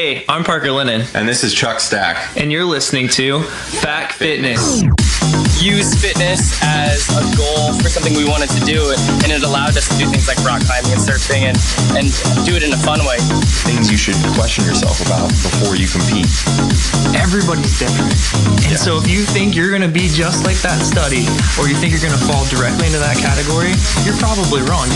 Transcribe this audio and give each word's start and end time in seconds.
Hey, 0.00 0.24
I'm 0.30 0.44
Parker 0.44 0.72
Lennon, 0.72 1.02
And 1.12 1.28
this 1.28 1.44
is 1.44 1.52
Chuck 1.52 1.78
Stack. 1.78 2.34
and 2.34 2.50
you're 2.50 2.64
listening 2.64 3.06
to 3.10 3.40
Back 3.82 4.12
Fitness. 4.12 4.82
Use 5.60 5.92
fitness 5.92 6.56
as 6.64 7.04
a 7.12 7.22
goal 7.36 7.76
for 7.76 7.92
something 7.92 8.16
we 8.16 8.24
wanted 8.24 8.48
to 8.56 8.60
do, 8.64 8.90
and 9.20 9.28
it 9.28 9.44
allowed 9.44 9.76
us 9.76 9.86
to 9.92 9.96
do 10.00 10.08
things 10.08 10.26
like 10.26 10.40
rock 10.40 10.64
climbing 10.64 10.96
and 10.96 11.00
surfing, 11.00 11.44
and 11.52 11.56
and 11.92 12.08
do 12.48 12.56
it 12.56 12.64
in 12.64 12.72
a 12.72 12.80
fun 12.80 13.04
way. 13.04 13.20
Things 13.68 13.92
you 13.92 14.00
should 14.00 14.16
question 14.32 14.64
yourself 14.64 15.04
about 15.04 15.28
before 15.44 15.76
you 15.76 15.84
compete. 15.84 16.28
Everybody's 17.12 17.76
different. 17.76 18.16
And 18.64 18.80
so 18.80 18.96
if 18.96 19.04
you 19.04 19.22
think 19.28 19.52
you're 19.54 19.70
going 19.70 19.84
to 19.84 19.92
be 19.92 20.08
just 20.08 20.48
like 20.48 20.56
that 20.64 20.80
study, 20.80 21.28
or 21.60 21.68
you 21.68 21.76
think 21.76 21.92
you're 21.92 22.02
going 22.02 22.16
to 22.16 22.24
fall 22.24 22.48
directly 22.48 22.88
into 22.88 22.98
that 22.98 23.20
category, 23.20 23.76
you're 24.08 24.16
probably 24.16 24.64
wrong. 24.64 24.88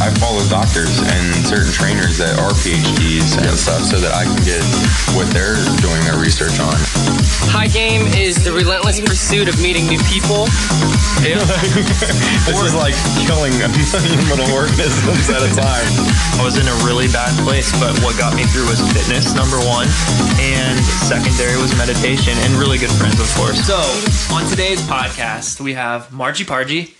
I 0.00 0.12
follow 0.20 0.40
doctors 0.48 1.00
and 1.00 1.24
certain 1.44 1.72
trainers 1.72 2.16
that 2.18 2.40
are 2.40 2.52
PhDs 2.64 3.36
and 3.36 3.52
stuff 3.56 3.84
so 3.84 4.00
that 4.00 4.12
I 4.12 4.24
can 4.24 4.40
get 4.44 4.64
what 5.16 5.28
they're 5.32 5.60
doing 5.80 6.00
their 6.04 6.20
research 6.20 6.60
on. 6.60 6.76
High 7.48 7.68
game 7.68 8.06
is 8.16 8.44
the 8.44 8.52
relentless 8.52 9.00
pursuit 9.00 9.17
of 9.18 9.60
meeting 9.60 9.86
new 9.88 9.98
people. 10.04 10.46
This 11.18 12.62
is 12.62 12.74
like 12.74 12.94
killing 13.26 13.52
a 13.60 13.68
million 13.68 14.28
little 14.30 14.48
organisms 14.54 15.28
at 15.28 15.42
a 15.42 15.50
time. 15.54 15.86
I 16.38 16.42
was 16.44 16.56
in 16.56 16.66
a 16.68 16.74
really 16.86 17.08
bad 17.08 17.36
place, 17.44 17.70
but 17.80 17.98
what 17.98 18.16
got 18.16 18.36
me 18.36 18.44
through 18.44 18.66
was 18.68 18.80
fitness, 18.92 19.34
number 19.34 19.58
one, 19.58 19.88
and 20.38 20.78
secondary 21.10 21.60
was 21.60 21.76
meditation, 21.76 22.32
and 22.38 22.54
really 22.54 22.78
good 22.78 22.90
friends, 22.90 23.18
of 23.18 23.28
course. 23.34 23.58
So, 23.66 23.76
on 24.32 24.48
today's 24.48 24.80
podcast, 24.82 25.60
we 25.60 25.74
have 25.74 26.12
Margie 26.12 26.44
Pargie. 26.44 26.94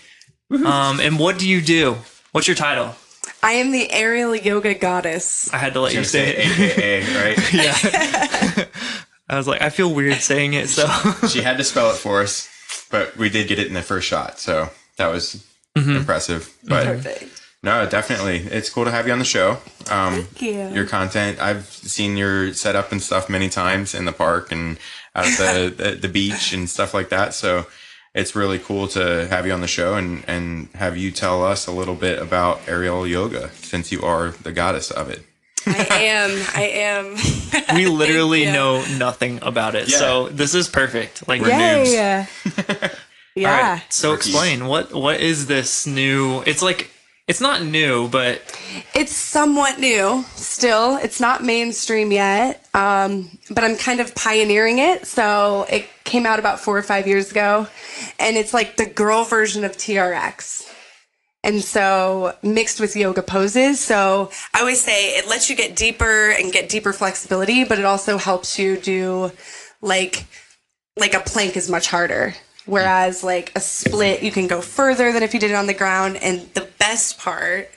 Um, 0.51 0.99
and 0.99 1.17
what 1.17 1.39
do 1.39 1.47
you 1.47 1.61
do? 1.61 1.95
What's 2.33 2.47
your 2.47 2.55
title? 2.55 2.95
I 3.41 3.53
am 3.53 3.71
the 3.71 3.89
aerial 3.91 4.35
yoga 4.35 4.73
goddess. 4.73 5.51
I 5.53 5.57
had 5.57 5.73
to 5.73 5.79
let 5.79 5.93
you 5.93 6.03
say 6.03 6.35
it. 6.35 6.59
AKA, 6.59 7.01
right? 7.15 7.53
Yeah. 8.59 8.65
I 9.29 9.37
was 9.37 9.47
like, 9.47 9.61
I 9.61 9.69
feel 9.69 9.93
weird 9.93 10.15
saying 10.21 10.53
it, 10.53 10.69
so 10.69 10.87
She 11.27 11.41
had 11.41 11.57
to 11.57 11.63
spell 11.63 11.91
it 11.91 11.97
for 11.97 12.21
us, 12.21 12.49
but 12.89 13.15
we 13.15 13.29
did 13.29 13.47
get 13.47 13.59
it 13.59 13.67
in 13.67 13.73
the 13.73 13.81
first 13.83 14.07
shot, 14.07 14.39
so 14.39 14.69
that 14.97 15.07
was 15.07 15.45
Mm-hmm. 15.77 15.97
impressive. 15.97 16.51
But 16.67 16.85
Perfect. 16.85 17.41
no, 17.61 17.85
definitely, 17.87 18.37
it's 18.39 18.69
cool 18.71 18.85
to 18.85 18.91
have 18.91 19.05
you 19.05 19.13
on 19.13 19.19
the 19.19 19.23
show. 19.25 19.51
Um, 19.89 20.23
Thank 20.23 20.41
you. 20.41 20.67
Your 20.69 20.87
content, 20.87 21.39
I've 21.39 21.67
seen 21.67 22.17
your 22.17 22.53
setup 22.53 22.91
and 22.91 23.01
stuff 23.01 23.29
many 23.29 23.49
times 23.49 23.93
in 23.93 24.05
the 24.05 24.11
park 24.11 24.51
and 24.51 24.77
at 25.13 25.25
the, 25.37 25.73
the 25.83 25.91
the 25.91 26.07
beach 26.09 26.53
and 26.53 26.67
stuff 26.67 26.93
like 26.95 27.09
that. 27.09 27.35
So 27.35 27.67
it's 28.15 28.35
really 28.35 28.57
cool 28.57 28.87
to 28.89 29.27
have 29.29 29.45
you 29.45 29.53
on 29.53 29.61
the 29.61 29.67
show 29.67 29.93
and 29.95 30.23
and 30.27 30.69
have 30.73 30.97
you 30.97 31.11
tell 31.11 31.43
us 31.45 31.67
a 31.67 31.71
little 31.71 31.95
bit 31.95 32.19
about 32.19 32.61
aerial 32.67 33.05
yoga 33.05 33.51
since 33.53 33.91
you 33.91 34.01
are 34.01 34.31
the 34.31 34.51
goddess 34.51 34.89
of 34.89 35.09
it. 35.11 35.23
I 35.65 35.87
am. 35.91 36.45
I 36.55 36.63
am. 36.63 37.75
we 37.75 37.87
literally 37.87 38.45
you. 38.45 38.51
know 38.51 38.83
nothing 38.97 39.39
about 39.41 39.75
it. 39.75 39.89
Yeah. 39.89 39.97
So 39.97 40.29
this 40.29 40.55
is 40.55 40.67
perfect. 40.67 41.27
Like, 41.27 41.41
We're 41.41 41.49
noobs. 41.49 41.93
Yeah. 41.93 42.25
all 42.89 42.89
yeah. 43.35 43.73
right. 43.73 43.83
So 43.89 44.13
explain 44.13 44.65
what 44.65 44.93
what 44.93 45.19
is 45.19 45.47
this 45.47 45.85
new? 45.85 46.41
It's 46.45 46.61
like 46.61 46.91
it's 47.27 47.39
not 47.39 47.61
new, 47.63 48.09
but 48.09 48.41
It's 48.95 49.15
somewhat 49.15 49.79
new 49.79 50.25
still. 50.35 50.97
It's 50.97 51.21
not 51.21 51.43
mainstream 51.43 52.11
yet, 52.11 52.65
um, 52.73 53.29
but 53.51 53.63
I'm 53.63 53.77
kind 53.77 53.99
of 53.99 54.15
pioneering 54.15 54.79
it. 54.79 55.05
So 55.05 55.67
it 55.69 55.85
came 56.05 56.25
out 56.25 56.39
about 56.39 56.59
four 56.59 56.75
or 56.75 56.81
five 56.81 57.05
years 57.07 57.29
ago, 57.29 57.67
and 58.17 58.35
it's 58.35 58.51
like 58.51 58.77
the 58.77 58.87
girl 58.87 59.25
version 59.25 59.63
of 59.63 59.73
TRX. 59.73 60.68
And 61.43 61.63
so 61.63 62.35
mixed 62.43 62.79
with 62.79 62.95
yoga 62.95 63.23
poses. 63.23 63.79
So 63.79 64.29
I 64.53 64.59
always 64.59 64.81
say 64.81 65.17
it 65.17 65.27
lets 65.27 65.49
you 65.49 65.55
get 65.55 65.75
deeper 65.75 66.31
and 66.31 66.51
get 66.51 66.69
deeper 66.69 66.91
flexibility, 66.91 67.63
but 67.63 67.79
it 67.79 67.85
also 67.85 68.17
helps 68.17 68.59
you 68.59 68.77
do 68.77 69.31
like 69.81 70.25
like 70.97 71.13
a 71.13 71.21
plank 71.21 71.55
is 71.55 71.69
much 71.69 71.87
harder. 71.87 72.35
Whereas 72.65 73.23
like 73.23 73.51
a 73.55 73.59
split, 73.59 74.21
you 74.21 74.31
can 74.31 74.47
go 74.47 74.61
further 74.61 75.11
than 75.11 75.23
if 75.23 75.33
you 75.33 75.39
did 75.39 75.51
it 75.51 75.55
on 75.55 75.65
the 75.65 75.73
ground. 75.73 76.17
And 76.17 76.41
the 76.53 76.69
best 76.77 77.17
part 77.17 77.69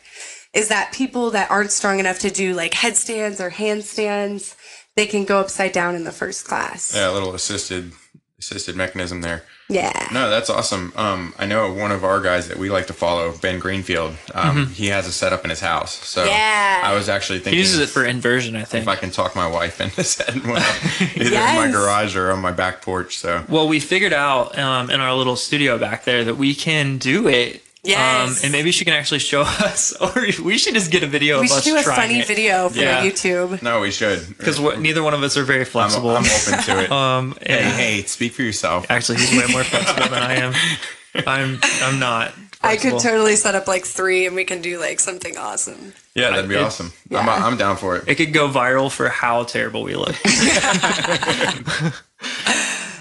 is 0.53 0.69
that 0.69 0.93
people 0.93 1.31
that 1.31 1.51
aren't 1.51 1.73
strong 1.73 1.99
enough 1.99 2.19
to 2.21 2.31
do 2.31 2.55
like 2.55 2.75
headstands 2.75 3.41
or 3.41 3.51
handstands, 3.51 4.55
they 4.97 5.07
can 5.07 5.25
go 5.25 5.41
upside 5.41 5.73
down 5.73 5.95
in 5.95 6.05
the 6.05 6.13
first 6.13 6.47
class. 6.47 6.95
Yeah, 6.95 7.11
a 7.11 7.13
little 7.13 7.35
assisted 7.35 7.93
assisted 8.39 8.77
mechanism 8.77 9.21
there. 9.21 9.45
Yeah. 9.73 10.09
No, 10.13 10.29
that's 10.31 10.51
awesome. 10.51 10.93
Um, 10.97 11.33
I 11.39 11.47
know 11.47 11.73
one 11.73 11.91
of 11.93 12.05
our 12.05 12.21
guys 12.21 12.49
that 12.49 12.59
we 12.59 12.69
like 12.71 12.87
to 12.89 12.93
follow, 12.93 13.33
Ben 13.39 13.59
Greenfield. 13.59 14.15
Um, 14.35 14.67
he 14.69 14.89
has 14.89 15.07
a 15.07 15.13
setup 15.13 15.45
in 15.45 15.51
his 15.51 15.61
house. 15.61 15.93
So 16.07 16.25
Yeah. 16.25 16.83
I 16.85 16.95
was 16.95 17.09
actually 17.09 17.39
he 17.39 17.45
thinking 17.45 17.59
uses 17.61 17.79
it 17.81 17.89
for 17.89 18.05
inversion, 18.05 18.55
I 18.57 18.65
think. 18.65 18.83
if 18.83 18.89
I 18.89 18.97
can 18.97 19.11
talk 19.11 19.35
my 19.35 19.47
wife 19.47 19.81
into 19.81 20.05
setting 20.17 20.47
one 20.47 20.61
up 20.63 21.01
either 21.17 21.25
in 21.25 21.33
my 21.33 21.65
Yes. 21.67 21.75
garage 21.75 22.17
or 22.17 22.31
on 22.33 22.41
my 22.41 22.53
back 22.53 22.83
porch. 22.83 23.17
So 23.17 23.45
Well, 23.49 23.67
we 23.69 23.81
figured 23.81 24.13
out 24.13 24.59
um, 24.59 24.91
in 24.91 25.01
our 25.01 25.15
little 25.15 25.37
studio 25.37 25.79
back 25.79 26.05
there 26.05 26.25
that 26.25 26.35
we 26.37 26.55
can 26.55 26.99
do 26.99 27.27
it. 27.29 27.63
Yes. 27.85 28.31
Um, 28.39 28.45
and 28.45 28.53
maybe 28.53 28.71
she 28.71 28.85
can 28.85 28.95
actually 28.95 29.19
show 29.19 29.41
us, 29.47 29.93
or 30.01 30.13
we 30.45 30.57
should 30.57 30.75
just 30.75 30.91
get 30.93 31.03
a 31.03 31.07
video 31.07 31.41
we 31.41 31.47
of 31.47 31.51
should 31.51 31.59
us 31.77 31.85
do 31.85 31.91
a 31.91 31.95
funny 31.95 32.21
it. 32.21 32.27
video 32.29 32.69
for 32.69 32.79
Yeah. 32.79 33.03
YouTube. 33.05 33.61
no, 33.61 33.81
we 33.81 33.91
should 33.91 34.27
because 34.39 34.61
neither 34.79 35.03
one 35.03 35.15
of 35.15 35.23
us 35.25 35.37
are 35.37 35.43
very 35.45 35.61
I'm, 35.61 35.67
flexible. 35.67 36.11
I'm 36.11 36.25
open 36.25 36.63
to 36.65 36.85
it. 36.85 36.93
um, 36.93 37.37
hey, 37.45 37.59
and 37.59 37.73
hey, 37.75 38.03
speak 38.03 38.33
for 38.35 38.43
yourself. 38.43 38.87
actually, 38.89 39.19
he's 39.19 39.33
way 39.33 39.53
more 39.53 39.65
flexible 39.65 40.05
than 40.11 40.23
I 40.23 40.35
am. 40.35 40.55
I'm 41.27 41.59
I'm 41.83 41.99
not. 41.99 42.33
I 42.65 42.77
could 42.77 43.01
totally 43.01 43.35
set 43.35 43.57
up 43.57 43.67
like 43.67 43.85
three 43.85 44.25
and 44.27 44.37
we 44.37 44.45
can 44.45 44.63
do 44.63 44.79
like 44.79 45.01
something 45.01 45.37
awesome. 45.37 45.93
Yeah, 46.15 46.31
that'd 46.31 46.49
be 46.49 46.55
it- 46.55 46.63
awesome. 46.63 46.93
I'm, 47.11 47.29
I'm 47.29 47.57
down 47.57 47.77
for 47.77 47.97
it. 47.97 48.05
It 48.07 48.15
could 48.15 48.33
go 48.33 48.49
viral 48.49 48.89
for 48.93 49.09
how 49.09 49.43
terrible 49.43 49.83
we 49.83 49.97
look. 49.97 50.15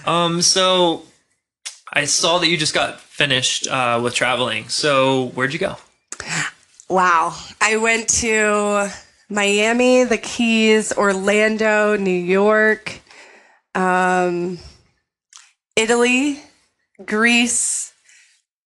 um. 0.08 0.42
So, 0.42 1.04
I 1.94 2.06
saw 2.06 2.40
that 2.40 2.48
you 2.48 2.58
just 2.58 2.74
got 2.74 3.00
finished 3.02 3.68
uh, 3.68 4.00
with 4.02 4.14
traveling. 4.16 4.70
So, 4.70 5.28
where'd 5.36 5.54
you 5.54 5.60
go? 5.60 5.76
Wow. 6.90 7.36
I 7.60 7.78
went 7.78 8.08
to 8.22 8.90
Miami, 9.30 10.04
the 10.06 10.18
Keys, 10.18 10.94
Orlando, 10.96 11.98
New 11.98 12.10
York, 12.12 13.00
um, 13.76 14.60
Italy, 15.76 16.40
Greece, 17.06 17.94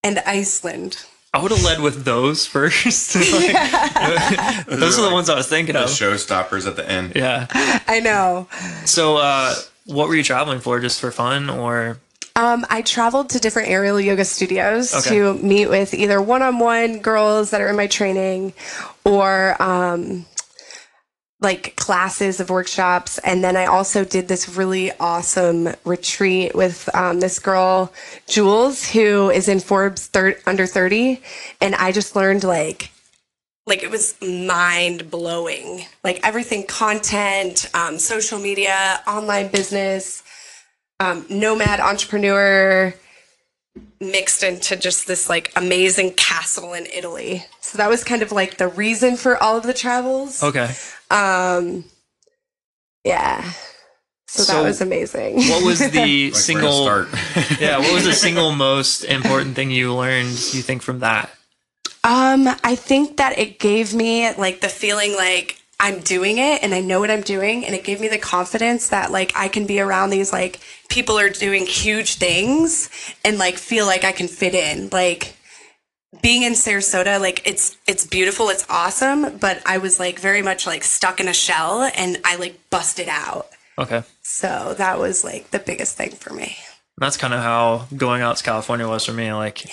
and 0.04 0.18
Iceland. 0.20 1.04
I 1.34 1.42
would 1.42 1.50
have 1.50 1.64
led 1.64 1.80
with 1.80 2.04
those 2.04 2.46
first. 2.46 3.14
Like, 3.16 4.66
those 4.66 4.98
are 4.98 5.02
the 5.02 5.10
ones 5.12 5.28
I 5.28 5.34
was 5.34 5.48
thinking 5.48 5.74
The 5.74 5.84
of. 5.84 5.90
showstoppers 5.90 6.66
at 6.66 6.76
the 6.76 6.88
end. 6.88 7.12
Yeah. 7.16 7.46
I 7.88 8.00
know. 8.00 8.48
So, 8.84 9.16
uh, 9.16 9.54
what 9.84 10.08
were 10.08 10.14
you 10.14 10.22
traveling 10.24 10.60
for? 10.60 10.80
Just 10.80 11.00
for 11.00 11.10
fun, 11.10 11.50
or 11.50 11.98
Um, 12.36 12.66
I 12.68 12.82
traveled 12.82 13.30
to 13.30 13.40
different 13.40 13.70
aerial 13.70 13.98
yoga 13.98 14.24
studios 14.24 14.94
Okay. 14.94 15.08
to 15.16 15.34
meet 15.34 15.68
with 15.68 15.94
either 15.94 16.20
one-on-one 16.20 17.00
girls 17.00 17.50
that 17.50 17.62
are 17.62 17.68
in 17.68 17.76
my 17.76 17.86
training, 17.86 18.52
or 19.04 19.60
um, 19.60 20.26
like 21.40 21.76
classes 21.76 22.38
of 22.38 22.50
workshops. 22.50 23.16
And 23.18 23.42
then 23.42 23.56
I 23.56 23.64
also 23.64 24.04
did 24.04 24.28
this 24.28 24.50
really 24.50 24.92
awesome 25.00 25.70
retreat 25.84 26.54
with 26.54 26.94
um, 26.94 27.20
this 27.20 27.38
girl, 27.38 27.90
Jules, 28.28 28.86
who 28.86 29.30
is 29.30 29.48
in 29.48 29.60
Forbes 29.60 30.06
thir- 30.06 30.38
under 30.46 30.66
thirty, 30.66 31.22
and 31.62 31.74
I 31.74 31.90
just 31.90 32.14
learned 32.14 32.44
like. 32.44 32.90
Like 33.68 33.82
it 33.82 33.90
was 33.90 34.14
mind 34.22 35.10
blowing. 35.10 35.86
Like 36.04 36.20
everything 36.22 36.66
content, 36.66 37.68
um, 37.74 37.98
social 37.98 38.38
media, 38.38 39.00
online 39.08 39.48
business, 39.48 40.22
um, 41.00 41.26
nomad 41.28 41.80
entrepreneur 41.80 42.94
mixed 44.00 44.42
into 44.42 44.76
just 44.76 45.06
this 45.06 45.28
like 45.28 45.52
amazing 45.56 46.12
castle 46.12 46.72
in 46.72 46.86
Italy. 46.86 47.44
So 47.60 47.78
that 47.78 47.88
was 47.90 48.04
kind 48.04 48.22
of 48.22 48.32
like 48.32 48.56
the 48.58 48.68
reason 48.68 49.16
for 49.16 49.40
all 49.42 49.56
of 49.56 49.64
the 49.64 49.74
travels. 49.74 50.42
okay. 50.42 50.70
Um, 51.10 51.84
yeah. 53.04 53.52
So, 54.28 54.42
So 54.42 54.52
that 54.54 54.62
was 54.64 54.80
amazing. 54.80 55.36
What 55.36 55.64
was 55.64 55.78
the 55.90 56.26
Like, 56.30 56.34
single? 56.34 56.82
start? 56.84 57.08
Yeah. 57.60 57.78
What 57.78 57.92
was 57.94 58.04
the 58.04 58.12
single 58.12 58.52
most 58.52 59.04
important 59.04 59.54
thing 59.54 59.70
you 59.70 59.94
learned? 59.94 60.28
You 60.30 60.62
think 60.62 60.82
from 60.82 61.00
that? 61.00 61.30
Um, 62.02 62.48
I 62.64 62.76
think 62.76 63.16
that 63.18 63.38
it 63.38 63.58
gave 63.58 63.92
me 63.94 64.32
like 64.34 64.60
the 64.60 64.68
feeling 64.68 65.14
like 65.16 65.60
I'm 65.78 66.00
doing 66.00 66.38
it 66.38 66.62
and 66.62 66.74
I 66.74 66.80
know 66.80 67.00
what 67.00 67.10
I'm 67.10 67.20
doing 67.20 67.64
and 67.64 67.74
it 67.74 67.84
gave 67.84 68.00
me 68.00 68.08
the 68.08 68.18
confidence 68.18 68.88
that 68.88 69.12
like 69.12 69.32
I 69.36 69.48
can 69.48 69.66
be 69.66 69.80
around 69.80 70.10
these 70.10 70.32
like 70.32 70.60
people 70.88 71.18
are 71.18 71.28
doing 71.28 71.66
huge 71.66 72.14
things 72.14 72.88
and 73.24 73.38
like 73.38 73.56
feel 73.56 73.84
like 73.86 74.02
I 74.02 74.12
can 74.12 74.28
fit 74.28 74.54
in. 74.54 74.88
Like 74.90 75.36
being 76.22 76.42
in 76.42 76.54
Sarasota, 76.54 77.20
like 77.20 77.46
it's 77.46 77.76
it's 77.86 78.06
beautiful, 78.06 78.48
it's 78.48 78.64
awesome, 78.70 79.36
but 79.38 79.62
I 79.66 79.78
was 79.78 80.00
like 80.00 80.18
very 80.18 80.42
much 80.42 80.66
like 80.66 80.82
stuck 80.82 81.20
in 81.20 81.28
a 81.28 81.34
shell 81.34 81.82
and 81.94 82.18
I 82.24 82.36
like 82.36 82.58
busted 82.70 83.08
out. 83.08 83.48
Okay. 83.78 84.02
So 84.22 84.74
that 84.78 84.98
was 84.98 85.24
like 85.24 85.50
the 85.50 85.58
biggest 85.58 85.96
thing 85.96 86.10
for 86.10 86.32
me. 86.32 86.56
That's 86.98 87.18
kind 87.18 87.34
of 87.34 87.40
how 87.42 87.86
going 87.94 88.22
out 88.22 88.38
to 88.38 88.44
California 88.44 88.88
was 88.88 89.04
for 89.04 89.12
me. 89.12 89.32
Like, 89.32 89.66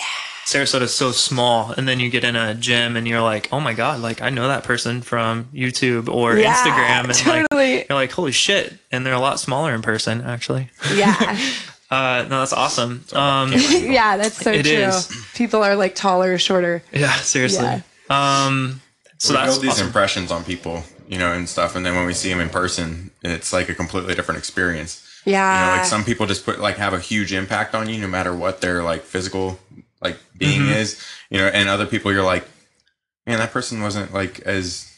Sarasota's 0.46 0.94
so 0.94 1.12
small, 1.12 1.72
and 1.72 1.88
then 1.88 2.00
you 2.00 2.10
get 2.10 2.24
in 2.24 2.36
a 2.36 2.54
gym 2.54 2.96
and 2.98 3.08
you're 3.08 3.22
like, 3.22 3.48
oh 3.54 3.60
my 3.60 3.74
god, 3.74 4.02
like 4.02 4.22
I 4.22 4.30
know 4.30 4.48
that 4.50 4.64
person 4.64 5.02
from 5.02 5.46
YouTube 5.54 6.10
or 6.10 6.38
Yeah, 6.38 6.54
Instagram, 6.54 7.06
and 7.06 7.14
totally. 7.14 7.78
like 7.78 7.90
you're 7.90 7.96
like, 7.98 8.12
holy 8.12 8.32
shit, 8.34 8.74
and 8.92 9.06
they're 9.06 9.14
a 9.14 9.20
lot 9.20 9.40
smaller 9.40 9.74
in 9.74 9.82
person, 9.82 10.22
actually. 10.22 10.70
Yeah. 10.94 11.40
Uh, 11.92 12.24
no, 12.28 12.40
that's 12.40 12.54
awesome. 12.54 13.04
Um, 13.14 13.52
yeah, 13.54 14.18
that's 14.18 14.38
so 14.38 14.52
It 14.52 14.64
true. 14.64 14.72
is. 14.72 15.16
People 15.36 15.62
are 15.62 15.76
like 15.76 15.94
taller 15.94 16.34
or 16.34 16.38
shorter. 16.40 16.82
yeah, 16.92 17.12
seriously. 17.18 17.66
Yeah. 17.66 17.82
Um, 18.10 18.82
so 19.20 19.30
we 19.34 19.36
that's 19.38 19.52
build 19.54 19.62
these 19.64 19.72
awesome. 19.74 19.88
impressions 19.88 20.32
on 20.32 20.44
people, 20.44 20.82
you 21.08 21.20
know, 21.20 21.32
and 21.34 21.48
stuff, 21.48 21.76
and 21.76 21.86
then 21.86 21.94
when 21.94 22.08
we 22.08 22.14
see 22.14 22.30
them 22.30 22.40
in 22.40 22.50
person, 22.50 23.12
it's 23.22 23.54
like 23.54 23.70
a 23.70 23.76
completely 23.76 24.16
different 24.16 24.40
experience. 24.40 25.08
Yeah. 25.24 25.60
You 25.60 25.66
know, 25.68 25.78
like 25.78 25.86
some 25.86 26.04
people 26.04 26.26
just 26.26 26.46
put 26.46 26.60
like 26.60 26.78
have 26.78 26.94
a 26.96 27.00
huge 27.00 27.32
impact 27.32 27.76
on 27.76 27.88
you, 27.88 28.02
no 28.02 28.08
matter 28.08 28.34
what 28.34 28.62
their 28.62 28.82
like 28.82 29.04
physical 29.04 29.60
like 30.04 30.18
being 30.38 30.62
Mm-hmm. 30.62 30.74
is, 30.74 31.02
you 31.30 31.38
know, 31.40 31.48
and 31.48 31.70
other 31.70 31.86
people 31.86 32.12
you're 32.12 32.24
like, 32.24 32.46
man, 33.26 33.38
that 33.40 33.52
person 33.52 33.82
wasn't 33.82 34.14
like 34.14 34.40
as 34.42 34.90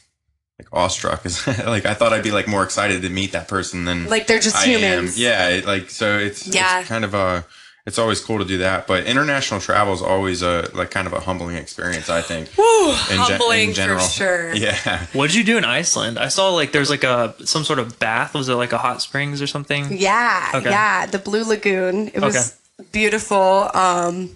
like 0.59 0.67
awestruck 0.71 1.25
as 1.25 1.45
like 1.65 1.85
I 1.85 1.93
thought 1.93 2.13
I'd 2.13 2.23
be 2.23 2.31
like 2.31 2.47
more 2.47 2.63
excited 2.63 3.01
to 3.01 3.09
meet 3.09 3.33
that 3.33 3.47
person 3.47 3.85
than 3.85 4.05
Like 4.09 4.27
they're 4.27 4.39
just 4.39 4.55
I 4.55 4.65
humans. 4.65 5.17
am. 5.17 5.21
Yeah, 5.23 5.49
it, 5.49 5.65
like 5.65 5.89
so 5.89 6.17
it's 6.17 6.47
Yeah. 6.47 6.79
it's 6.79 6.87
kind 6.89 7.03
of 7.05 7.13
a 7.13 7.45
it's 7.85 7.99
always 7.99 8.19
cool 8.19 8.39
to 8.39 8.45
do 8.45 8.57
that, 8.59 8.87
but 8.87 9.03
international 9.05 9.59
travel 9.59 9.93
is 9.93 10.01
always 10.01 10.41
a 10.41 10.67
like 10.73 10.89
kind 10.89 11.05
of 11.05 11.13
a 11.13 11.19
humbling 11.19 11.55
experience. 11.55 12.09
I 12.09 12.21
think. 12.21 12.49
Woo, 12.57 12.89
in 12.89 12.95
gen- 12.95 13.11
in 13.11 13.17
humbling 13.19 13.73
general. 13.73 13.99
for 13.99 14.11
sure. 14.11 14.53
Yeah. 14.55 15.05
What 15.13 15.27
did 15.27 15.35
you 15.35 15.43
do 15.43 15.57
in 15.59 15.65
Iceland? 15.65 16.17
I 16.17 16.29
saw 16.29 16.49
like 16.49 16.71
there's 16.71 16.89
like 16.89 17.03
a 17.03 17.35
some 17.45 17.63
sort 17.63 17.77
of 17.77 17.99
bath. 17.99 18.33
Was 18.33 18.49
it 18.49 18.55
like 18.55 18.71
a 18.73 18.79
hot 18.79 19.03
springs 19.03 19.39
or 19.39 19.45
something? 19.45 19.85
Yeah, 19.99 20.49
Okay. 20.55 20.69
yeah. 20.71 21.05
The 21.05 21.19
Blue 21.19 21.43
Lagoon. 21.43 22.07
It 22.07 22.21
was 22.21 22.57
beautiful. 22.91 23.69
Um, 23.75 24.35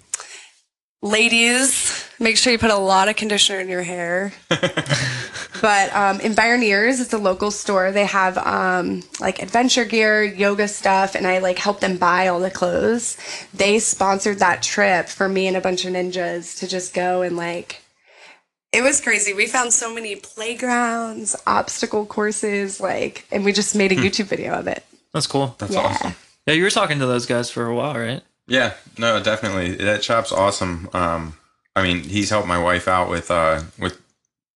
ladies, 1.02 2.08
make 2.18 2.36
sure 2.36 2.52
you 2.52 2.58
put 2.58 2.70
a 2.70 2.76
lot 2.76 3.08
of 3.08 3.16
conditioner 3.16 3.60
in 3.60 3.68
your 3.68 3.82
hair. 3.82 4.32
but 4.48 5.94
um, 5.94 6.20
in 6.20 6.32
Bioneers, 6.34 7.00
it's 7.00 7.12
a 7.12 7.18
local 7.18 7.50
store. 7.50 7.92
They 7.92 8.04
have 8.06 8.38
um, 8.38 9.02
like 9.20 9.42
adventure 9.42 9.84
gear, 9.84 10.22
yoga 10.22 10.68
stuff, 10.68 11.14
and 11.14 11.26
I 11.26 11.38
like 11.38 11.58
help 11.58 11.80
them 11.80 11.96
buy 11.96 12.28
all 12.28 12.40
the 12.40 12.50
clothes. 12.50 13.16
They 13.54 13.78
sponsored 13.78 14.38
that 14.38 14.62
trip 14.62 15.08
for 15.08 15.28
me 15.28 15.46
and 15.46 15.56
a 15.56 15.60
bunch 15.60 15.84
of 15.84 15.92
ninjas 15.92 16.58
to 16.58 16.68
just 16.68 16.94
go 16.94 17.22
and 17.22 17.36
like. 17.36 17.82
It 18.72 18.82
was 18.82 19.00
crazy. 19.00 19.34
We 19.34 19.46
found 19.48 19.72
so 19.72 19.92
many 19.92 20.14
playgrounds, 20.14 21.34
obstacle 21.44 22.06
courses, 22.06 22.80
like, 22.80 23.26
and 23.32 23.44
we 23.44 23.52
just 23.52 23.74
made 23.74 23.90
a 23.90 23.96
YouTube 23.96 24.26
video 24.26 24.54
of 24.54 24.68
it. 24.68 24.84
That's 25.12 25.26
cool. 25.26 25.56
That's 25.58 25.72
Yeah. 25.72 25.80
awesome. 25.80 26.14
Yeah, 26.46 26.54
you 26.54 26.62
were 26.62 26.70
talking 26.70 27.00
to 27.00 27.06
those 27.06 27.26
guys 27.26 27.50
for 27.50 27.66
a 27.66 27.74
while, 27.74 27.94
right? 27.94 28.22
Yeah, 28.50 28.74
no, 28.98 29.22
definitely. 29.22 29.76
That 29.76 30.04
shop's 30.04 30.32
awesome. 30.32 30.90
Um, 30.92 31.34
I 31.74 31.82
mean, 31.82 32.02
he's 32.02 32.28
helped 32.30 32.48
my 32.48 32.58
wife 32.58 32.86
out 32.88 33.08
with 33.08 33.30
uh 33.30 33.62
with 33.78 33.98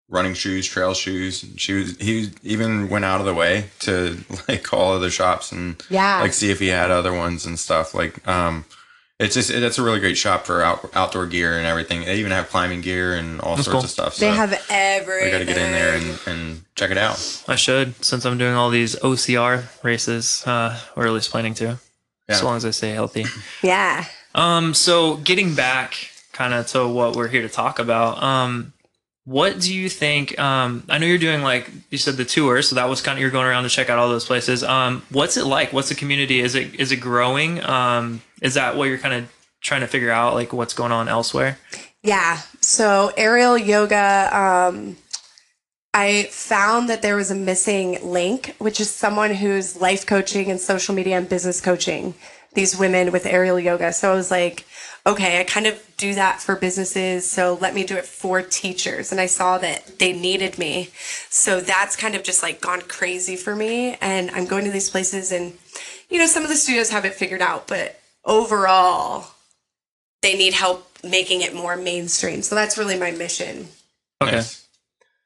running 0.09 0.33
shoes, 0.33 0.67
trail 0.67 0.93
shoes. 0.93 1.45
She 1.57 1.73
was 1.73 1.97
he 1.97 2.31
even 2.43 2.89
went 2.89 3.05
out 3.05 3.19
of 3.19 3.25
the 3.25 3.33
way 3.33 3.65
to 3.81 4.17
like 4.49 4.63
call 4.63 4.93
other 4.93 5.09
shops 5.11 5.51
and 5.51 5.81
Yeah. 5.89 6.19
like 6.21 6.33
see 6.33 6.49
if 6.51 6.59
he 6.59 6.67
had 6.67 6.91
other 6.91 7.13
ones 7.13 7.45
and 7.45 7.57
stuff. 7.57 7.93
Like, 7.93 8.27
um, 8.27 8.65
it's 9.19 9.35
just 9.35 9.49
that's 9.49 9.77
a 9.77 9.83
really 9.83 9.99
great 9.99 10.17
shop 10.17 10.45
for 10.45 10.63
out, 10.63 10.89
outdoor 10.95 11.27
gear 11.27 11.57
and 11.57 11.65
everything. 11.67 12.01
They 12.03 12.17
even 12.17 12.31
have 12.31 12.49
climbing 12.49 12.81
gear 12.81 13.13
and 13.15 13.39
all 13.41 13.55
That's 13.55 13.65
sorts 13.65 13.75
cool. 13.75 13.83
of 13.85 13.89
stuff. 13.91 14.17
They 14.17 14.27
have 14.31 14.59
everything. 14.69 15.25
we 15.25 15.31
got 15.31 15.37
to 15.37 15.45
get 15.45 15.57
in 15.57 15.71
there 15.71 15.93
and, 15.95 16.19
and 16.25 16.61
check 16.75 16.89
it 16.89 16.97
out. 16.97 17.43
I 17.47 17.55
should, 17.55 18.03
since 18.03 18.25
I'm 18.25 18.39
doing 18.39 18.55
all 18.55 18.71
these 18.71 18.95
OCR 18.97 19.65
races, 19.83 20.43
uh, 20.47 20.77
or 20.95 21.05
at 21.05 21.13
least 21.13 21.29
planning 21.29 21.53
to, 21.55 21.77
Yeah. 22.29 22.35
as 22.35 22.43
long 22.43 22.57
as 22.57 22.65
I 22.65 22.71
stay 22.71 22.91
healthy. 22.91 23.25
Yeah. 23.61 24.05
Um, 24.35 24.73
so 24.73 25.17
getting 25.17 25.55
back 25.55 25.95
kind 26.31 26.53
of 26.53 26.67
to 26.67 26.87
what 26.87 27.15
we're 27.15 27.27
here 27.27 27.41
to 27.43 27.49
talk 27.49 27.79
about, 27.79 28.21
um, 28.23 28.73
what 29.25 29.59
do 29.59 29.73
you 29.73 29.87
think? 29.89 30.37
Um, 30.39 30.83
I 30.89 30.97
know 30.97 31.05
you're 31.05 31.17
doing 31.17 31.41
like 31.43 31.69
you 31.89 31.97
said 31.97 32.15
the 32.15 32.25
tour, 32.25 32.61
so 32.61 32.75
that 32.75 32.89
was 32.89 33.01
kind 33.01 33.17
of 33.17 33.21
you're 33.21 33.31
going 33.31 33.45
around 33.47 33.63
to 33.63 33.69
check 33.69 33.89
out 33.89 33.97
all 33.99 34.09
those 34.09 34.25
places. 34.25 34.63
Um, 34.63 35.01
what's 35.11 35.37
it 35.37 35.45
like? 35.45 35.71
What's 35.71 35.89
the 35.89 35.95
community? 35.95 36.41
Is 36.41 36.55
it 36.55 36.75
is 36.75 36.91
it 36.91 36.97
growing? 36.97 37.63
Um, 37.63 38.21
is 38.41 38.55
that 38.55 38.75
what 38.75 38.89
you're 38.89 38.97
kind 38.97 39.13
of 39.13 39.31
trying 39.61 39.81
to 39.81 39.87
figure 39.87 40.11
out, 40.11 40.33
like 40.33 40.51
what's 40.51 40.73
going 40.73 40.91
on 40.91 41.07
elsewhere? 41.07 41.57
Yeah. 42.01 42.41
So 42.59 43.13
aerial 43.15 43.57
yoga, 43.57 44.29
um, 44.37 44.97
I 45.93 46.23
found 46.31 46.89
that 46.89 47.01
there 47.01 47.15
was 47.15 47.29
a 47.29 47.35
missing 47.35 47.99
link, 48.01 48.55
which 48.57 48.79
is 48.79 48.89
someone 48.89 49.35
who's 49.35 49.79
life 49.79 50.05
coaching 50.05 50.49
and 50.49 50.59
social 50.59 50.95
media 50.95 51.17
and 51.17 51.29
business 51.29 51.61
coaching 51.61 52.15
these 52.53 52.77
women 52.77 53.11
with 53.11 53.25
aerial 53.25 53.59
yoga. 53.59 53.91
So 53.93 54.11
I 54.11 54.15
was 54.15 54.31
like, 54.31 54.65
okay, 55.05 55.39
I 55.39 55.43
kind 55.43 55.65
of 55.65 55.83
do 55.97 56.15
that 56.15 56.41
for 56.41 56.55
businesses. 56.55 57.29
So 57.29 57.57
let 57.59 57.73
me 57.73 57.83
do 57.83 57.95
it 57.95 58.05
for 58.05 58.41
teachers. 58.41 59.11
And 59.11 59.19
I 59.19 59.25
saw 59.25 59.57
that 59.57 59.99
they 59.99 60.13
needed 60.13 60.57
me. 60.57 60.89
So 61.29 61.59
that's 61.59 61.95
kind 61.95 62.15
of 62.15 62.23
just 62.23 62.43
like 62.43 62.61
gone 62.61 62.81
crazy 62.81 63.35
for 63.35 63.55
me. 63.55 63.97
And 64.01 64.31
I'm 64.31 64.45
going 64.45 64.65
to 64.65 64.71
these 64.71 64.89
places 64.89 65.31
and, 65.31 65.53
you 66.09 66.19
know, 66.19 66.27
some 66.27 66.43
of 66.43 66.49
the 66.49 66.55
studios 66.55 66.89
have 66.91 67.05
it 67.05 67.15
figured 67.15 67.41
out, 67.41 67.67
but 67.67 67.99
overall, 68.23 69.31
they 70.21 70.37
need 70.37 70.53
help 70.53 70.87
making 71.03 71.41
it 71.41 71.53
more 71.53 71.75
mainstream. 71.75 72.41
So 72.41 72.55
that's 72.55 72.77
really 72.77 72.97
my 72.97 73.11
mission. 73.11 73.67
Okay. 74.21 74.37
Nice. 74.37 74.62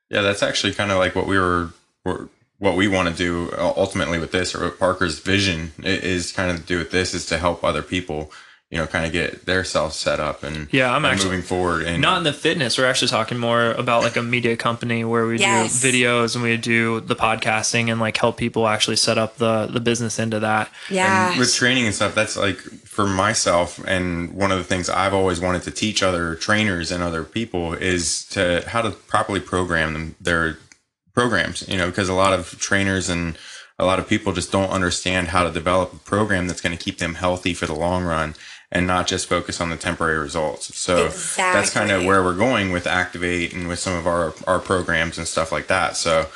Yeah, 0.09 0.21
that's 0.21 0.43
actually 0.43 0.73
kind 0.73 0.91
of 0.91 0.97
like 0.97 1.15
what 1.15 1.27
we 1.27 1.37
were, 1.37 1.69
were 2.05 2.29
what 2.59 2.75
we 2.75 2.87
want 2.87 3.09
to 3.09 3.13
do 3.13 3.53
ultimately 3.57 4.19
with 4.19 4.31
this, 4.31 4.55
or 4.55 4.63
what 4.65 4.79
Parker's 4.79 5.19
vision 5.19 5.73
is 5.79 6.31
kind 6.31 6.49
of 6.49 6.57
to 6.57 6.63
do 6.63 6.77
with 6.77 6.91
this 6.91 7.13
is 7.13 7.25
to 7.27 7.37
help 7.37 7.63
other 7.63 7.81
people, 7.81 8.31
you 8.69 8.77
know, 8.77 8.85
kind 8.85 9.05
of 9.05 9.13
get 9.13 9.45
their 9.45 9.63
self 9.63 9.93
set 9.93 10.19
up 10.19 10.43
and 10.43 10.67
Yeah, 10.73 10.91
I'm 10.93 11.05
and 11.05 11.13
actually- 11.13 11.29
moving 11.29 11.41
forward. 11.43 11.83
And 11.83 12.01
Not 12.01 12.17
in 12.17 12.23
the 12.25 12.33
fitness. 12.33 12.77
We're 12.77 12.85
actually 12.85 13.07
talking 13.07 13.37
more 13.37 13.71
about 13.71 14.03
like 14.03 14.17
a 14.17 14.21
media 14.21 14.57
company 14.57 15.05
where 15.05 15.25
we 15.25 15.39
Yes. 15.39 15.79
do 15.79 15.89
videos 15.89 16.35
and 16.35 16.43
we 16.43 16.57
do 16.57 16.99
the 16.99 17.15
podcasting 17.15 17.89
and 17.89 18.01
like 18.01 18.17
help 18.17 18.35
people 18.35 18.67
actually 18.67 18.97
set 18.97 19.17
up 19.17 19.37
the 19.37 19.67
the 19.71 19.79
business 19.79 20.19
into 20.19 20.41
that. 20.41 20.69
Yeah. 20.89 21.29
And 21.29 21.39
with 21.39 21.55
training 21.55 21.85
and 21.85 21.95
stuff, 21.95 22.13
that's 22.13 22.35
like 22.35 22.57
for 22.57 23.07
myself, 23.07 23.79
and 23.87 24.33
one 24.33 24.51
of 24.51 24.57
the 24.57 24.65
things 24.65 24.89
I've 24.89 25.13
always 25.13 25.39
wanted 25.39 25.63
to 25.63 25.71
teach 25.71 26.03
other 26.03 26.35
trainers 26.35 26.91
and 26.91 27.01
other 27.01 27.23
people 27.23 27.73
is 27.73 28.25
to 28.31 28.63
how 28.67 28.81
to 28.81 28.89
properly 28.91 29.39
program 29.39 29.93
them 29.93 30.15
their 30.19 30.57
programs. 31.13 31.65
You 31.69 31.77
know, 31.77 31.87
because 31.87 32.09
a 32.09 32.13
lot 32.13 32.33
of 32.33 32.59
trainers 32.59 33.07
and 33.07 33.37
a 33.79 33.85
lot 33.85 33.99
of 33.99 34.09
people 34.09 34.33
just 34.33 34.51
don't 34.51 34.71
understand 34.71 35.27
how 35.29 35.43
to 35.43 35.51
develop 35.51 35.93
a 35.93 35.97
program 35.97 36.47
that's 36.47 36.61
going 36.61 36.75
to 36.77 36.83
keep 36.83 36.97
them 36.97 37.13
healthy 37.13 37.53
for 37.53 37.65
the 37.67 37.75
long 37.75 38.03
run 38.03 38.33
and 38.71 38.85
not 38.85 39.07
just 39.07 39.27
focus 39.27 39.61
on 39.61 39.69
the 39.69 39.77
temporary 39.77 40.19
results. 40.19 40.75
So 40.77 41.07
that's 41.37 41.69
kind 41.71 41.91
of 41.91 42.03
where 42.05 42.23
we're 42.23 42.35
going 42.35 42.71
with 42.71 42.85
Activate 42.85 43.53
and 43.53 43.67
with 43.67 43.79
some 43.79 43.93
of 43.93 44.05
our 44.07 44.33
our 44.45 44.59
programs 44.59 45.17
and 45.17 45.27
stuff 45.27 45.51
like 45.51 45.67
that. 45.67 45.95
So 45.95 46.27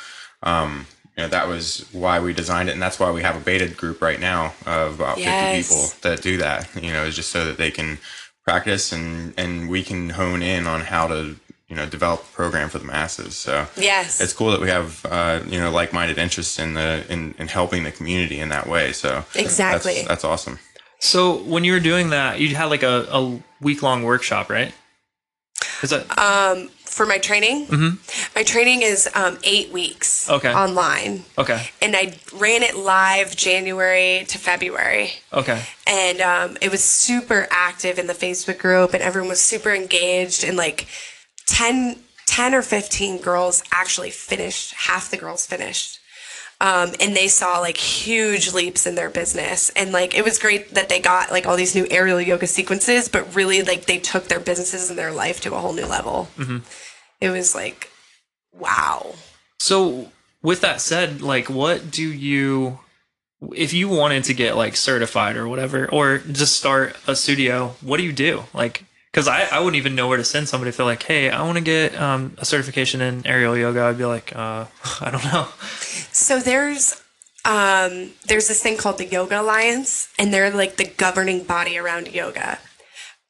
um, 0.42 0.86
you 1.16 1.24
know, 1.24 1.28
that 1.28 1.46
was 1.46 1.86
why 1.92 2.20
we 2.20 2.32
designed 2.32 2.68
it, 2.70 2.72
and 2.72 2.80
that's 2.80 2.98
why 2.98 3.10
we 3.10 3.20
have 3.22 3.36
a 3.36 3.40
beta 3.40 3.68
group 3.68 4.00
right 4.00 4.18
now 4.18 4.54
of 4.66 4.94
about 4.98 5.18
Yes. 5.18 5.68
50 5.68 5.74
people 5.74 5.98
that 6.02 6.22
do 6.22 6.36
that. 6.38 6.68
You 6.82 6.92
know, 6.92 7.10
just 7.10 7.30
so 7.30 7.44
that 7.44 7.58
they 7.58 7.70
can 7.70 7.98
practice 8.44 8.92
and 8.92 9.34
and 9.36 9.68
we 9.68 9.82
can 9.82 10.10
hone 10.10 10.42
in 10.42 10.66
on 10.66 10.80
how 10.80 11.06
to 11.08 11.36
you 11.68 11.76
know 11.76 11.86
develop 11.86 12.20
a 12.22 12.32
program 12.34 12.68
for 12.70 12.78
the 12.78 12.84
masses. 12.86 13.36
So 13.36 13.66
yes. 13.76 14.20
it's 14.20 14.32
cool 14.32 14.50
that 14.52 14.60
we 14.60 14.68
have 14.68 15.04
uh, 15.06 15.40
you 15.46 15.60
know 15.60 15.70
like-minded 15.70 16.18
interests 16.18 16.58
in 16.58 16.74
the 16.74 17.04
in, 17.10 17.34
in 17.38 17.48
helping 17.48 17.84
the 17.84 17.92
community 17.92 18.40
in 18.40 18.48
that 18.48 18.66
way. 18.66 18.92
So 18.92 19.24
Exactly. 19.34 19.94
that's, 19.96 20.08
that's 20.08 20.24
awesome. 20.24 20.58
So 21.04 21.34
when 21.42 21.64
you 21.64 21.72
were 21.72 21.80
doing 21.80 22.10
that, 22.10 22.38
you 22.38 22.54
had 22.54 22.66
like 22.66 22.84
a, 22.84 23.08
a 23.10 23.40
week 23.60 23.82
long 23.82 24.04
workshop, 24.04 24.48
right? 24.48 24.72
Is 25.82 25.90
that 25.90 26.16
um, 26.16 26.68
for 26.84 27.06
my 27.06 27.18
training, 27.18 27.66
my 28.36 28.44
training 28.44 28.82
is 28.82 29.08
um, 29.16 29.36
eight 29.42 29.72
weeks 29.72 30.30
Okay. 30.30 30.54
online. 30.54 31.24
okay? 31.36 31.70
And 31.82 31.96
I 31.96 32.14
ran 32.32 32.62
it 32.62 32.76
live 32.76 33.34
January 33.34 34.24
to 34.28 34.38
February. 34.38 35.10
Okay. 35.32 35.64
and 35.88 36.20
um, 36.20 36.56
it 36.62 36.70
was 36.70 36.84
super 36.84 37.48
active 37.50 37.98
in 37.98 38.06
the 38.06 38.14
Facebook 38.14 38.58
group, 38.60 38.94
and 38.94 39.02
everyone 39.02 39.28
was 39.30 39.40
super 39.40 39.70
engaged. 39.72 40.44
And 40.44 40.56
like 40.56 40.86
10, 41.46 41.98
10 42.26 42.54
or 42.54 42.62
15 42.62 43.20
girls 43.20 43.64
actually 43.72 44.10
finished, 44.10 44.72
half 44.74 45.10
the 45.10 45.16
girls 45.16 45.46
finished. 45.46 45.98
Um, 46.62 46.92
and 47.00 47.16
they 47.16 47.26
saw 47.26 47.58
like 47.58 47.76
huge 47.76 48.52
leaps 48.52 48.86
in 48.86 48.94
their 48.94 49.10
business. 49.10 49.70
And 49.70 49.90
like 49.90 50.14
it 50.14 50.24
was 50.24 50.38
great 50.38 50.74
that 50.74 50.88
they 50.88 51.00
got 51.00 51.32
like 51.32 51.44
all 51.44 51.56
these 51.56 51.74
new 51.74 51.88
aerial 51.90 52.20
yoga 52.20 52.46
sequences, 52.46 53.08
but 53.08 53.34
really 53.34 53.62
like 53.62 53.86
they 53.86 53.98
took 53.98 54.28
their 54.28 54.38
businesses 54.38 54.88
and 54.88 54.96
their 54.96 55.10
life 55.10 55.40
to 55.40 55.54
a 55.54 55.58
whole 55.58 55.72
new 55.72 55.86
level. 55.86 56.28
It 57.20 57.30
was 57.30 57.56
like, 57.56 57.90
wow. 58.56 59.16
So 59.58 60.12
with 60.40 60.60
that 60.60 60.80
said, 60.80 61.20
like, 61.20 61.50
what 61.50 61.90
do 61.90 62.02
you, 62.04 62.78
if 63.56 63.72
you 63.72 63.88
wanted 63.88 64.22
to 64.24 64.34
get 64.34 64.56
like 64.56 64.76
certified 64.76 65.36
or 65.36 65.48
whatever, 65.48 65.90
or 65.90 66.18
just 66.18 66.56
start 66.56 66.96
a 67.08 67.16
studio, 67.16 67.74
what 67.80 67.96
do 67.96 68.04
you 68.04 68.12
do? 68.12 68.44
Like, 68.54 68.84
because 69.12 69.28
I, 69.28 69.44
I 69.44 69.58
wouldn't 69.58 69.76
even 69.76 69.94
know 69.94 70.08
where 70.08 70.16
to 70.16 70.24
send 70.24 70.48
somebody 70.48 70.70
if 70.70 70.78
they're 70.78 70.86
like, 70.86 71.02
hey, 71.02 71.30
I 71.30 71.42
want 71.42 71.58
to 71.58 71.64
get 71.64 71.94
um, 72.00 72.34
a 72.38 72.46
certification 72.46 73.02
in 73.02 73.26
aerial 73.26 73.56
yoga. 73.56 73.82
I'd 73.82 73.98
be 73.98 74.06
like, 74.06 74.34
uh, 74.34 74.64
I 75.00 75.10
don't 75.10 75.24
know. 75.24 75.48
So 76.12 76.40
there's 76.40 77.00
um, 77.44 78.10
there's 78.26 78.48
this 78.48 78.62
thing 78.62 78.76
called 78.76 78.98
the 78.98 79.06
Yoga 79.06 79.40
Alliance, 79.40 80.08
and 80.18 80.32
they're 80.32 80.50
like 80.50 80.76
the 80.76 80.84
governing 80.84 81.44
body 81.44 81.76
around 81.76 82.08
yoga. 82.08 82.58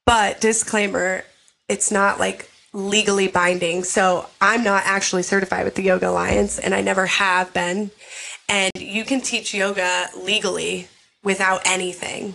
But 0.07 0.41
disclaimer, 0.41 1.25
it's 1.69 1.91
not 1.91 2.19
like 2.21 2.51
legally 2.73 3.29
binding. 3.29 3.85
So 3.85 4.27
I'm 4.41 4.65
not 4.65 4.83
actually 4.85 5.23
certified 5.23 5.65
with 5.65 5.75
the 5.75 5.83
Yoga 5.83 6.09
Alliance 6.11 6.59
and 6.59 6.75
I 6.75 6.81
never 6.81 7.07
have 7.07 7.53
been. 7.53 7.91
And 8.49 8.73
you 8.77 9.05
can 9.05 9.21
teach 9.21 9.55
yoga 9.55 10.09
legally 10.17 10.89
without 11.23 11.62
anything. 11.65 12.35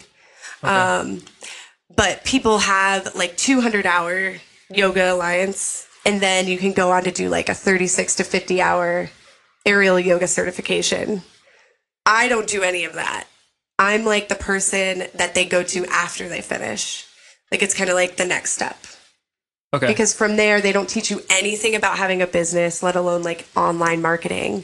Um, 0.63 1.21
but 1.97 2.23
people 2.23 2.59
have 2.59 3.13
like 3.15 3.35
200 3.35 3.85
hour 3.85 4.35
Yoga 4.69 5.13
Alliance 5.13 5.85
and 6.05 6.21
then 6.21 6.47
you 6.47 6.57
can 6.57 6.71
go 6.71 6.91
on 6.91 7.03
to 7.03 7.11
do 7.11 7.27
like 7.27 7.49
a 7.49 7.53
36 7.53 8.15
to 8.15 8.23
50 8.23 8.61
hour 8.61 9.09
aerial 9.65 9.99
yoga 9.99 10.27
certification. 10.27 11.21
I 12.05 12.29
don't 12.29 12.47
do 12.47 12.63
any 12.63 12.85
of 12.85 12.93
that. 12.93 13.27
I'm 13.77 14.05
like 14.05 14.29
the 14.29 14.35
person 14.35 15.03
that 15.15 15.35
they 15.35 15.43
go 15.43 15.63
to 15.63 15.85
after 15.87 16.29
they 16.29 16.39
finish. 16.39 17.05
Like 17.51 17.61
it's 17.61 17.75
kind 17.75 17.89
of 17.89 17.95
like 17.95 18.15
the 18.15 18.25
next 18.25 18.53
step. 18.53 18.77
Okay. 19.73 19.87
Because 19.87 20.13
from 20.13 20.37
there, 20.37 20.61
they 20.61 20.71
don't 20.71 20.89
teach 20.89 21.11
you 21.11 21.21
anything 21.29 21.75
about 21.75 21.97
having 21.97 22.21
a 22.21 22.27
business, 22.27 22.81
let 22.81 22.95
alone 22.95 23.23
like 23.23 23.45
online 23.55 24.01
marketing. 24.01 24.63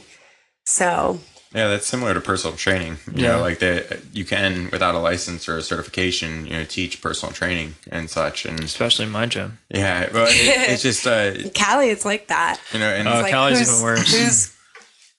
So, 0.64 1.20
Yeah, 1.54 1.68
that's 1.68 1.86
similar 1.86 2.14
to 2.14 2.20
personal 2.20 2.56
training. 2.56 2.98
You 3.12 3.22
Yeah. 3.22 3.32
know, 3.36 3.40
like 3.40 3.60
that 3.60 4.00
you 4.12 4.24
can 4.24 4.68
without 4.72 4.94
a 4.94 4.98
license 4.98 5.48
or 5.48 5.56
a 5.56 5.62
certification, 5.62 6.46
you 6.46 6.52
know, 6.54 6.64
teach 6.64 7.00
personal 7.00 7.32
training 7.32 7.74
and 7.90 8.10
such. 8.10 8.44
And 8.44 8.60
Especially 8.60 9.06
my 9.06 9.26
gym. 9.26 9.58
yeah, 9.70 10.08
well, 10.12 10.26
it, 10.28 10.32
it's 10.70 10.82
just 10.82 11.06
uh, 11.06 11.48
Cali, 11.54 11.90
it's 11.90 12.04
like 12.04 12.26
that. 12.28 12.60
you 12.72 12.80
know, 12.80 12.88
and 12.88 13.06
Oh, 13.08 13.20
Like, 13.20 13.30
Cali's 13.30 13.60
even 13.60 13.82
worse. 13.82 14.10
Who's 14.10 14.53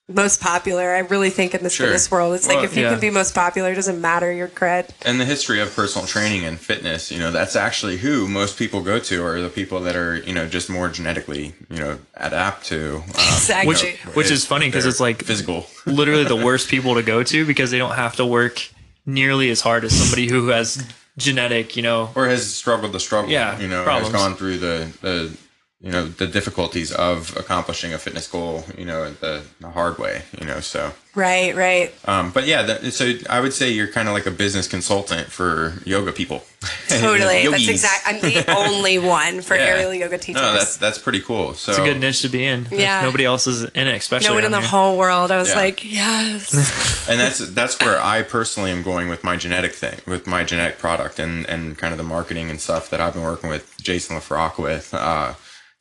most 0.08 0.40
popular? 0.40 0.94
I 0.94 1.00
really 1.00 1.30
think 1.32 1.56
in 1.56 1.64
this 1.64 1.74
Sure. 1.74 1.88
fitness 1.88 2.12
world, 2.12 2.36
it's 2.36 2.48
Well, 2.48 2.58
like 2.58 2.66
if 2.66 2.78
you 2.78 2.84
yeah. 2.84 2.92
can 2.92 3.00
be 3.00 3.10
most 3.10 3.34
popular, 3.34 3.72
it 3.72 3.76
doesn't 3.76 4.00
matter 4.00 4.32
your 4.32 4.48
cred. 4.48 4.90
and 5.04 5.20
the 5.20 5.26
history 5.26 5.60
of 5.60 5.76
personal 5.76 6.08
training 6.08 6.46
and 6.46 6.60
fitness, 6.60 7.12
you 7.12 7.18
know, 7.20 7.32
that's 7.32 7.56
actually 7.56 7.98
who 7.98 8.28
most 8.28 8.58
people 8.58 8.82
go 8.82 9.00
to 9.00 9.24
are 9.26 9.42
the 9.42 9.50
people 9.50 9.80
that 9.82 9.96
are, 9.96 10.18
you 10.18 10.34
know, 10.34 10.48
just 10.48 10.70
more 10.70 10.90
genetically, 10.90 11.54
you 11.70 11.80
know, 11.80 11.98
adapt 12.16 12.66
to. 12.68 12.98
Um, 12.98 13.04
Exactly. 13.36 13.68
Which 13.68 13.84
you 13.84 13.90
know, 14.06 14.12
which 14.14 14.32
is 14.32 14.46
funny 14.46 14.68
because 14.68 14.86
it's 14.86 15.00
like 15.00 15.24
physical. 15.24 15.66
literally 15.86 16.24
the 16.24 16.36
worst 16.46 16.70
people 16.70 16.94
to 16.96 17.02
go 17.04 17.24
to 17.24 17.46
because 17.46 17.72
they 17.72 17.78
don't 17.80 17.96
have 17.96 18.16
to 18.18 18.26
work 18.26 18.70
nearly 19.08 19.50
as 19.50 19.62
hard 19.62 19.84
as 19.86 19.96
somebody 19.96 20.28
who 20.28 20.48
has 20.50 20.84
genetic, 21.18 21.76
you 21.76 21.82
know. 21.84 22.10
or 22.16 22.28
has 22.28 22.54
struggled 22.54 22.92
the 22.92 23.00
struggle. 23.00 23.32
Yeah, 23.32 23.60
you 23.60 23.68
know, 23.68 23.84
problems. 23.84 24.14
has 24.14 24.22
gone 24.22 24.36
through 24.36 24.58
the, 24.60 24.92
the 25.02 25.38
you 25.82 25.92
know 25.92 26.06
the 26.08 26.26
difficulties 26.28 26.92
of 26.92 27.36
accomplishing 27.38 27.94
a 27.94 27.98
fitness 27.98 28.28
goal. 28.28 28.64
You 28.78 28.86
know, 28.86 29.12
the, 29.12 29.44
the 29.60 29.70
hard 29.70 29.98
way. 30.00 30.24
You 30.40 30.46
know, 30.48 30.60
so 30.62 30.92
Right, 31.14 31.56
right. 31.56 31.94
um, 32.10 32.32
but 32.32 32.46
yeah, 32.46 32.64
that, 32.64 32.92
so 32.94 33.14
I 33.30 33.40
would 33.40 33.54
say 33.54 33.72
you're 33.72 33.88
kind 33.88 34.10
of 34.10 34.14
like 34.14 34.26
a 34.26 34.32
business 34.32 34.68
consultant 34.68 35.28
for 35.28 35.76
yoga 35.86 36.12
people. 36.12 36.44
Totally. 36.90 37.20
That's 37.20 37.44
Yogis. 37.46 37.70
exact. 37.70 38.04
I'm 38.06 38.20
the 38.20 38.44
only 38.58 39.00
one 39.00 39.40
for 39.42 39.56
Yeah. 39.56 39.64
aerial 39.64 39.94
yoga 39.94 40.18
teachers. 40.18 40.42
No, 40.42 40.52
that's 40.54 40.76
that's 40.78 40.98
pretty 40.98 41.22
cool. 41.22 41.54
So 41.54 41.72
It's 41.72 41.80
a 41.80 41.84
good 41.86 42.00
niche 42.02 42.22
to 42.24 42.30
be 42.30 42.46
in. 42.46 42.68
Yeah. 42.72 43.02
Nobody 43.02 43.24
else 43.24 43.48
is 43.48 43.64
in 43.64 43.88
it, 43.88 43.96
especially 43.96 44.28
no 44.30 44.34
one 44.36 44.44
in 44.46 44.52
the 44.52 44.60
here. 44.60 44.68
whole 44.70 44.98
world. 44.98 45.32
I 45.32 45.38
was 45.38 45.50
Yeah. 45.52 45.56
like, 45.56 45.90
yes. 45.90 47.08
and 47.10 47.18
that's 47.20 47.40
that's 47.52 47.80
where 47.80 48.02
I 48.02 48.22
personally 48.24 48.72
am 48.72 48.82
going 48.84 49.08
with 49.08 49.24
my 49.24 49.38
genetic 49.38 49.74
thing, 49.74 50.00
with 50.06 50.28
my 50.28 50.44
genetic 50.44 50.80
product, 50.80 51.18
and 51.20 51.46
and 51.48 51.78
kind 51.78 51.94
of 51.94 51.98
the 51.98 52.04
marketing 52.04 52.50
and 52.50 52.60
stuff 52.60 52.90
that 52.90 53.00
I've 53.00 53.14
been 53.14 53.24
working 53.24 53.50
with 53.50 53.74
Jason 53.82 54.18
LaFrock 54.18 54.58
with 54.62 54.94
uh, 54.94 55.34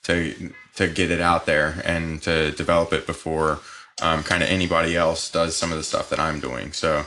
to 0.04 0.52
to 0.76 0.88
get 0.88 1.10
it 1.10 1.20
out 1.20 1.46
there 1.46 1.80
and 1.84 2.20
to 2.22 2.50
develop 2.52 2.92
it 2.92 3.06
before 3.06 3.60
um, 4.02 4.22
kind 4.22 4.42
of 4.42 4.48
anybody 4.48 4.96
else 4.96 5.30
does 5.30 5.56
some 5.56 5.70
of 5.70 5.78
the 5.78 5.84
stuff 5.84 6.10
that 6.10 6.18
I'm 6.18 6.40
doing. 6.40 6.72
So 6.72 7.06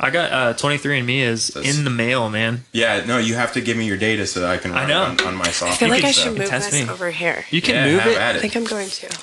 I 0.00 0.10
got 0.10 0.32
uh, 0.32 0.54
23andMe 0.54 1.20
is 1.20 1.56
in 1.56 1.84
the 1.84 1.90
mail, 1.90 2.28
man. 2.30 2.60
yeah, 2.72 3.04
no, 3.04 3.18
you 3.18 3.34
have 3.34 3.52
to 3.54 3.60
give 3.60 3.76
me 3.76 3.86
your 3.86 3.96
data 3.96 4.26
so 4.26 4.40
that 4.40 4.50
I 4.50 4.58
can 4.58 4.70
run 4.72 4.88
know. 4.88 5.12
it 5.12 5.20
on, 5.22 5.28
on 5.28 5.36
my 5.36 5.44
software. 5.50 5.72
I 5.72 5.76
feel 5.76 5.88
like 5.88 6.00
can 6.00 6.08
I 6.08 6.12
should 6.12 6.38
move 6.38 6.50
this 6.50 6.72
me. 6.72 6.88
over 6.88 7.10
here. 7.10 7.44
You 7.50 7.60
can 7.60 7.74
yeah, 7.74 7.92
move 7.92 8.00
have 8.02 8.36
it. 8.36 8.38
I 8.38 8.40
think 8.40 8.56
I'm 8.56 8.64
going 8.64 8.88
to. 8.88 9.18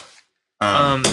Um, 0.61 1.03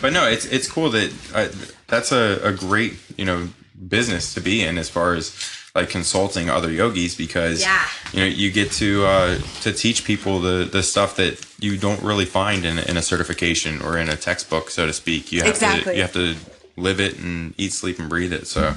But 0.00 0.12
no, 0.14 0.26
it's 0.26 0.46
it's 0.46 0.70
cool 0.70 0.88
that 0.90 1.12
uh, 1.34 1.48
that's 1.86 2.12
a, 2.12 2.40
a 2.42 2.52
great 2.52 2.94
you 3.18 3.26
know 3.26 3.48
business 3.88 4.32
to 4.34 4.40
be 4.40 4.62
in 4.62 4.78
as 4.78 4.88
far 4.88 5.14
as 5.14 5.30
like 5.74 5.88
consulting 5.88 6.50
other 6.50 6.70
yogis 6.70 7.14
because 7.14 7.60
Yeah. 7.62 7.86
you 8.12 8.20
know 8.20 8.26
you 8.26 8.50
get 8.50 8.72
to 8.72 9.04
uh, 9.06 9.38
to 9.62 9.72
teach 9.72 10.04
people 10.04 10.40
the 10.40 10.64
the 10.64 10.82
stuff 10.82 11.16
that 11.16 11.44
you 11.60 11.76
don't 11.76 12.02
really 12.02 12.24
find 12.24 12.64
in 12.64 12.78
in 12.78 12.96
a 12.96 13.02
certification 13.02 13.80
or 13.82 13.96
in 13.98 14.08
a 14.08 14.16
textbook 14.16 14.70
so 14.70 14.86
to 14.86 14.92
speak. 14.92 15.30
You 15.32 15.42
have 15.42 15.58
to 15.84 15.94
you 15.96 16.02
have 16.02 16.12
to 16.14 16.34
live 16.76 16.98
it 17.00 17.18
and 17.18 17.54
eat, 17.58 17.72
sleep, 17.72 17.98
and 17.98 18.08
breathe 18.08 18.32
it. 18.32 18.46
So 18.46 18.74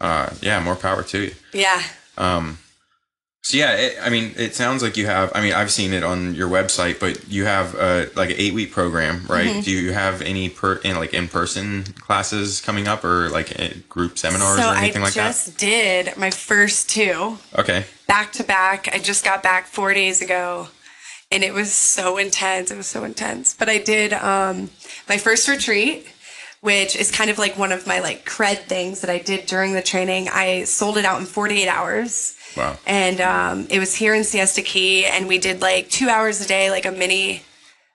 uh, 0.00 0.30
yeah, 0.42 0.60
more 0.60 0.76
power 0.76 1.02
to 1.04 1.18
you. 1.18 1.34
Yeah. 1.52 1.82
So 3.44 3.56
yeah, 3.56 3.72
it, 3.74 3.96
I 4.00 4.08
mean, 4.08 4.32
it 4.36 4.54
sounds 4.54 4.84
like 4.84 4.96
you 4.96 5.06
have. 5.06 5.32
I 5.34 5.42
mean, 5.42 5.52
I've 5.52 5.72
seen 5.72 5.92
it 5.92 6.04
on 6.04 6.32
your 6.36 6.48
website, 6.48 7.00
but 7.00 7.28
you 7.28 7.44
have 7.44 7.74
uh, 7.74 8.06
like 8.14 8.30
an 8.30 8.36
eight 8.38 8.54
week 8.54 8.70
program, 8.70 9.26
right? 9.28 9.48
Mm-hmm. 9.48 9.60
Do 9.62 9.72
you 9.72 9.92
have 9.92 10.22
any 10.22 10.48
per 10.48 10.76
in 10.76 10.94
like 10.94 11.12
in 11.12 11.26
person 11.26 11.82
classes 11.82 12.60
coming 12.60 12.86
up, 12.86 13.04
or 13.04 13.28
like 13.30 13.58
eh, 13.58 13.74
group 13.88 14.16
seminars 14.16 14.58
So 14.58 14.68
or 14.68 14.74
I 14.74 14.84
anything 14.84 15.02
like 15.02 15.14
that? 15.14 15.24
I 15.24 15.28
just 15.28 15.58
did 15.58 16.16
my 16.16 16.30
first 16.30 16.88
two? 16.88 17.36
Okay, 17.58 17.84
back 18.06 18.30
to 18.34 18.44
back. 18.44 18.88
I 18.94 19.00
just 19.00 19.24
got 19.24 19.42
back 19.42 19.66
four 19.66 19.92
days 19.92 20.22
ago. 20.22 20.68
And 21.32 21.42
it 21.42 21.54
was 21.54 21.72
so 21.72 22.18
intense. 22.18 22.70
It 22.70 22.76
was 22.76 22.86
so 22.86 23.04
intense. 23.04 23.54
But 23.54 23.70
I 23.70 23.78
did 23.78 24.12
um, 24.12 24.68
my 25.08 25.16
first 25.16 25.48
retreat, 25.48 26.06
which 26.60 26.94
is 26.94 27.10
kind 27.10 27.30
of 27.30 27.38
like 27.38 27.56
one 27.56 27.72
of 27.72 27.86
my 27.86 28.00
like 28.00 28.26
cred 28.26 28.64
things 28.64 29.00
that 29.00 29.08
I 29.08 29.18
did 29.18 29.46
during 29.46 29.72
the 29.72 29.80
training. 29.80 30.28
I 30.30 30.64
sold 30.64 30.98
it 30.98 31.06
out 31.06 31.18
in 31.20 31.26
48 31.26 31.66
hours. 31.68 32.36
Wow. 32.56 32.78
And 32.86 33.20
um, 33.20 33.66
it 33.70 33.78
was 33.78 33.94
here 33.94 34.14
in 34.14 34.24
Siesta 34.24 34.62
Key, 34.62 35.06
and 35.06 35.28
we 35.28 35.38
did 35.38 35.60
like 35.60 35.88
two 35.88 36.08
hours 36.08 36.40
a 36.40 36.48
day, 36.48 36.70
like 36.70 36.86
a 36.86 36.92
mini, 36.92 37.42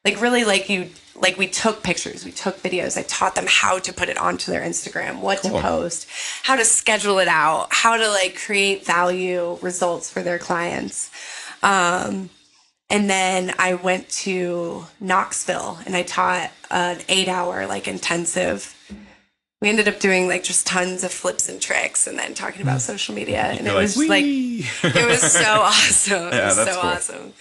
like 0.05 0.19
really 0.21 0.43
like 0.43 0.69
you, 0.69 0.89
like 1.15 1.37
we 1.37 1.47
took 1.47 1.83
pictures, 1.83 2.23
we 2.25 2.31
took 2.31 2.57
videos. 2.57 2.97
I 2.97 3.03
taught 3.03 3.35
them 3.35 3.45
how 3.47 3.79
to 3.79 3.93
put 3.93 4.09
it 4.09 4.17
onto 4.17 4.51
their 4.51 4.61
Instagram, 4.61 5.19
what 5.19 5.41
Cool. 5.41 5.51
to 5.51 5.61
post, 5.61 6.07
how 6.43 6.55
to 6.55 6.65
schedule 6.65 7.19
it 7.19 7.27
out, 7.27 7.67
how 7.71 7.97
to 7.97 8.07
like 8.09 8.37
create 8.37 8.85
value 8.85 9.57
results 9.61 10.09
for 10.09 10.21
their 10.21 10.39
clients. 10.39 11.11
Um, 11.63 12.29
and 12.89 13.09
then 13.09 13.53
I 13.59 13.73
went 13.73 14.07
to 14.09 14.85
Knoxville 14.99 15.79
and 15.85 15.95
I 15.95 16.03
taught 16.03 16.51
an 16.71 16.99
eight 17.09 17.27
hour 17.27 17.67
like 17.67 17.87
intensive. 17.87 18.73
We 19.61 19.69
ended 19.69 19.87
up 19.87 19.99
doing 19.99 20.27
like 20.27 20.43
just 20.43 20.67
tons 20.67 21.03
of 21.03 21.11
flips 21.11 21.49
and 21.49 21.59
tricks 21.59 22.05
and 22.05 22.17
then 22.17 22.33
talking 22.35 22.61
about 22.61 22.73
hmm. 22.73 22.79
social 22.79 23.15
media. 23.15 23.39
And 23.41 23.59
it 23.61 23.65
You're 23.65 23.73
like, 23.73 23.81
was 23.81 23.97
like, 23.97 24.23
"Whee!" 24.23 24.65
it 24.83 25.07
was 25.07 25.21
so 25.31 25.39
awesome. 25.61 26.27
It 26.27 26.33
Yeah, 26.33 26.45
was 26.47 26.55
that's 26.57 26.71
so 26.75 26.81
cool. 26.81 26.89
awesome. 26.91 27.33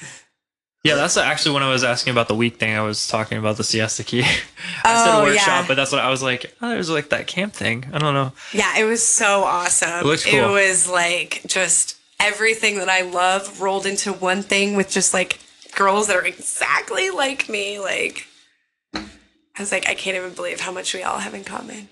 yeah, 0.83 0.95
that's 0.95 1.17
actually 1.19 1.53
when 1.55 1.63
I 1.63 1.71
was 1.71 1.85
asking 1.85 2.13
about 2.13 2.29
the 2.29 2.35
week 2.35 2.57
thing. 2.59 2.75
I 2.75 2.81
was 2.81 3.07
talking 3.07 3.37
about 3.37 3.59
the 3.59 3.65
siesta 3.65 4.03
key. 4.03 4.21
I 4.85 5.05
said 5.05 5.15
Oh, 5.15 5.23
workshop, 5.25 5.47
yeah. 5.47 5.65
but 5.69 5.75
that's 5.75 5.93
what 5.93 6.01
I 6.01 6.09
was 6.09 6.23
like. 6.23 6.55
Oh, 6.63 6.71
there's 6.71 6.89
like 6.89 7.11
that 7.11 7.27
camp 7.27 7.53
thing. 7.53 7.85
I 7.93 7.99
don't 7.99 8.15
know. 8.15 8.33
Yeah, 8.55 8.79
it 8.79 8.85
was 8.85 9.07
so 9.07 9.43
awesome. 9.45 9.91
It 10.01 10.07
looks 10.07 10.25
cool. 10.25 10.53
was 10.53 10.89
like 10.89 11.43
just 11.47 11.99
everything 12.19 12.79
that 12.79 12.89
I 12.89 13.03
love 13.03 13.61
rolled 13.61 13.85
into 13.85 14.11
one 14.15 14.43
thing 14.43 14.75
with 14.75 14.89
just 14.91 15.13
like 15.13 15.39
girls 15.75 16.07
that 16.07 16.17
are 16.17 16.25
exactly 16.25 17.11
like 17.11 17.51
me. 17.51 17.79
Like, 17.79 18.27
I 18.95 19.05
was 19.59 19.71
like, 19.71 19.87
I 19.87 19.95
can't 19.95 20.17
even 20.17 20.33
believe 20.33 20.61
how 20.61 20.73
much 20.73 20.95
we 20.95 21.03
all 21.03 21.19
have 21.19 21.35
in 21.35 21.45
common. 21.45 21.89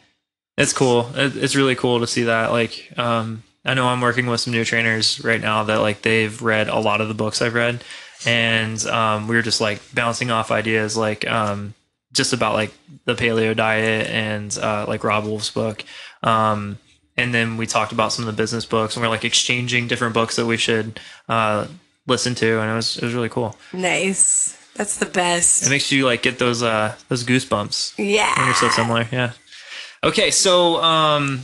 It's 0.56 0.72
cool. 0.72 1.10
It's 1.14 1.56
really 1.56 1.74
cool 1.74 2.00
to 2.00 2.06
see 2.06 2.24
that. 2.24 2.52
Like, 2.52 2.92
um, 2.96 3.42
I 3.64 3.74
know 3.74 3.86
I'm 3.88 4.00
working 4.00 4.26
with 4.26 4.40
some 4.40 4.52
new 4.52 4.64
trainers 4.64 5.22
right 5.24 5.40
now 5.40 5.64
that 5.64 5.80
like 5.80 6.02
they've 6.02 6.40
read 6.42 6.68
a 6.68 6.78
lot 6.78 7.00
of 7.00 7.08
the 7.08 7.14
books 7.14 7.42
I've 7.42 7.54
read, 7.54 7.82
and 8.26 8.84
um, 8.86 9.26
we 9.26 9.34
were 9.36 9.42
just 9.42 9.60
like 9.60 9.80
bouncing 9.94 10.30
off 10.30 10.50
ideas 10.50 10.96
like 10.96 11.26
um, 11.28 11.74
just 12.12 12.32
about 12.32 12.54
like 12.54 12.72
the 13.04 13.14
paleo 13.14 13.56
diet 13.56 14.08
and 14.10 14.56
uh, 14.58 14.84
like 14.86 15.02
Robb 15.02 15.24
Wolf's 15.24 15.50
book. 15.50 15.82
Um, 16.22 16.78
and 17.16 17.32
then 17.34 17.56
we 17.56 17.66
talked 17.66 17.92
about 17.92 18.12
some 18.12 18.26
of 18.28 18.34
the 18.36 18.40
business 18.40 18.64
books, 18.66 18.96
and 18.96 19.02
we're 19.02 19.08
like 19.08 19.24
exchanging 19.24 19.88
different 19.88 20.14
books 20.14 20.36
that 20.36 20.46
we 20.46 20.56
should 20.56 21.00
uh, 21.28 21.66
listen 22.06 22.34
to, 22.36 22.60
and 22.60 22.70
it 22.70 22.74
was 22.74 22.96
it 22.98 23.02
was 23.04 23.14
really 23.14 23.28
cool. 23.28 23.56
Nice. 23.72 24.56
That's 24.74 24.98
the 24.98 25.06
best. 25.06 25.64
It 25.64 25.70
makes 25.70 25.92
you 25.92 26.04
like 26.04 26.22
get 26.22 26.38
those 26.40 26.62
uh, 26.62 26.96
those 27.08 27.24
goosebumps 27.24 27.94
Yeah. 27.96 28.36
when 28.36 28.46
you're 28.46 28.54
so 28.56 28.68
similar. 28.70 29.06
Yeah. 29.12 29.32
Okay, 30.04 30.30
so 30.30 30.82
um, 30.82 31.40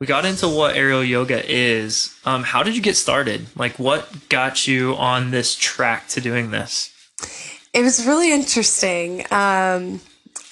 we 0.00 0.06
got 0.06 0.24
into 0.24 0.48
what 0.48 0.76
aerial 0.76 1.04
yoga 1.04 1.44
is. 1.46 2.18
Um, 2.24 2.42
how 2.42 2.62
did 2.62 2.74
you 2.74 2.80
get 2.80 2.96
started? 2.96 3.46
Like, 3.54 3.78
what 3.78 4.30
got 4.30 4.66
you 4.66 4.94
on 4.96 5.30
this 5.30 5.54
track 5.54 6.08
to 6.08 6.22
doing 6.22 6.52
this? 6.52 6.90
It 7.74 7.82
was 7.82 8.06
really 8.06 8.32
interesting. 8.32 9.20
Um, 9.30 10.00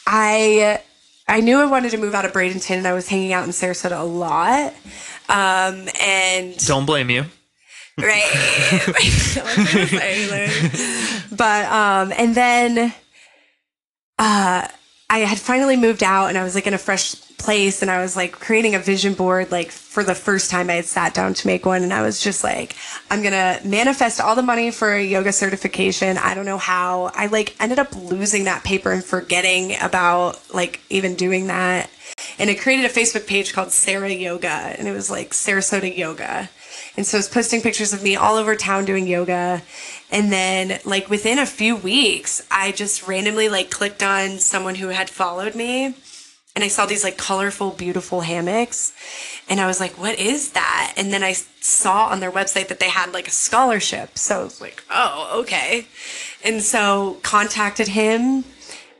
I 0.06 0.82
I 1.28 1.40
knew 1.40 1.58
I 1.58 1.64
wanted 1.64 1.92
to 1.92 1.96
move 1.96 2.14
out 2.14 2.26
of 2.26 2.32
Bradenton, 2.32 2.76
and 2.76 2.86
I 2.86 2.92
was 2.92 3.08
hanging 3.08 3.32
out 3.32 3.44
in 3.44 3.52
Sarasota 3.52 3.98
a 3.98 4.04
lot. 4.04 4.74
Um, 5.30 5.88
and 5.98 6.58
Don't 6.66 6.84
blame 6.84 7.08
you. 7.08 7.24
right, 7.96 8.30
but 11.32 11.64
um, 11.72 12.12
and 12.18 12.34
then 12.34 12.92
uh, 14.18 14.68
I 15.10 15.18
had 15.18 15.38
finally 15.38 15.76
moved 15.76 16.04
out 16.04 16.28
and 16.28 16.38
I 16.38 16.44
was 16.44 16.54
like 16.54 16.68
in 16.68 16.74
a 16.74 16.78
fresh 16.78 17.16
place 17.40 17.82
and 17.82 17.90
I 17.90 18.00
was 18.00 18.14
like 18.16 18.32
creating 18.32 18.74
a 18.74 18.78
vision 18.78 19.14
board 19.14 19.50
like 19.50 19.70
for 19.70 20.04
the 20.04 20.14
first 20.14 20.50
time 20.50 20.70
I 20.70 20.74
had 20.74 20.84
sat 20.84 21.14
down 21.14 21.34
to 21.34 21.46
make 21.46 21.66
one 21.66 21.82
and 21.82 21.92
I 21.92 22.02
was 22.02 22.20
just 22.20 22.44
like 22.44 22.76
I'm 23.10 23.22
going 23.22 23.32
to 23.32 23.66
manifest 23.66 24.20
all 24.20 24.36
the 24.36 24.42
money 24.42 24.70
for 24.70 24.92
a 24.92 25.02
yoga 25.02 25.32
certification. 25.32 26.18
I 26.18 26.34
don't 26.34 26.44
know 26.44 26.58
how. 26.58 27.10
I 27.14 27.26
like 27.26 27.56
ended 27.58 27.78
up 27.78 27.96
losing 27.96 28.44
that 28.44 28.62
paper 28.62 28.92
and 28.92 29.04
forgetting 29.04 29.74
about 29.80 30.38
like 30.54 30.80
even 30.90 31.16
doing 31.16 31.46
that. 31.48 31.90
And 32.38 32.50
I 32.50 32.54
created 32.54 32.84
a 32.84 32.88
Facebook 32.88 33.26
page 33.26 33.52
called 33.52 33.72
Sarah 33.72 34.10
Yoga 34.10 34.48
and 34.78 34.86
it 34.86 34.92
was 34.92 35.10
like 35.10 35.30
Sarasota 35.30 35.96
Yoga. 35.96 36.50
And 36.96 37.06
so 37.06 37.16
I 37.16 37.20
was 37.20 37.28
posting 37.28 37.62
pictures 37.62 37.92
of 37.92 38.02
me 38.02 38.16
all 38.16 38.36
over 38.36 38.56
town 38.56 38.84
doing 38.84 39.06
yoga. 39.06 39.62
And 40.10 40.32
then 40.32 40.80
like 40.84 41.08
within 41.08 41.38
a 41.38 41.46
few 41.46 41.76
weeks, 41.76 42.46
I 42.50 42.72
just 42.72 43.06
randomly 43.06 43.48
like 43.48 43.70
clicked 43.70 44.02
on 44.02 44.38
someone 44.38 44.74
who 44.74 44.88
had 44.88 45.08
followed 45.08 45.54
me 45.54 45.94
and 46.54 46.64
I 46.64 46.68
saw 46.68 46.86
these 46.86 47.04
like 47.04 47.16
colorful, 47.16 47.70
beautiful 47.70 48.22
hammocks. 48.22 48.92
And 49.48 49.60
I 49.60 49.66
was 49.66 49.80
like, 49.80 49.92
what 49.98 50.18
is 50.18 50.52
that? 50.52 50.94
And 50.96 51.12
then 51.12 51.22
I 51.22 51.32
saw 51.32 52.06
on 52.08 52.20
their 52.20 52.30
website 52.30 52.68
that 52.68 52.80
they 52.80 52.88
had 52.88 53.12
like 53.12 53.28
a 53.28 53.32
scholarship. 53.32 54.18
So 54.18 54.40
I 54.40 54.44
was 54.44 54.60
like, 54.60 54.82
oh, 54.90 55.40
okay. 55.42 55.86
And 56.44 56.62
so 56.62 57.18
contacted 57.22 57.88
him. 57.88 58.44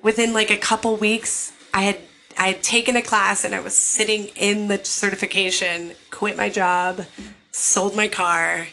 Within 0.03 0.33
like 0.33 0.51
a 0.51 0.57
couple 0.57 0.97
weeks, 0.97 1.53
I 1.75 1.83
had 1.83 1.99
I 2.39 2.47
had 2.49 2.63
taken 2.63 2.97
a 2.97 3.03
class 3.03 3.45
and 3.45 3.55
I 3.55 3.61
was 3.61 3.75
sitting 3.75 4.29
in 4.37 4.69
the 4.69 4.83
certification, 4.83 5.93
quit 6.11 6.39
my 6.39 6.49
job, 6.49 7.05
sold 7.53 7.95
my 7.95 8.09
car, 8.09 8.69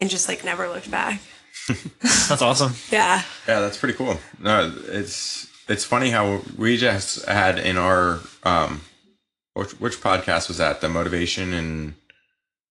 and 0.00 0.08
just 0.08 0.28
like 0.28 0.44
never 0.44 0.66
looked 0.66 0.90
back. 0.90 1.20
That's 2.00 2.40
awesome. 2.40 2.72
Yeah. 2.90 3.22
Yeah, 3.46 3.60
that's 3.60 3.76
pretty 3.76 3.94
cool. 3.94 4.18
No, 4.38 4.72
it's 4.86 5.49
it's 5.70 5.84
funny 5.84 6.10
how 6.10 6.40
we 6.56 6.76
just 6.76 7.24
had 7.26 7.58
in 7.58 7.76
our 7.76 8.20
um, 8.42 8.82
which, 9.54 9.72
which 9.80 10.00
podcast 10.00 10.48
was 10.48 10.58
that? 10.58 10.80
The 10.80 10.88
motivation 10.88 11.52
and 11.52 11.94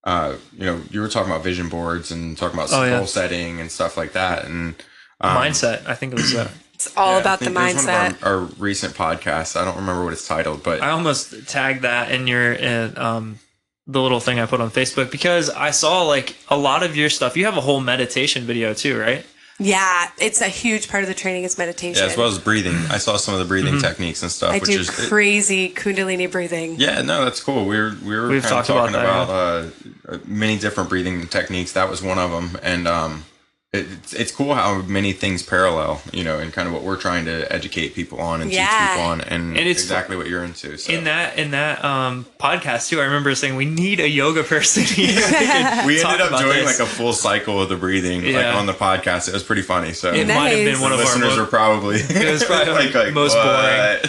uh, 0.03 0.35
you 0.57 0.65
know, 0.65 0.81
you 0.89 1.01
were 1.01 1.09
talking 1.09 1.31
about 1.31 1.43
vision 1.43 1.69
boards 1.69 2.11
and 2.11 2.37
talking 2.37 2.57
about 2.57 2.69
Oh, 2.71 2.83
yeah. 2.83 2.97
goal 2.97 3.07
setting 3.07 3.59
and 3.59 3.69
stuff 3.71 3.97
like 3.97 4.13
that, 4.13 4.45
and 4.45 4.75
um, 5.21 5.37
Mindset. 5.37 5.85
I 5.85 5.95
think 5.95 6.13
it 6.13 6.15
was 6.15 6.33
that. 6.33 6.51
It's 6.79 6.95
all 6.95 7.15
yeah, 7.15 7.19
about 7.19 7.39
the 7.39 7.47
think 7.47 7.57
it 7.57 7.61
was 7.61 7.85
mindset. 7.85 8.03
One 8.03 8.11
of 8.13 8.23
our, 8.23 8.33
our 8.35 8.39
recent 8.57 8.93
podcast. 8.93 9.59
I 9.59 9.65
don't 9.65 9.75
remember 9.75 10.05
what 10.05 10.13
it's 10.13 10.25
titled, 10.25 10.63
but 10.63 10.81
I 10.81 10.91
almost 10.91 11.45
tagged 11.49 11.81
that 11.81 12.09
in 12.09 12.25
your 12.25 12.53
in, 12.53 12.97
um 12.97 13.39
the 13.85 14.01
little 14.01 14.21
thing 14.21 14.39
I 14.39 14.45
put 14.45 14.61
on 14.61 14.69
Facebook 14.69 15.11
because 15.11 15.49
I 15.49 15.71
saw 15.71 16.03
like 16.03 16.37
a 16.47 16.55
lot 16.57 16.83
of 16.83 16.95
your 16.95 17.09
stuff. 17.09 17.35
You 17.35 17.43
have 17.43 17.57
a 17.57 17.61
whole 17.61 17.81
meditation 17.81 18.43
video 18.43 18.73
too, 18.73 18.97
right? 18.97 19.25
Yeah, 19.59 20.09
it's 20.19 20.41
a 20.41 20.47
huge 20.47 20.87
part 20.89 21.03
of 21.03 21.09
the 21.09 21.13
training 21.13 21.43
is 21.43 21.57
meditation. 21.57 22.01
yeah, 22.03 22.09
as 22.11 22.17
well 22.17 22.27
as 22.27 22.39
breathing. 22.39 22.75
I 22.89 22.97
saw 22.97 23.17
some 23.17 23.33
of 23.33 23.39
the 23.39 23.45
breathing 23.45 23.73
Mm-hmm. 23.73 23.81
techniques 23.87 24.21
and 24.23 24.31
stuff, 24.31 24.51
I 24.53 24.59
which 24.59 24.69
do 24.69 24.79
is 24.79 24.89
crazy 24.89 25.69
Kundalini 25.69 26.31
breathing. 26.31 26.75
Yeah, 26.79 27.01
no, 27.01 27.23
that's 27.25 27.41
cool. 27.43 27.65
We 27.65 27.77
were 27.77 27.93
we 28.03 28.15
were 28.15 28.29
We've 28.29 28.41
kind 28.41 28.55
of 28.59 28.65
talked 28.65 28.69
about 28.69 28.91
talking 28.91 28.93
that, 28.93 29.23
about, 29.25 30.15
uh, 30.15 30.17
many 30.25 30.57
different 30.57 30.89
breathing 30.89 31.27
techniques. 31.27 31.73
That 31.73 31.89
was 31.89 32.01
one 32.01 32.17
of 32.17 32.31
them, 32.31 32.57
and 32.63 32.87
um, 32.87 33.11
it, 33.11 33.23
it's 33.71 34.13
it's 34.13 34.31
cool 34.31 34.55
how 34.55 34.81
many 34.81 35.13
things 35.13 35.43
parallel, 35.43 36.01
you 36.11 36.23
know, 36.23 36.39
and 36.39 36.51
kind 36.51 36.67
of 36.67 36.73
what 36.73 36.81
we're 36.81 36.97
trying 36.97 37.25
to 37.25 37.51
educate 37.53 37.93
people 37.93 38.19
on 38.19 38.41
and 38.41 38.51
Yeah. 38.51 38.65
teach 38.67 38.89
people 38.89 39.03
on, 39.11 39.21
and, 39.21 39.49
And 39.49 39.57
it's- 39.59 39.83
exactly 39.83 40.17
what 40.17 40.27
you're 40.27 40.43
into. 40.43 40.75
So 40.77 40.91
In 40.91 41.03
that 41.03 41.37
in 41.37 41.51
that 41.51 41.85
um 41.85 42.25
podcast 42.39 42.89
too, 42.89 42.99
I 42.99 43.03
remember 43.03 43.35
saying 43.35 43.55
we 43.55 43.65
need 43.65 43.99
a 43.99 44.09
yoga 44.09 44.41
person 44.43 44.83
here. 44.85 45.13
we 45.85 46.01
ended 46.03 46.19
up 46.21 46.39
doing 46.39 46.65
this. 46.65 46.79
like 46.79 46.87
a 46.87 46.89
full 46.91 47.13
cycle 47.13 47.61
of 47.61 47.69
the 47.69 47.75
breathing 47.75 48.33
like 48.33 48.45
on 48.55 48.65
the 48.65 48.73
podcast. 48.73 49.27
It 49.27 49.33
was 49.35 49.43
pretty 49.43 49.61
funny. 49.61 49.93
So 49.93 50.11
it 50.13 50.25
might 50.27 50.49
have 50.49 50.57
been 50.65 50.73
Nice. 50.73 50.81
one 50.81 50.91
of 50.91 50.99
our 50.99 51.05
listeners 51.05 51.37
mo- 51.37 51.43
are 51.43 51.47
probably 51.47 51.97
It 51.99 52.31
was 52.31 52.43
probably 52.43 52.73
like 52.91 53.13
most 53.13 53.35
boring. 53.35 53.99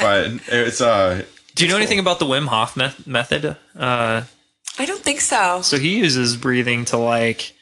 but 0.00 0.30
it's 0.54 0.80
uh 0.80 1.22
Do 1.56 1.64
you 1.64 1.70
know 1.70 1.76
anything 1.76 1.98
about 1.98 2.20
the 2.20 2.26
Wim 2.26 2.46
Hof 2.46 2.76
meth- 2.76 3.04
method? 3.06 3.56
Uh, 3.76 4.22
I 4.78 4.86
don't 4.86 5.02
think 5.02 5.20
so. 5.20 5.60
so 5.62 5.76
he 5.78 5.98
uses 5.98 6.36
breathing 6.36 6.84
to 6.86 6.96
like 6.98 7.52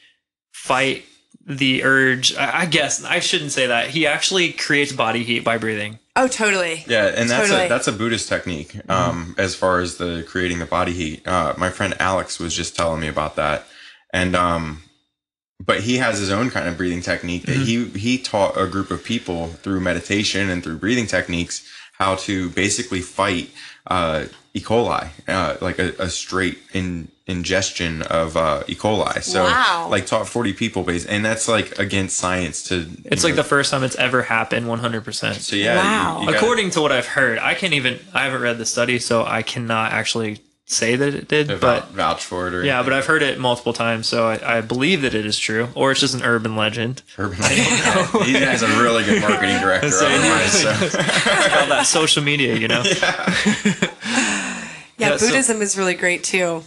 fight 0.63 1.03
the 1.45 1.83
urge. 1.83 2.33
I, 2.37 2.61
I 2.61 2.65
guess 2.65 3.03
I 3.03 3.19
shouldn't 3.19 3.51
say 3.51 3.67
that. 3.67 3.89
He 3.89 4.07
actually 4.07 4.53
creates 4.53 4.93
body 4.93 5.23
heat 5.23 5.43
by 5.43 5.57
breathing. 5.57 5.99
Oh, 6.15 6.29
totally. 6.29 6.85
Yeah, 6.87 7.07
and 7.07 7.29
that's 7.29 7.49
Totally. 7.49 7.65
a 7.65 7.69
that's 7.69 7.87
a 7.87 7.91
Buddhist 7.91 8.29
technique. 8.29 8.79
Um, 8.89 9.35
as 9.37 9.55
far 9.55 9.79
as 9.81 9.97
the 9.97 10.23
creating 10.25 10.59
the 10.59 10.65
body 10.65 10.93
heat, 10.93 11.27
uh, 11.27 11.53
my 11.57 11.69
friend 11.69 11.95
Alex 11.99 12.39
was 12.39 12.55
just 12.55 12.75
telling 12.75 13.01
me 13.01 13.07
about 13.07 13.35
that, 13.35 13.65
and 14.13 14.35
um, 14.35 14.83
but 15.59 15.81
he 15.81 15.97
has 15.97 16.19
his 16.19 16.31
own 16.31 16.49
kind 16.49 16.69
of 16.69 16.77
breathing 16.77 17.01
technique 17.01 17.43
that 17.47 17.57
he 17.57 17.85
he 17.89 18.17
taught 18.17 18.55
a 18.57 18.67
group 18.67 18.89
of 18.89 19.03
people 19.03 19.47
through 19.47 19.81
meditation 19.81 20.49
and 20.49 20.63
through 20.63 20.77
breathing 20.77 21.07
techniques 21.07 21.67
how 21.93 22.15
to 22.15 22.49
basically 22.51 23.01
fight 23.01 23.49
uh, 23.87 24.25
E. 24.55 24.61
coli, 24.61 25.09
uh, 25.27 25.57
like 25.61 25.79
a, 25.79 25.93
a 25.99 26.09
straight 26.09 26.59
in 26.73 27.07
ingestion 27.25 28.01
of 28.03 28.35
uh, 28.37 28.63
E. 28.67 28.75
coli. 28.75 29.23
So 29.23 29.43
Wow. 29.45 29.87
like 29.89 30.05
taught 30.05 30.27
forty 30.27 30.53
people, 30.53 30.83
base, 30.83 31.05
and 31.05 31.25
that's 31.25 31.47
like 31.47 31.79
against 31.79 32.17
science. 32.17 32.61
To 32.63 32.85
It's 33.05 33.23
you 33.23 33.29
like 33.29 33.35
know, 33.35 33.41
the 33.43 33.47
first 33.49 33.71
time 33.71 33.83
it's 33.83 33.95
ever 33.95 34.21
happened 34.23 34.67
100%. 34.67 35.33
so 35.39 35.55
yeah. 35.55 35.77
Wow. 35.77 36.13
you- 36.15 36.19
you 36.21 36.25
gotta- 36.27 36.37
According 36.37 36.69
to 36.71 36.81
what 36.81 36.91
I've 36.91 37.07
heard, 37.07 37.39
I 37.39 37.53
can't 37.55 37.73
even, 37.73 37.99
I 38.13 38.25
haven't 38.25 38.41
read 38.41 38.57
the 38.59 38.65
study, 38.65 38.99
so 38.99 39.25
I 39.25 39.41
cannot 39.41 39.91
actually 39.91 40.41
say 40.65 40.95
that 40.95 41.13
it 41.13 41.27
did, 41.27 41.59
but 41.59 41.89
vouch 41.91 42.23
for 42.23 42.47
it 42.47 42.53
or 42.53 42.63
yeah, 42.63 42.75
anything. 42.75 42.91
but 42.91 42.97
I've 42.97 43.05
heard 43.05 43.21
it 43.21 43.37
multiple 43.37 43.73
times, 43.73 44.07
so 44.07 44.27
I, 44.29 44.57
I 44.57 44.61
believe 44.61 45.01
that 45.01 45.13
it 45.13 45.25
is 45.25 45.37
true, 45.37 45.67
or 45.75 45.91
it's 45.91 45.99
just 45.99 46.13
an 46.15 46.23
urban 46.23 46.55
legend. 46.55 47.01
Urban 47.17 47.37
Legend. 47.39 48.25
he 48.25 48.33
has 48.33 48.63
a 48.63 48.67
really 48.81 49.03
good 49.03 49.21
marketing 49.21 49.59
director. 49.59 49.89
So 49.99 50.07
otherwise, 50.07 50.51
so. 50.61 50.69
All 51.59 51.67
that 51.67 51.83
social 51.85 52.23
media, 52.23 52.55
you 52.55 52.67
know? 52.69 52.81
Yeah, 52.85 53.89
Yeah, 54.97 55.17
so- 55.17 55.27
Buddhism 55.27 55.61
is 55.61 55.77
really 55.77 55.95
great 55.95 56.23
too. 56.23 56.63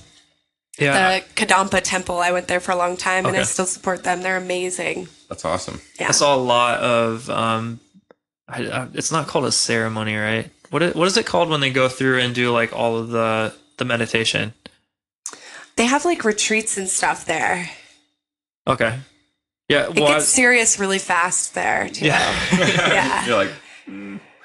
Yeah. 0.79 1.21
The 1.21 1.25
Kadampa 1.35 1.81
Temple, 1.83 2.19
I 2.19 2.33
went 2.33 2.49
there 2.49 2.61
for 2.61 2.73
a 2.73 2.77
long 2.77 2.99
time 2.99 3.25
and 3.25 3.35
I 3.35 3.45
still 3.45 3.65
support 3.65 4.05
them. 4.05 4.21
They're 4.23 4.37
amazing. 4.37 5.09
That's 5.29 5.45
awesome. 5.45 5.81
Yeah. 5.99 6.09
I 6.09 6.11
saw 6.11 6.35
a 6.35 6.37
lot 6.37 6.81
of, 6.81 7.31
um, 7.31 7.81
I, 8.47 8.67
I, 8.67 8.89
it's 8.93 9.11
not 9.11 9.27
called 9.27 9.47
a 9.47 9.53
ceremony, 9.53 10.15
right? 10.17 10.51
What 10.71 10.83
is, 10.83 10.95
what 10.95 11.07
is 11.07 11.17
it 11.17 11.25
called 11.25 11.49
when 11.49 11.61
they 11.61 11.71
go 11.71 11.89
through 11.89 12.19
and 12.21 12.35
do 12.35 12.51
like 12.53 12.75
all 12.75 12.99
of 12.99 13.09
the, 13.09 13.55
the 13.79 13.87
meditation? 13.87 14.53
They 15.77 15.87
have 15.87 16.05
like 16.05 16.25
retreats 16.25 16.77
and 16.77 16.89
stuff 16.91 17.25
there. 17.25 17.71
Okay. 18.67 18.99
Yeah. 19.71 19.87
It 19.89 19.95
Well, 19.99 20.09
I- 20.09 20.15
gets 20.17 20.27
serious 20.29 20.79
really 20.79 20.99
fast 20.99 21.55
there 21.55 21.89
too. 21.89 22.05
yeah. 22.05 22.35
Yeah. 22.53 23.27
You're 23.27 23.37
like, 23.37 23.51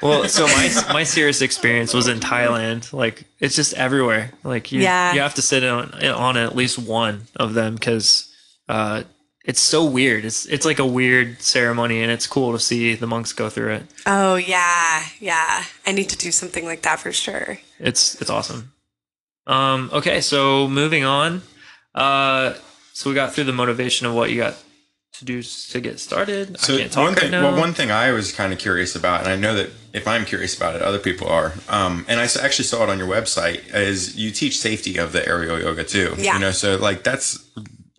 Well, 0.01 0.27
so 0.27 0.45
my 0.47 0.69
my 0.93 1.03
serious 1.03 1.41
experience 1.41 1.93
was 1.93 2.07
in 2.07 2.19
Thailand. 2.19 2.91
Like 2.93 3.25
it's 3.39 3.55
just 3.55 3.73
everywhere. 3.73 4.31
Like 4.43 4.71
you, 4.71 4.81
Yeah. 4.81 5.13
you 5.13 5.21
have 5.21 5.35
to 5.35 5.41
sit 5.41 5.63
on 5.63 5.93
on 6.05 6.37
at 6.37 6.55
least 6.55 6.79
one 6.79 7.27
of 7.35 7.53
them 7.53 7.75
because 7.75 8.27
uh, 8.67 9.03
it's 9.45 9.59
so 9.61 9.85
weird. 9.85 10.25
It's 10.25 10.45
it's 10.45 10.65
like 10.65 10.79
a 10.79 10.85
weird 10.85 11.41
ceremony, 11.41 12.01
and 12.01 12.11
it's 12.11 12.27
cool 12.27 12.51
to 12.53 12.59
see 12.59 12.95
the 12.95 13.07
monks 13.07 13.33
go 13.33 13.49
through 13.49 13.73
it. 13.73 13.83
Oh 14.05 14.35
yeah, 14.35 15.03
yeah. 15.19 15.63
I 15.85 15.91
need 15.91 16.09
to 16.09 16.17
do 16.17 16.31
something 16.31 16.65
like 16.65 16.81
that 16.83 16.99
for 16.99 17.11
sure. 17.11 17.59
It's 17.79 18.19
it's 18.21 18.29
awesome. 18.29 18.71
Um. 19.47 19.89
Okay. 19.93 20.21
So 20.21 20.67
moving 20.67 21.03
on. 21.03 21.41
Uh. 21.93 22.53
So 22.93 23.09
we 23.09 23.15
got 23.15 23.33
through 23.33 23.45
the 23.45 23.53
motivation 23.53 24.05
of 24.07 24.13
what 24.13 24.29
you 24.31 24.37
got 24.37 24.55
to 25.21 25.25
do 25.25 25.41
to 25.43 25.79
get 25.79 25.99
started. 25.99 26.59
so 26.59 26.73
I 26.75 26.77
can't 26.79 26.91
talk 26.91 27.03
one 27.05 27.13
right 27.13 27.21
thing. 27.21 27.31
now. 27.31 27.51
Well, 27.51 27.59
one 27.59 27.73
thing 27.73 27.91
I 27.91 28.11
was 28.11 28.31
kind 28.31 28.51
of 28.51 28.59
curious 28.59 28.95
about, 28.95 29.21
and 29.21 29.29
I 29.29 29.35
know 29.35 29.53
that 29.55 29.69
if 29.93 30.07
I'm 30.07 30.25
curious 30.25 30.57
about 30.57 30.75
it, 30.75 30.81
other 30.81 30.97
people 30.99 31.27
are. 31.29 31.53
Um, 31.69 32.05
and 32.09 32.19
I 32.19 32.23
actually 32.23 32.65
saw 32.65 32.83
it 32.83 32.89
on 32.89 32.97
your 32.97 33.07
website 33.07 33.73
is 33.73 34.15
you 34.17 34.31
teach 34.31 34.57
safety 34.57 34.97
of 34.97 35.11
the 35.11 35.25
aerial 35.27 35.59
yoga 35.59 35.83
too. 35.83 36.15
Yeah. 36.17 36.33
You 36.33 36.39
know, 36.39 36.51
so 36.51 36.75
like 36.77 37.03
that's 37.03 37.47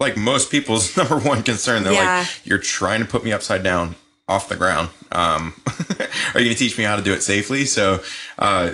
like 0.01 0.17
most 0.17 0.51
people's 0.51 0.97
number 1.01 1.19
one 1.19 1.43
concern. 1.43 1.85
They're 1.85 1.93
Yeah. 1.93 2.21
like, 2.21 2.29
you're 2.47 2.59
trying 2.59 3.01
to 3.01 3.07
put 3.07 3.25
me 3.25 3.33
upside 3.33 3.63
down 3.63 3.95
off 4.29 4.49
the 4.49 4.57
ground. 4.57 4.89
Um, 5.13 5.55
are 6.35 6.41
you 6.41 6.47
going 6.47 6.49
to 6.49 6.55
teach 6.55 6.77
me 6.77 6.85
how 6.85 6.97
to 6.97 7.03
do 7.03 7.13
it 7.13 7.23
safely? 7.23 7.65
So, 7.67 8.03
uh, 8.39 8.73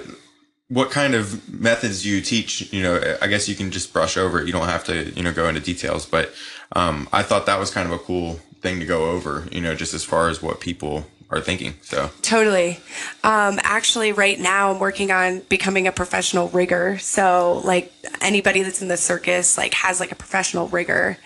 what 0.70 0.90
kind 0.90 1.14
of 1.14 1.48
methods 1.50 2.02
do 2.02 2.10
you 2.10 2.20
teach? 2.20 2.70
You 2.74 2.82
know, 2.82 3.16
I 3.22 3.26
guess 3.26 3.48
you 3.48 3.54
can 3.54 3.70
just 3.70 3.90
brush 3.92 4.18
over 4.18 4.40
it. 4.40 4.46
You 4.46 4.52
don't 4.52 4.68
have 4.68 4.84
to, 4.84 5.10
you 5.12 5.22
know, 5.22 5.32
go 5.32 5.48
into 5.48 5.62
details. 5.62 6.04
But 6.04 6.32
um, 6.72 7.08
I 7.12 7.22
thought 7.22 7.46
that 7.46 7.58
was 7.58 7.70
kind 7.70 7.86
of 7.86 7.92
a 7.92 8.02
cool 8.02 8.34
thing 8.60 8.80
to 8.80 8.86
go 8.86 9.10
over. 9.10 9.46
You 9.50 9.60
know, 9.60 9.74
just 9.74 9.94
as 9.94 10.04
far 10.04 10.28
as 10.28 10.42
what 10.42 10.60
people 10.60 11.06
are 11.30 11.40
thinking. 11.40 11.74
So 11.82 12.10
Totally. 12.22 12.78
Um, 13.22 13.58
actually, 13.62 14.12
right 14.12 14.38
now 14.38 14.72
I'm 14.72 14.78
working 14.78 15.10
on 15.10 15.40
becoming 15.48 15.86
a 15.86 15.92
professional 15.92 16.48
rigger. 16.48 16.98
So, 16.98 17.60
like 17.64 17.92
anybody 18.20 18.62
that's 18.62 18.80
in 18.80 18.88
the 18.88 18.96
circus, 18.96 19.58
like 19.58 19.74
has 19.74 20.00
like 20.00 20.10
a 20.10 20.14
professional 20.14 20.68
rigger, 20.68 21.18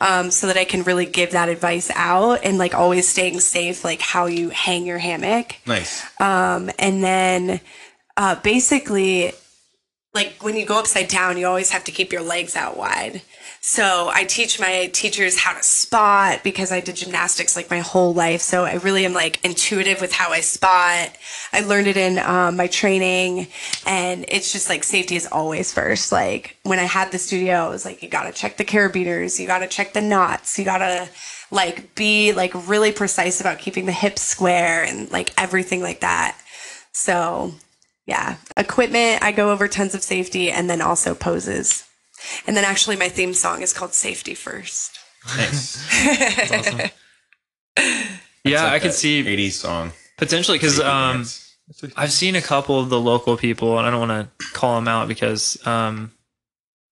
um, 0.00 0.30
so 0.30 0.48
that 0.48 0.56
I 0.56 0.64
can 0.64 0.82
really 0.82 1.06
give 1.06 1.32
that 1.32 1.48
advice 1.48 1.90
out 1.94 2.40
and 2.42 2.58
like 2.58 2.74
always 2.74 3.08
staying 3.08 3.40
safe, 3.40 3.84
like 3.84 4.00
how 4.00 4.26
you 4.26 4.50
hang 4.50 4.86
your 4.86 4.98
hammock. 4.98 5.56
nice. 5.66 6.04
Um, 6.20 6.70
and 6.78 7.02
then 7.04 7.60
uh, 8.16 8.34
basically, 8.36 9.32
like 10.14 10.42
when 10.42 10.56
you 10.56 10.66
go 10.66 10.78
upside 10.80 11.08
down, 11.08 11.38
you 11.38 11.46
always 11.46 11.70
have 11.70 11.84
to 11.84 11.92
keep 11.92 12.12
your 12.12 12.22
legs 12.22 12.56
out 12.56 12.76
wide. 12.76 13.22
So 13.66 14.10
I 14.12 14.24
teach 14.24 14.60
my 14.60 14.90
teachers 14.92 15.38
how 15.38 15.54
to 15.54 15.62
spot 15.62 16.44
because 16.44 16.70
I 16.70 16.80
did 16.80 16.96
gymnastics 16.96 17.56
like 17.56 17.70
my 17.70 17.78
whole 17.78 18.12
life. 18.12 18.42
So 18.42 18.66
I 18.66 18.74
really 18.74 19.06
am 19.06 19.14
like 19.14 19.42
intuitive 19.42 20.02
with 20.02 20.12
how 20.12 20.32
I 20.32 20.40
spot. 20.40 21.16
I 21.50 21.60
learned 21.60 21.86
it 21.86 21.96
in 21.96 22.18
um, 22.18 22.56
my 22.56 22.66
training, 22.66 23.46
and 23.86 24.26
it's 24.28 24.52
just 24.52 24.68
like 24.68 24.84
safety 24.84 25.16
is 25.16 25.26
always 25.26 25.72
first. 25.72 26.12
Like 26.12 26.58
when 26.64 26.78
I 26.78 26.82
had 26.82 27.10
the 27.10 27.18
studio, 27.18 27.54
I 27.54 27.68
was 27.70 27.86
like, 27.86 28.02
you 28.02 28.10
gotta 28.10 28.32
check 28.32 28.58
the 28.58 28.66
carabiners, 28.66 29.40
you 29.40 29.46
gotta 29.46 29.66
check 29.66 29.94
the 29.94 30.02
knots, 30.02 30.58
you 30.58 30.66
gotta 30.66 31.08
like 31.50 31.94
be 31.94 32.34
like 32.34 32.52
really 32.68 32.92
precise 32.92 33.40
about 33.40 33.60
keeping 33.60 33.86
the 33.86 33.92
hips 33.92 34.20
square 34.20 34.84
and 34.84 35.10
like 35.10 35.32
everything 35.38 35.80
like 35.80 36.00
that. 36.00 36.38
So 36.92 37.54
yeah, 38.04 38.36
equipment, 38.58 39.22
I 39.22 39.32
go 39.32 39.50
over 39.52 39.68
tons 39.68 39.94
of 39.94 40.02
safety 40.02 40.50
and 40.50 40.68
then 40.68 40.82
also 40.82 41.14
poses. 41.14 41.83
And 42.46 42.56
then 42.56 42.64
actually, 42.64 42.96
my 42.96 43.08
theme 43.08 43.34
song 43.34 43.62
is 43.62 43.72
called 43.72 43.94
Safety 43.94 44.34
First. 44.34 44.98
Nice. 45.36 46.90
Yeah, 48.44 48.64
I 48.66 48.72
Like 48.72 48.82
could 48.82 48.92
see 48.92 49.22
80s 49.24 49.52
song. 49.52 49.92
potentially 50.18 50.58
because 50.58 50.78
um, 50.78 51.24
I've 51.96 52.12
seen 52.12 52.36
a 52.36 52.42
couple 52.42 52.78
of 52.78 52.90
the 52.90 53.00
local 53.00 53.36
people, 53.38 53.78
and 53.78 53.86
I 53.86 53.90
don't 53.90 54.06
want 54.06 54.28
to 54.38 54.46
call 54.52 54.74
them 54.76 54.86
out 54.86 55.08
because 55.08 55.56
um, 55.66 56.12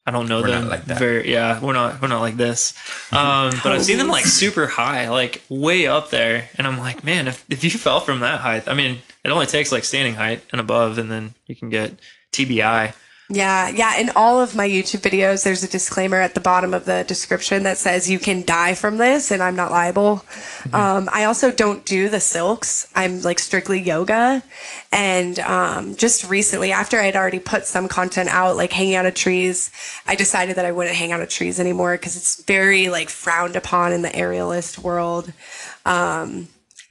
I 0.07 0.12
don't 0.12 0.29
know 0.31 0.40
We're 0.40 0.49
not 0.49 0.61
them 0.61 0.68
like 0.71 0.85
that. 0.87 0.99
very. 0.99 1.31
Yeah, 1.31 1.61
we're 1.61 1.75
not. 1.75 2.01
We're 2.01 2.09
not 2.09 2.21
like 2.23 2.37
this. 2.38 2.73
Um, 3.12 3.51
but 3.62 3.73
I've 3.73 3.85
seen 3.85 3.99
them 3.99 4.09
like 4.09 4.25
super 4.25 4.66
high, 4.66 5.11
like 5.11 5.42
way 5.51 5.87
up 5.87 6.09
there, 6.09 6.49
and 6.57 6.66
I'm 6.66 6.79
like, 6.79 7.05
man, 7.05 7.29
if 7.29 7.45
if 7.51 7.62
you 7.64 7.71
fell 7.87 8.01
from 8.01 8.21
that 8.21 8.40
height, 8.40 8.66
I 8.66 8.73
mean, 8.73 8.99
it 9.23 9.29
only 9.31 9.45
takes 9.47 9.71
like 9.71 9.85
standing 9.85 10.14
height 10.14 10.42
and 10.53 10.61
above, 10.61 10.97
and 10.97 11.11
then 11.12 11.35
you 11.47 11.55
can 11.55 11.68
get 11.68 11.92
TBI. 12.33 12.95
Yeah, 13.30 13.68
yeah. 13.70 13.96
In 13.96 14.11
all 14.14 14.40
of 14.40 14.54
my 14.54 14.68
YouTube 14.68 15.00
videos, 15.00 15.42
there's 15.42 15.62
a 15.62 15.68
disclaimer 15.68 16.20
at 16.20 16.35
the 16.35 16.40
bottom 16.40 16.74
of 16.74 16.85
the 16.85 17.04
description 17.04 17.62
that 17.62 17.78
says 17.78 18.11
you 18.11 18.18
can 18.18 18.44
die 18.44 18.74
from 18.74 18.98
this, 18.98 19.30
and 19.30 19.42
I'm 19.42 19.56
not 19.56 19.70
liable. 19.70 20.24
Um, 20.72 21.08
I 21.11 21.24
also 21.24 21.50
don't 21.50 21.85
do 21.87 22.08
the 22.08 22.20
silks. 22.20 22.88
I'm 22.94 23.22
like 23.22 23.38
strictly 23.38 23.80
yoga. 23.80 24.42
And 24.90 25.38
um, 25.38 25.96
just 25.96 26.28
recently, 26.28 26.72
after 26.72 27.00
I 27.00 27.04
had 27.04 27.16
already 27.16 27.38
put 27.38 27.64
some 27.64 27.88
content 27.88 28.28
out, 28.28 28.56
like 28.56 28.72
hanging 28.72 28.96
out 28.96 29.06
of 29.06 29.14
trees, 29.14 29.70
I 30.06 30.14
decided 30.14 30.56
that 30.56 30.66
I 30.66 30.72
wouldn't 30.72 30.96
hang 30.96 31.12
out 31.12 31.22
of 31.22 31.30
trees 31.30 31.58
anymore 31.58 31.94
because 31.94 32.16
it's 32.16 32.42
very 32.42 32.90
like 32.90 33.08
frowned 33.08 33.56
upon 33.56 33.92
in 33.92 34.02
the 34.02 34.11
aerialist 34.11 34.78
world. 34.78 35.32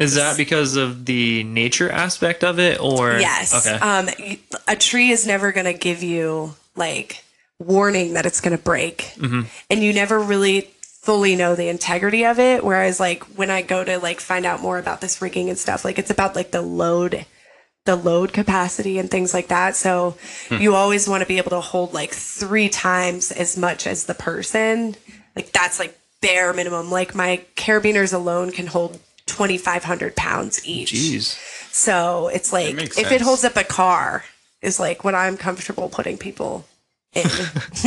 Is 0.02 0.16
that 0.16 0.38
because 0.38 0.76
of 0.76 1.06
the 1.06 1.44
nature 1.44 1.90
aspect 1.90 2.44
of 2.44 2.60
it, 2.60 2.80
or 2.82 3.18
Yes. 3.20 3.66
Okay. 3.68 3.78
Um, 3.80 4.10
a 4.68 4.76
tree 4.76 5.12
is 5.12 5.26
never 5.28 5.52
going 5.52 5.66
to 5.66 5.74
give 5.74 6.04
you 6.04 6.56
like 6.76 7.24
warning 7.60 8.14
that 8.14 8.26
it's 8.26 8.42
going 8.42 8.58
to 8.58 8.64
break, 8.64 9.14
Mm-hmm. 9.18 9.42
and 9.70 9.84
you 9.84 9.94
never 9.94 10.20
really 10.20 10.62
fully 11.02 11.36
know 11.36 11.56
the 11.56 11.68
integrity 11.68 12.26
of 12.26 12.40
it. 12.40 12.64
Whereas, 12.64 13.00
like 13.00 13.24
when 13.38 13.50
I 13.50 13.62
go 13.62 13.84
to 13.84 13.98
like 14.00 14.20
find 14.20 14.46
out 14.46 14.62
more 14.62 14.78
about 14.78 15.02
this 15.02 15.22
rigging 15.22 15.50
and 15.50 15.58
stuff, 15.58 15.84
like 15.86 15.98
it's 16.00 16.12
about 16.12 16.36
like 16.36 16.52
the 16.52 16.62
load, 16.62 17.26
the 17.86 17.96
load 17.96 18.34
capacity 18.34 19.00
and 19.00 19.10
things 19.10 19.34
like 19.34 19.48
that. 19.48 19.76
So 19.76 20.16
Hmm. 20.50 20.58
you 20.58 20.76
always 20.76 21.08
want 21.08 21.22
to 21.22 21.28
be 21.28 21.38
able 21.40 21.50
to 21.52 21.60
hold 21.62 21.94
like 21.94 22.12
three 22.12 22.70
times 22.70 23.32
as 23.32 23.58
much 23.58 23.88
as 23.88 24.06
the 24.06 24.14
person. 24.14 24.96
Like 25.36 25.52
that's 25.52 25.80
like 25.80 25.98
bare 26.22 26.54
minimum. 26.54 26.92
Like 26.92 27.16
my 27.16 27.42
carabiners 27.56 28.14
alone 28.14 28.52
can 28.52 28.68
hold. 28.68 29.00
2500 29.32 30.16
pounds 30.16 30.66
each 30.68 30.92
Jeez. 30.92 31.38
so 31.72 32.28
it's 32.28 32.52
like 32.52 32.76
if 32.76 33.12
it 33.12 33.22
holds 33.22 33.44
up 33.44 33.56
a 33.56 33.64
car 33.64 34.24
is 34.62 34.80
like 34.80 35.04
what 35.04 35.16
I'm 35.16 35.38
comfortable 35.38 35.90
putting 35.90 36.18
people 36.18 36.66
in. 37.14 37.24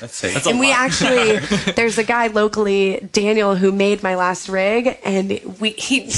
That's 0.00 0.46
and 0.46 0.58
we 0.58 0.72
actually 0.72 1.38
there's 1.76 1.98
a 1.98 2.04
guy 2.04 2.26
locally, 2.28 3.08
Daniel, 3.12 3.54
who 3.54 3.70
made 3.70 4.02
my 4.02 4.14
last 4.14 4.48
rig 4.48 4.98
and 5.04 5.40
we 5.60 5.70
he 5.70 6.10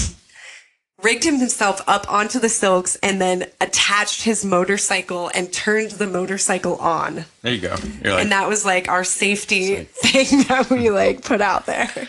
rigged 1.03 1.25
himself 1.25 1.83
up 1.87 2.11
onto 2.11 2.39
the 2.39 2.49
silks 2.49 2.97
and 3.03 3.21
then 3.21 3.47
attached 3.61 4.23
his 4.23 4.45
motorcycle 4.45 5.31
and 5.35 5.53
turned 5.53 5.93
the 5.93 6.07
motorcycle 6.07 6.77
on. 6.77 7.27
there 7.43 7.53
you 7.53 7.61
go. 7.61 7.77
You're 8.03 8.15
like, 8.15 8.23
And 8.23 8.33
that 8.33 8.49
was 8.49 8.65
like 8.65 8.89
our 8.89 9.05
safety 9.05 9.85
thing 9.85 10.43
that 10.49 10.71
we 10.71 10.91
like 10.91 11.23
put 11.23 11.41
out 11.41 11.67
there. 11.67 12.09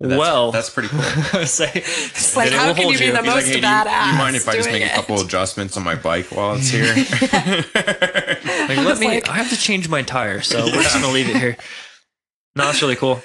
That's, 0.00 0.18
well, 0.18 0.52
that's 0.52 0.70
pretty 0.70 0.88
cool. 0.90 1.00
say, 1.46 1.70
It's 1.74 2.36
like 2.36 2.48
it 2.48 2.52
how 2.52 2.72
can 2.72 2.88
you 2.88 2.98
be 2.98 3.06
you. 3.06 3.12
the 3.12 3.22
He's 3.22 3.26
He's 3.26 3.34
most 3.34 3.34
like, 3.34 3.44
hey, 3.46 3.60
do 3.60 4.06
you, 4.06 4.12
you 4.12 4.18
mind 4.18 4.36
if 4.36 4.48
I 4.48 4.52
just 4.54 4.68
doing 4.68 4.82
make 4.82 4.92
a 4.92 4.94
couple 4.94 5.20
adjustments 5.20 5.76
on 5.76 5.82
my 5.82 5.96
bike 5.96 6.26
while 6.26 6.54
it's 6.56 6.68
here? 6.68 6.94
Like, 8.68 8.78
let 8.78 8.98
me. 8.98 9.22
I 9.22 9.32
have 9.32 9.48
to 9.50 9.56
change 9.56 9.88
my 9.88 10.02
tire, 10.02 10.42
so 10.42 10.64
we're 10.66 10.82
just 10.82 10.94
gonna 10.94 11.12
leave 11.12 11.28
it 11.28 11.36
here. 11.36 11.56
No, 12.54 12.64
that's 12.64 12.82
really 12.82 12.96
cool. 12.96 13.22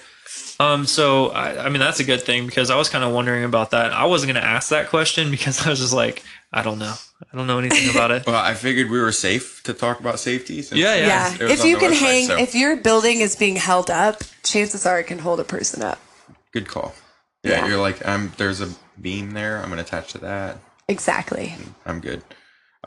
Um, 0.59 0.85
so 0.85 1.29
I, 1.29 1.65
I 1.65 1.69
mean, 1.69 1.79
that's 1.79 1.99
a 1.99 2.03
good 2.03 2.21
thing 2.21 2.45
because 2.45 2.69
I 2.69 2.75
was 2.77 2.87
kind 2.87 3.03
of 3.03 3.13
wondering 3.13 3.43
about 3.43 3.71
that. 3.71 3.91
I 3.91 4.05
wasn't 4.05 4.33
gonna 4.33 4.45
ask 4.45 4.69
that 4.69 4.89
question 4.89 5.31
because 5.31 5.65
I 5.65 5.69
was 5.69 5.79
just 5.79 5.93
like, 5.93 6.23
I 6.51 6.61
don't 6.63 6.79
know, 6.79 6.93
I 7.31 7.37
don't 7.37 7.47
know 7.47 7.59
anything 7.59 7.89
about 7.89 8.11
it. 8.11 8.25
well, 8.25 8.35
I 8.41 8.53
figured 8.53 8.89
we 8.89 8.99
were 8.99 9.11
safe 9.11 9.61
to 9.63 9.73
talk 9.73 9.99
about 9.99 10.19
safety. 10.19 10.61
since 10.61 10.79
Yeah, 10.79 10.95
yeah. 10.95 11.35
Yeah, 11.39 11.47
if 11.51 11.65
you 11.65 11.77
can 11.77 11.91
website, 11.91 11.99
hang, 11.99 12.27
so- 12.27 12.37
if 12.37 12.55
your 12.55 12.77
building 12.77 13.19
is 13.19 13.35
being 13.35 13.55
held 13.57 13.89
up, 13.89 14.23
chances 14.43 14.85
are 14.85 14.99
it 14.99 15.07
can 15.07 15.19
hold 15.19 15.39
a 15.39 15.43
person 15.43 15.81
up. 15.81 15.99
Good 16.53 16.67
call. 16.67 16.93
Yeah, 17.43 17.51
Yeah. 17.51 17.67
you're 17.67 17.81
like, 17.81 18.05
I'm. 18.07 18.31
There's 18.37 18.61
a 18.61 18.69
beam 19.01 19.31
there. 19.31 19.57
I'm 19.61 19.69
gonna 19.69 19.81
attach 19.81 20.11
to 20.13 20.17
that. 20.19 20.59
Exactly. 20.87 21.55
I'm 21.85 21.99
good. 21.99 22.21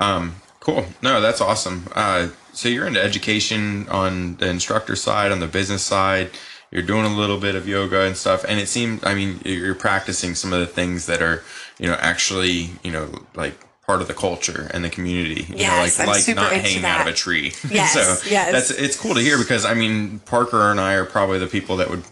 Um, 0.01 0.37
cool. 0.61 0.87
No, 1.03 1.21
that's 1.21 1.41
awesome. 1.41 1.89
Uh, 1.95 2.29
so 2.53 2.69
you're 2.69 2.87
into 2.87 3.03
education 3.03 3.89
on 3.89 4.37
the 4.37 4.49
instructor 4.49 4.95
side, 4.97 5.33
on 5.33 5.41
the 5.41 5.47
business 5.47 5.83
side. 5.83 6.31
You're 6.71 6.83
doing 6.83 7.05
a 7.07 7.15
little 7.17 7.39
bit 7.39 7.55
of 7.55 7.67
yoga 7.69 8.03
and 8.03 8.17
stuff, 8.17 8.45
and 8.49 8.59
it 8.61 8.69
seemed. 8.69 9.05
I 9.05 9.15
mean, 9.15 9.41
you're 9.45 9.75
practicing 9.75 10.35
some 10.35 10.53
of 10.53 10.61
the 10.61 10.67
things 10.67 11.07
that 11.07 11.23
are, 11.23 11.43
you 11.79 11.87
know, 11.89 11.95
actually, 11.95 12.71
you 12.83 12.91
know, 12.93 13.11
like 13.35 13.59
part 13.87 14.01
of 14.03 14.09
the 14.09 14.15
culture 14.15 14.69
and 14.75 14.85
the 14.85 14.91
community. 14.91 15.45
You 15.49 15.57
Yes, 15.59 15.97
know, 15.99 16.03
I'm 16.05 16.09
like 16.09 16.17
like 16.17 16.25
super 16.25 16.41
not 16.41 16.53
hanging 16.53 16.85
out 16.85 17.01
of 17.01 17.07
that. 17.07 17.13
a 17.15 17.17
tree. 17.17 17.53
Yes, 17.71 17.93
so 17.93 18.29
yes. 18.31 18.53
that's 18.53 18.71
it's 18.71 18.97
cool 19.01 19.15
to 19.15 19.21
hear 19.21 19.39
because 19.39 19.65
I 19.65 19.75
mean, 19.75 20.19
Parker 20.21 20.71
and 20.71 20.81
I 20.81 20.95
are 20.95 21.05
probably 21.07 21.39
the 21.39 21.47
people 21.47 21.77
that 21.79 21.89
would 21.89 22.03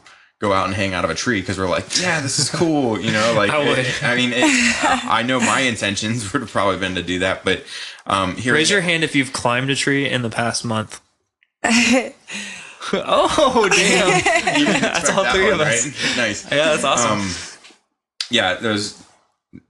go 0.45 0.53
out 0.53 0.67
and 0.67 0.75
hang 0.75 0.93
out 0.93 1.05
of 1.05 1.11
a 1.11 1.15
tree 1.15 1.41
because 1.41 1.59
we're 1.59 1.69
like, 1.69 2.01
yeah, 2.01 2.21
this 2.21 2.39
is 2.39 2.51
cool. 2.61 3.01
You 3.01 3.13
know, 3.13 3.33
like 3.35 3.51
I 3.51 4.13
I 4.13 4.15
mean, 4.17 4.31
it, 4.35 4.45
I 5.05 5.23
know 5.23 5.41
my 5.41 5.61
intentions 5.61 6.31
would 6.33 6.43
have 6.43 6.51
probably 6.51 6.79
been 6.79 6.95
to 6.97 7.03
do 7.03 7.21
that, 7.21 7.45
but 7.45 7.65
um, 8.07 8.37
here, 8.37 8.53
Raise 8.55 8.71
your 8.71 8.83
hand 8.83 9.03
if 9.05 9.15
you've 9.17 9.33
climbed 9.33 9.71
a 9.71 9.75
tree 9.77 10.09
in 10.09 10.23
the 10.23 10.31
past 10.31 10.65
month. 10.65 11.01
oh 12.93 13.69
damn! 13.73 14.83
that's 14.83 15.11
all 15.11 15.25
three 15.33 15.51
of 15.51 15.61
us. 15.61 16.17
Nice. 16.17 16.45
Yeah, 16.51 16.57
that's 16.77 16.85
awesome. 16.85 17.21
Um, 17.21 17.31
yeah, 18.31 18.55
those 18.55 19.03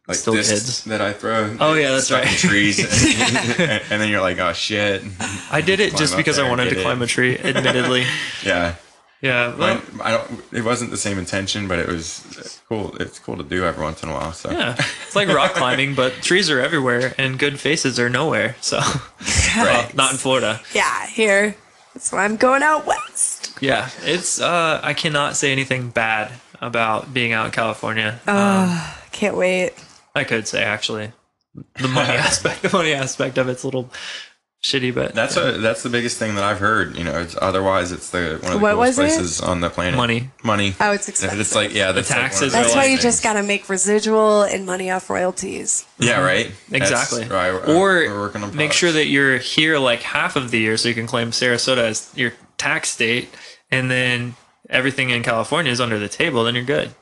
like 0.09 0.17
Still 0.17 0.35
discs 0.35 0.53
kids. 0.53 0.85
that 0.85 1.01
I 1.01 1.13
throw. 1.13 1.57
Oh, 1.61 1.75
yeah, 1.75 1.93
that's 1.93 2.11
right. 2.11 2.27
trees, 2.27 2.79
and, 2.81 3.61
and 3.91 4.01
then 4.03 4.09
you're 4.11 4.21
like, 4.21 4.39
oh 4.39 4.53
shit. 4.53 5.03
I 5.51 5.61
did 5.61 5.79
it 5.81 5.95
just 5.97 6.17
because 6.17 6.39
I 6.39 6.49
wanted 6.49 6.71
to 6.71 6.79
it. 6.81 6.83
climb 6.83 7.01
a 7.03 7.07
tree. 7.07 7.39
Admittedly, 7.39 8.05
Yeah. 8.45 8.75
Yeah. 9.25 9.57
Well, 9.57 9.75
Mine, 9.77 10.01
I 10.03 10.11
don't. 10.13 10.45
It 10.53 10.65
wasn't 10.65 10.91
the 10.91 10.97
same 10.99 11.19
intention, 11.19 11.67
but 11.67 11.79
it 11.79 11.89
was 11.89 12.61
cool. 12.69 12.95
It's 13.01 13.19
cool 13.19 13.37
to 13.39 13.43
do 13.43 13.65
every 13.65 13.83
once 13.83 14.03
in 14.03 14.11
a 14.11 14.13
while. 14.13 14.33
So 14.33 14.51
yeah, 14.51 14.75
it's 15.07 15.17
like 15.17 15.29
rock 15.29 15.55
climbing, 15.55 15.95
but 15.95 16.13
trees 16.23 16.51
are 16.51 16.61
everywhere 16.61 17.15
and 17.17 17.39
good 17.39 17.59
faces 17.59 17.99
are 17.99 18.11
nowhere. 18.11 18.57
So, 18.61 18.81
well, 19.57 19.89
not 19.95 20.13
in 20.13 20.19
Florida. 20.19 20.61
Yeah, 20.75 21.07
here. 21.07 21.57
That's 21.95 22.13
why 22.13 22.25
I'm 22.25 22.37
going 22.37 22.63
out 22.63 22.87
west. 22.87 23.57
Yeah, 23.63 23.89
it's. 24.03 24.41
uh 24.41 24.81
I 24.83 24.93
cannot 24.95 25.37
say 25.37 25.53
anything 25.53 25.89
bad 25.89 26.33
about 26.61 27.15
being 27.15 27.33
out 27.33 27.47
in 27.47 27.53
California. 27.53 28.21
Oh, 28.29 28.99
can't 29.13 29.37
wait. 29.37 29.73
I 30.15 30.25
could 30.25 30.47
say 30.47 30.63
actually, 30.63 31.13
the 31.55 31.89
money 31.89 32.13
aspect, 32.29 32.63
the 32.63 32.71
money 32.71 32.93
aspect 32.93 33.39
of 33.39 33.49
it's 33.49 33.63
a 33.63 33.67
little 33.67 33.91
shitty, 34.65 34.95
but 34.95 35.15
That's 35.15 35.37
a 35.37 35.59
that's 35.59 35.83
the 35.83 35.91
biggest 35.91 36.17
thing 36.19 36.35
that 36.37 36.43
I've 36.45 36.59
heard. 36.59 36.97
You 36.97 37.05
know, 37.05 37.21
it's, 37.21 37.37
otherwise 37.41 37.93
it's 37.93 38.09
the 38.11 38.39
one 38.43 38.53
of 38.53 38.59
the 38.59 38.63
What 38.65 38.75
coolest 38.77 38.79
was 38.79 38.99
it? 38.99 39.03
places 39.19 39.41
on 39.43 39.61
the 39.61 39.69
planet. 39.69 39.95
Money. 39.97 40.31
money. 40.43 40.75
Oh, 40.81 40.93
it's 40.93 41.09
expensive. 41.09 41.39
It's 41.39 41.55
like 41.55 41.75
yeah, 41.75 41.93
that's 41.93 42.09
like 42.11 42.17
one 42.17 42.25
of 42.25 42.31
taxes 42.33 42.53
the 42.53 42.59
are 42.59 42.63
That's 42.63 42.75
why 42.75 42.85
you 42.85 42.91
things. 42.93 43.03
just 43.03 43.23
got 43.23 43.35
to 43.35 43.43
make 43.43 43.69
residual 43.69 44.43
and 44.43 44.65
money 44.65 44.91
off 44.91 45.11
royalties. 45.11 45.85
yeah, 45.99 46.21
right. 46.25 46.51
Exactly. 46.73 47.21
That's 47.25 47.31
right. 47.31 47.51
Uh, 47.51 47.75
or 47.79 47.89
we're 48.09 48.19
working 48.19 48.43
on 48.43 48.57
make 48.57 48.73
sure 48.73 48.91
that 48.91 49.07
you're 49.07 49.37
here 49.39 49.79
like 49.79 50.01
half 50.01 50.35
of 50.35 50.51
the 50.51 50.59
year 50.59 50.77
so 50.79 50.89
you 50.89 50.95
can 50.95 51.07
claim 51.07 51.31
Sarasota 51.31 51.79
as 51.79 52.11
your 52.17 52.33
tax 52.57 52.89
state, 52.89 53.29
and 53.71 53.91
then 53.91 54.35
everything 54.71 55.11
in 55.11 55.23
California 55.23 55.71
is 55.71 55.81
under 55.81 55.99
the 55.99 56.09
table. 56.09 56.43
Then 56.45 56.55
you're 56.55 56.65
good. 56.65 56.95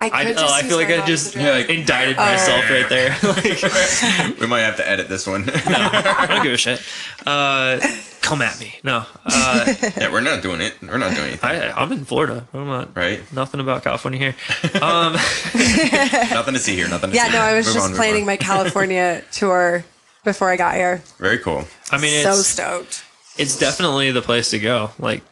I, 0.00 0.06
I, 0.12 0.24
could 0.26 0.36
oh, 0.38 0.46
I 0.48 0.62
feel 0.62 0.76
like 0.76 0.90
I 0.90 1.04
just. 1.04 1.34
Yeah, 1.34 1.50
like- 1.50 1.68
indicted 1.68 2.16
Oh. 2.18 2.24
myself 2.24 2.70
right 2.70 2.88
there. 2.88 3.10
like, 3.24 4.38
we 4.40 4.46
might 4.46 4.60
have 4.60 4.76
to 4.76 4.88
edit 4.88 5.08
this 5.08 5.26
one. 5.26 5.50
I 5.50 6.26
don't 6.28 6.44
give 6.44 6.52
a 6.52 6.56
shit. 6.56 6.80
Uh, 7.26 7.80
come 8.20 8.40
at 8.40 8.60
me. 8.60 8.74
No, 8.84 9.04
uh, 9.26 9.74
yeah, 9.96 10.12
we're 10.12 10.20
not 10.20 10.40
doing 10.40 10.60
it. 10.60 10.76
We're 10.80 10.98
not 10.98 11.14
doing 11.16 11.28
anything. 11.28 11.50
I, 11.50 11.72
I'm 11.72 11.90
in 11.90 12.04
Florida. 12.04 12.46
I'm 12.54 12.66
not. 12.68 12.96
Right? 12.96 13.20
Nothing 13.32 13.58
about 13.58 13.82
California 13.82 14.20
here. 14.20 14.34
Um, 14.80 15.14
Nothing 15.14 16.54
to 16.54 16.60
see 16.60 16.76
here. 16.76 16.88
Nothing 16.88 17.10
to 17.10 17.16
yeah, 17.16 17.26
see 17.26 17.32
no, 17.32 17.38
here. 17.38 17.42
I 17.42 17.54
was 17.56 17.66
Move 17.66 17.74
just 17.74 17.90
on, 17.90 17.96
planning 17.96 18.24
my 18.24 18.36
California 18.36 19.24
tour 19.32 19.84
before 20.22 20.48
I 20.48 20.56
got 20.56 20.76
here. 20.76 21.02
Very 21.18 21.38
cool. 21.38 21.64
I 21.90 21.98
mean, 21.98 22.22
so 22.22 22.30
it's 22.30 22.46
stoked. 22.46 23.04
it's 23.36 23.58
definitely 23.58 24.12
the 24.12 24.22
place 24.22 24.50
to 24.50 24.60
go. 24.60 24.90
Like 25.00 25.24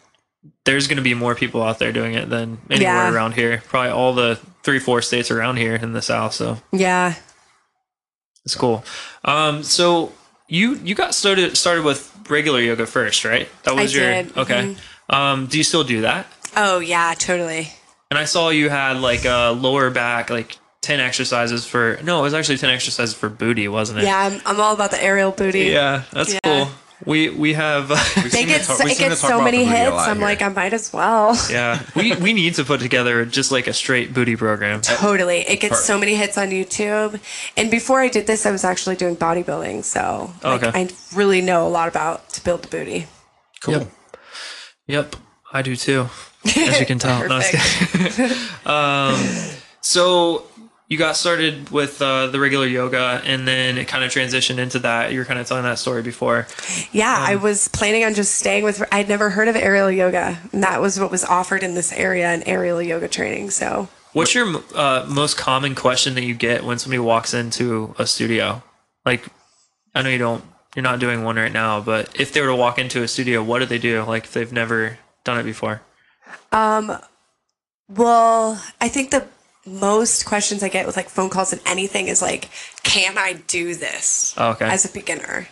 there's 0.64 0.87
going 0.88 0.96
to 0.96 1.02
be 1.02 1.14
more 1.14 1.35
people 1.35 1.62
out 1.62 1.78
there 1.78 1.92
doing 1.92 2.14
it 2.14 2.28
than 2.28 2.59
anywhere 2.70 2.94
Yeah. 2.94 3.12
around 3.12 3.32
here. 3.35 3.62
Probably 3.68 3.90
all 3.90 4.14
the 4.14 4.38
three, 4.62 4.78
four 4.78 5.00
states 5.02 5.30
around 5.30 5.56
here 5.56 5.76
in 5.76 5.92
the 5.92 6.02
South. 6.02 6.35
So 6.35 6.59
Yeah. 6.72 7.14
it's 8.44 8.54
cool. 8.54 8.85
Um, 9.24 9.62
so 9.62 10.12
you 10.48 10.74
you 10.76 10.94
got 10.94 11.14
started 11.14 11.56
started 11.56 11.85
with 11.85 12.12
regular 12.28 12.61
yoga 12.61 12.87
first, 12.87 13.24
right? 13.24 13.48
That 13.64 13.74
was 13.74 13.94
your 13.94 14.04
did, 14.04 14.28
mm-hmm. 14.28 14.40
okay. 14.40 14.76
Um, 15.11 15.46
do 15.46 15.59
you 15.59 15.64
still 15.64 15.85
do 15.85 16.02
that? 16.02 16.26
Oh 16.56 16.78
yeah, 16.78 17.14
totally. 17.18 17.68
And 18.11 18.18
I 18.18 18.24
saw 18.24 18.50
you 18.50 18.68
had 18.68 18.98
like 18.98 19.24
a 19.24 19.50
lower 19.50 19.90
back, 19.90 20.30
like 20.30 20.56
ten 20.80 21.00
exercises 21.00 21.66
for. 21.66 21.98
No, 22.02 22.20
it 22.20 22.22
was 22.22 22.35
actually 22.35 22.59
ten 22.59 22.70
exercises 22.70 23.14
for 23.14 23.28
booty, 23.28 23.66
wasn't 23.68 24.00
it? 24.00 24.04
Yeah, 24.04 24.18
I'm, 24.18 24.40
I'm 24.46 24.61
all 24.61 24.74
about 24.74 24.90
the 24.92 25.02
aerial 25.02 25.32
booty. 25.32 25.64
Yeah, 25.64 26.02
that's 26.12 26.32
Yeah. 26.35 26.38
cool. 26.44 26.68
We 27.04 27.28
we 27.28 27.52
have. 27.52 27.88
They 28.16 28.30
seem 28.30 28.46
to 28.46 28.52
get 28.54 28.62
so, 28.64 28.87
it 28.87 28.96
gets 28.98 29.20
so 29.20 29.42
many 29.42 29.59
the 29.59 29.64
booty 29.64 29.76
a 29.76 29.85
hits. 29.85 29.96
I'm 30.09 30.16
here. 30.16 30.24
like, 30.26 30.40
I 30.42 30.48
might 30.48 30.72
as 30.72 30.92
well. 30.92 31.37
yeah, 31.50 31.82
we 31.94 32.14
we 32.16 32.32
need 32.32 32.54
to 32.54 32.64
put 32.64 32.80
together 32.80 33.24
just 33.26 33.52
like 33.52 33.66
a 33.66 33.72
straight 33.74 34.14
booty 34.14 34.35
program. 34.37 34.80
Totally. 34.80 35.40
It 35.40 35.61
gets 35.61 35.74
Part- 35.74 35.85
so 35.85 35.98
many 35.98 36.14
hits 36.14 36.38
on 36.38 36.48
YouTube. 36.48 37.20
And 37.56 37.70
before 37.70 38.00
I 38.00 38.09
did 38.09 38.26
this, 38.26 38.46
I 38.46 38.50
was 38.50 38.64
actually 38.64 38.96
doing 38.96 39.14
bodybuilding. 39.16 39.85
So 39.85 40.32
like, 40.42 40.62
Okay. 40.62 40.80
I 40.80 40.88
really 41.14 41.42
know 41.42 41.66
a 41.66 41.70
lot 41.70 41.88
about 41.88 42.30
to 42.30 42.42
build 42.42 42.62
the 42.62 42.68
booty. 42.68 43.06
cool. 43.61 43.74
Yep. 43.74 43.88
Yep, 44.88 45.16
I 45.52 45.62
do 45.62 45.76
too. 45.76 46.09
As 46.46 46.80
you 46.80 46.87
can 46.87 46.98
tell. 46.98 47.20
No, 47.28 47.35
I 47.35 47.38
was 47.38 47.50
kidding. 47.50 48.37
um, 48.64 49.59
so 49.80 50.44
you 50.88 50.99
got 50.99 51.16
started 51.16 51.70
with 51.70 52.01
uh, 52.01 52.29
the 52.29 52.38
regular 52.38 52.66
yoga, 52.66 53.20
and 53.25 53.46
then 53.46 53.77
it 53.79 53.88
kind 53.88 54.05
of 54.05 54.11
transitioned 54.12 54.59
into 54.59 54.79
that. 54.81 55.12
You 55.12 55.18
were 55.18 55.25
kind 55.25 55.40
of 55.40 55.46
telling 55.46 55.64
that 55.64 55.79
story 55.79 56.03
before. 56.03 56.46
Yeah, 56.92 57.16
I 57.18 57.37
was 57.37 57.68
planning 57.68 58.05
on 58.05 58.14
just 58.14 58.35
staying 58.37 58.64
with. 58.64 58.83
I'd 58.92 59.09
never 59.09 59.31
heard 59.31 59.49
of 59.49 59.57
aerial 59.57 59.90
yoga, 59.90 60.38
and 60.53 60.62
that 60.62 60.81
was 60.81 61.01
what 61.01 61.11
was 61.11 61.25
offered 61.25 61.62
in 61.62 61.75
this 61.75 61.92
area, 61.92 62.29
an 62.29 62.42
aerial 62.44 62.81
yoga 62.81 63.09
training. 63.09 63.51
So 63.51 63.88
What's 64.16 64.35
your 64.35 64.62
uh, 64.75 65.05
most 65.07 65.37
common 65.37 65.75
question 65.75 66.14
that 66.14 66.25
you 66.25 66.33
get 66.33 66.64
when 66.64 66.79
somebody 66.79 67.01
walks 67.01 67.35
into 67.35 67.94
a 67.99 68.07
studio? 68.07 68.62
Like, 69.05 69.27
I 69.94 70.01
know 70.01 70.09
you 70.09 70.16
don't, 70.16 70.42
you're 70.75 70.83
not 70.83 71.01
doing 71.01 71.22
one 71.22 71.37
right 71.37 71.53
now, 71.53 71.83
but 71.83 72.18
if 72.18 72.33
they 72.33 72.40
were 72.40 72.46
to 72.46 72.57
walk 72.57 72.79
into 72.79 73.03
a 73.03 73.09
studio, 73.09 73.42
what 73.42 73.59
do 73.59 73.66
they 73.66 73.77
do? 73.77 74.03
Like, 74.05 74.25
if 74.25 74.33
they've 74.33 74.51
never 74.51 74.99
done 75.25 75.38
it 75.38 75.42
before. 75.42 75.83
um 76.51 76.96
Well, 77.90 78.62
I 78.81 78.88
think 78.88 79.11
the 79.11 79.27
most 79.66 80.24
questions 80.24 80.62
I 80.62 80.68
get 80.68 80.87
with 80.87 80.96
like 80.96 81.09
phone 81.09 81.29
calls 81.31 81.52
and 81.52 81.61
anything 81.66 82.07
is 82.09 82.22
like, 82.22 82.48
can 82.83 83.18
I 83.18 83.35
do 83.46 83.74
this 83.74 84.35
Oh, 84.37 84.50
okay. 84.50 84.66
as 84.66 84.85
a 84.85 84.92
beginner? 84.92 85.48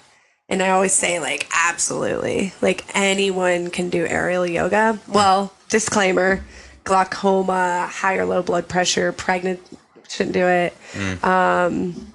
And 0.49 0.63
I 0.63 0.71
always 0.71 0.93
say 0.93 1.19
like, 1.21 1.49
absolutely. 1.55 2.53
Like 2.63 2.85
anyone 2.95 3.71
can 3.71 3.91
do 3.91 4.07
aerial 4.07 4.47
yoga. 4.47 4.99
Well, 5.09 5.53
disclaimer, 5.69 6.45
glaucoma, 6.85 7.89
high 7.91 8.17
or 8.17 8.25
low 8.27 8.43
blood 8.43 8.69
pressure, 8.69 9.11
pregnant 9.13 9.61
shouldn't 10.09 10.35
do 10.35 10.47
it. 10.47 11.25
Um, 11.25 12.13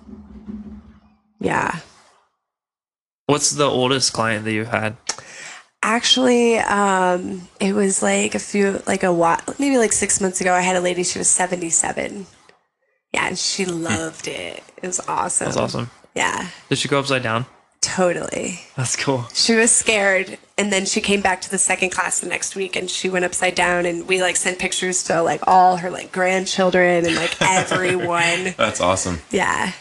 yeah. 1.40 1.80
What's 3.26 3.52
the 3.52 3.66
oldest 3.66 4.14
client 4.14 4.46
that 4.46 4.52
you've 4.54 4.68
had? 4.70 4.96
Actually, 5.82 6.58
um, 6.60 7.48
it 7.60 7.74
was 7.74 8.04
like 8.04 8.36
a 8.36 8.40
few, 8.40 8.82
like 8.86 9.04
a 9.04 9.14
while, 9.14 9.40
maybe 9.60 9.78
like 9.78 9.94
six 9.94 10.20
months 10.20 10.42
ago. 10.42 10.54
I 10.54 10.62
had 10.62 10.76
a 10.76 10.82
lady. 10.82 11.04
She 11.04 11.18
was 11.20 11.30
seventy-seven. 11.30 12.26
Yeah, 13.14 13.28
and 13.28 13.38
she 13.40 13.66
loved 13.66 14.28
it. 14.28 14.62
It 14.82 14.86
was 14.88 15.00
awesome. 15.08 15.46
That's 15.46 15.58
awesome. 15.58 15.90
Yeah, 16.16 16.50
Did 16.70 16.78
she 16.80 16.88
go 16.88 17.00
upside 17.00 17.24
down? 17.24 17.46
totally. 17.82 18.60
That's 18.76 18.96
cool. 18.98 19.24
She 19.34 19.56
was 19.56 19.72
scared, 19.72 20.38
and 20.58 20.72
then 20.72 20.86
she 20.86 21.00
came 21.00 21.22
back 21.22 21.40
to 21.42 21.50
the 21.50 21.58
second 21.58 21.92
class 21.92 22.20
the 22.20 22.28
next 22.28 22.56
week, 22.56 22.76
and 22.76 22.90
she 22.90 23.10
went 23.10 23.24
upside 23.24 23.56
down. 23.56 23.86
And 23.86 24.06
we 24.08 24.22
like 24.22 24.36
sent 24.36 24.60
pictures 24.60 25.02
to 25.04 25.22
like 25.24 25.42
all 25.48 25.78
her 25.78 25.90
like 25.90 26.12
grandchildren 26.12 27.06
and 27.06 27.16
like 27.16 27.42
everyone. 27.42 28.54
That's 28.58 28.82
awesome. 28.82 29.20
Yeah. 29.32 29.72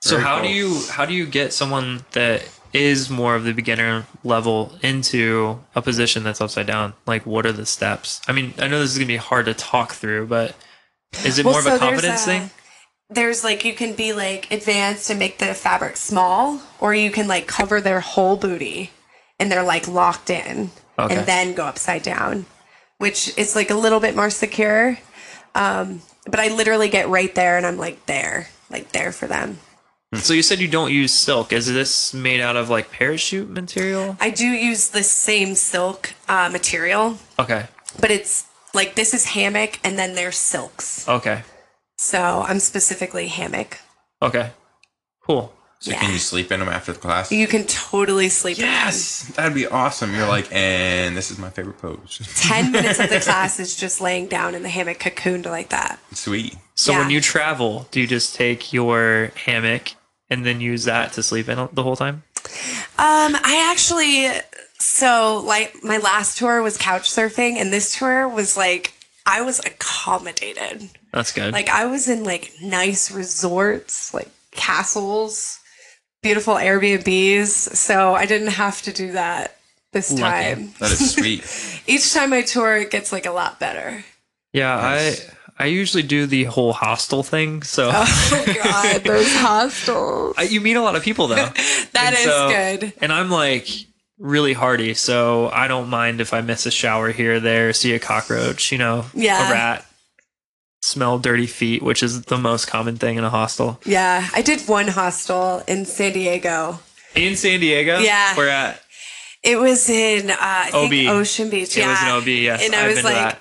So 0.00 0.16
Very 0.16 0.22
how 0.24 0.40
cool. 0.40 0.48
do 0.48 0.52
you 0.52 0.80
how 0.90 1.04
do 1.06 1.14
you 1.14 1.26
get 1.26 1.52
someone 1.52 2.04
that 2.12 2.42
is 2.74 3.08
more 3.08 3.34
of 3.36 3.44
the 3.44 3.52
beginner 3.52 4.04
level 4.24 4.72
into 4.82 5.60
a 5.74 5.80
position 5.80 6.22
that's 6.24 6.40
upside 6.40 6.66
down? 6.66 6.92
Like, 7.06 7.24
what 7.24 7.46
are 7.46 7.52
the 7.52 7.64
steps? 7.66 8.20
I 8.28 8.32
mean, 8.32 8.52
I 8.58 8.68
know 8.68 8.80
this 8.80 8.90
is 8.92 8.98
gonna 8.98 9.06
be 9.06 9.16
hard 9.16 9.46
to 9.46 9.54
talk 9.54 9.92
through, 9.92 10.26
but 10.26 10.54
is 11.24 11.38
it 11.38 11.44
Well, 11.46 11.54
more 11.54 11.60
of 11.60 11.66
a 11.66 11.78
confidence 11.78 12.22
a- 12.22 12.26
thing? 12.26 12.50
there's 13.10 13.44
like 13.44 13.64
you 13.64 13.74
can 13.74 13.94
be 13.94 14.12
like 14.14 14.50
advanced 14.50 15.10
and 15.10 15.18
make 15.18 15.38
the 15.38 15.52
fabric 15.54 15.96
small 15.96 16.60
or 16.80 16.94
you 16.94 17.10
can 17.10 17.28
like 17.28 17.46
cover 17.46 17.78
their 17.80 18.00
whole 18.00 18.34
booty 18.36 18.90
and 19.38 19.52
they're 19.52 19.62
like 19.62 19.86
locked 19.86 20.30
in 20.30 20.70
Okay. 20.98 21.14
and 21.14 21.26
then 21.26 21.52
go 21.54 21.64
upside 21.66 22.02
down 22.02 22.46
which 22.98 23.36
is 23.36 23.54
like 23.54 23.68
a 23.70 23.74
little 23.74 24.00
bit 24.00 24.16
more 24.16 24.30
secure 24.30 24.98
um, 25.54 26.00
but 26.24 26.40
i 26.40 26.48
literally 26.48 26.88
get 26.88 27.08
right 27.10 27.34
there 27.34 27.58
and 27.58 27.66
i'm 27.66 27.76
like 27.76 28.04
there 28.06 28.48
like 28.70 28.90
there 28.92 29.12
for 29.12 29.26
them 29.26 29.58
So 30.16 30.32
you 30.34 30.42
said 30.42 30.60
you 30.60 30.68
don't 30.68 30.92
use 30.92 31.12
silk. 31.12 31.52
Is 31.52 31.66
this 31.72 32.12
made 32.14 32.40
out 32.40 32.56
of 32.56 32.70
like 32.70 32.90
parachute 32.90 33.48
material? 33.48 34.16
i 34.20 34.30
do 34.30 34.46
use 34.46 34.88
the 34.90 35.02
same 35.02 35.54
silk 35.54 36.14
uh, 36.28 36.48
material 36.52 37.18
Okay. 37.38 37.66
but 38.00 38.10
it's 38.10 38.46
like 38.74 38.94
this 38.94 39.14
is 39.14 39.24
hammock 39.26 39.78
and 39.84 39.98
then 39.98 40.14
there's 40.14 40.36
silks 40.36 41.08
Okay. 41.08 41.42
so 41.98 42.44
i'm 42.48 42.58
specifically 42.60 43.28
hammock 43.28 43.78
Okay. 44.22 44.50
Cool. 45.26 45.52
So 45.80 45.90
Yeah. 45.90 46.00
can 46.00 46.12
you 46.12 46.18
sleep 46.18 46.50
in 46.50 46.60
them 46.60 46.68
after 46.70 46.92
the 46.94 46.98
class? 46.98 47.30
you 47.30 47.46
can 47.46 47.64
totally 47.64 48.30
sleep 48.30 48.58
in 48.58 48.62
them. 48.64 48.70
yes, 48.72 49.24
that'd 49.36 49.52
be 49.54 49.66
awesome. 49.66 50.14
You're 50.14 50.26
like, 50.28 50.48
and 50.50 51.14
this 51.14 51.30
is 51.30 51.36
my 51.38 51.50
favorite 51.50 51.76
pose. 51.78 52.20
10 52.48 52.72
minutes 52.72 52.98
of 53.00 53.10
the 53.10 53.20
class 53.20 53.60
is 53.60 53.76
just 53.76 54.00
laying 54.00 54.26
down 54.28 54.54
in 54.54 54.62
the 54.62 54.70
hammock 54.70 54.98
cocooned 54.98 55.44
like 55.44 55.68
that. 55.70 55.98
Sweet. 56.12 56.56
So 56.74 56.94
when 56.94 57.10
you 57.10 57.20
travel, 57.20 57.86
do 57.90 58.00
you 58.00 58.06
just 58.06 58.34
take 58.34 58.72
your 58.72 59.30
hammock 59.44 59.90
and 60.30 60.44
then 60.44 60.60
use 60.60 60.84
that 60.84 61.12
to 61.14 61.22
sleep 61.22 61.48
in 61.48 61.68
the 61.72 61.82
whole 61.82 61.96
time? 61.96 62.22
Um, 62.98 63.34
I 63.36 63.68
actually, 63.70 64.28
so 64.78 65.42
like 65.44 65.82
my 65.82 65.98
last 65.98 66.38
tour 66.38 66.62
was 66.62 66.76
couch 66.78 67.10
surfing, 67.10 67.54
and 67.56 67.72
this 67.72 67.96
tour 67.96 68.28
was 68.28 68.56
like, 68.56 68.92
I 69.26 69.40
was 69.42 69.58
accommodated. 69.60 70.90
That's 71.12 71.32
good. 71.32 71.52
Like, 71.52 71.68
I 71.70 71.86
was 71.86 72.08
in 72.08 72.24
like 72.24 72.52
nice 72.62 73.10
resorts, 73.10 74.12
like 74.12 74.28
castles, 74.50 75.58
beautiful 76.22 76.54
Airbnbs. 76.54 77.46
So 77.74 78.14
I 78.14 78.26
didn't 78.26 78.48
have 78.48 78.82
to 78.82 78.92
do 78.92 79.12
that 79.12 79.56
this 79.92 80.10
Lucky. 80.12 80.20
time. 80.22 80.74
That 80.80 80.90
is 80.92 81.14
sweet. 81.14 81.82
Each 81.86 82.12
time 82.12 82.32
I 82.32 82.42
tour, 82.42 82.76
it 82.76 82.90
gets 82.90 83.12
like 83.12 83.26
a 83.26 83.30
lot 83.32 83.58
better. 83.58 84.04
yeah, 84.52 84.76
Nice. 84.76 85.30
I 85.30 85.32
I 85.58 85.66
usually 85.66 86.02
do 86.02 86.26
the 86.26 86.44
whole 86.44 86.72
hostel 86.72 87.22
thing. 87.22 87.62
So 87.62 87.90
Oh, 87.94 88.44
God, 88.62 89.00
those 89.04 89.34
hostels. 89.36 90.34
I, 90.36 90.42
you 90.42 90.60
meet 90.60 90.74
a 90.74 90.82
lot 90.82 90.96
of 90.96 91.02
people 91.02 91.26
though. 91.28 91.36
That 91.92 92.06
And 92.06 92.14
is 92.16 92.24
so- 92.24 92.48
good. 92.48 92.92
And 93.00 93.12
I'm 93.12 93.30
like 93.30 93.68
really 94.18 94.52
hardy, 94.52 94.94
so 94.94 95.48
I 95.50 95.68
don't 95.68 95.88
mind 95.88 96.20
if 96.20 96.32
I 96.34 96.40
miss 96.40 96.66
a 96.66 96.70
shower 96.70 97.10
here 97.12 97.34
or 97.36 97.40
there, 97.40 97.72
see 97.72 97.92
a 97.94 97.98
cockroach, 98.00 98.72
you 98.72 98.78
know, 98.78 99.06
Yeah. 99.14 99.48
a 99.48 99.52
rat, 99.52 99.86
smell 100.82 101.18
dirty 101.18 101.46
feet, 101.46 101.82
which 101.82 102.02
is 102.02 102.22
the 102.22 102.36
most 102.38 102.66
common 102.66 102.96
thing 102.96 103.16
in 103.16 103.24
a 103.24 103.30
hostel. 103.30 103.80
Yeah, 103.84 104.28
I 104.34 104.42
did 104.42 104.60
one 104.68 104.88
hostel 104.88 105.62
in 105.68 105.84
San 105.84 106.12
Diego. 106.12 106.78
In 107.14 107.36
San 107.36 107.60
Diego, 107.60 107.98
Yeah. 108.00 108.36
we're 108.36 108.48
at 108.48 108.80
It 109.42 109.58
was 109.58 109.88
in 109.88 110.30
uh, 110.30 110.36
I 110.40 110.70
think 110.72 111.08
OB. 111.08 111.14
Ocean 111.16 111.48
Beach. 111.50 111.76
It 111.76 111.80
yeah. 111.80 111.90
was 111.90 112.02
in 112.02 112.08
OB, 112.08 112.26
yes. 112.42 112.64
And 112.64 112.74
I 112.74 112.86
I've 112.86 112.94
was 112.94 113.04
like, 113.04 113.38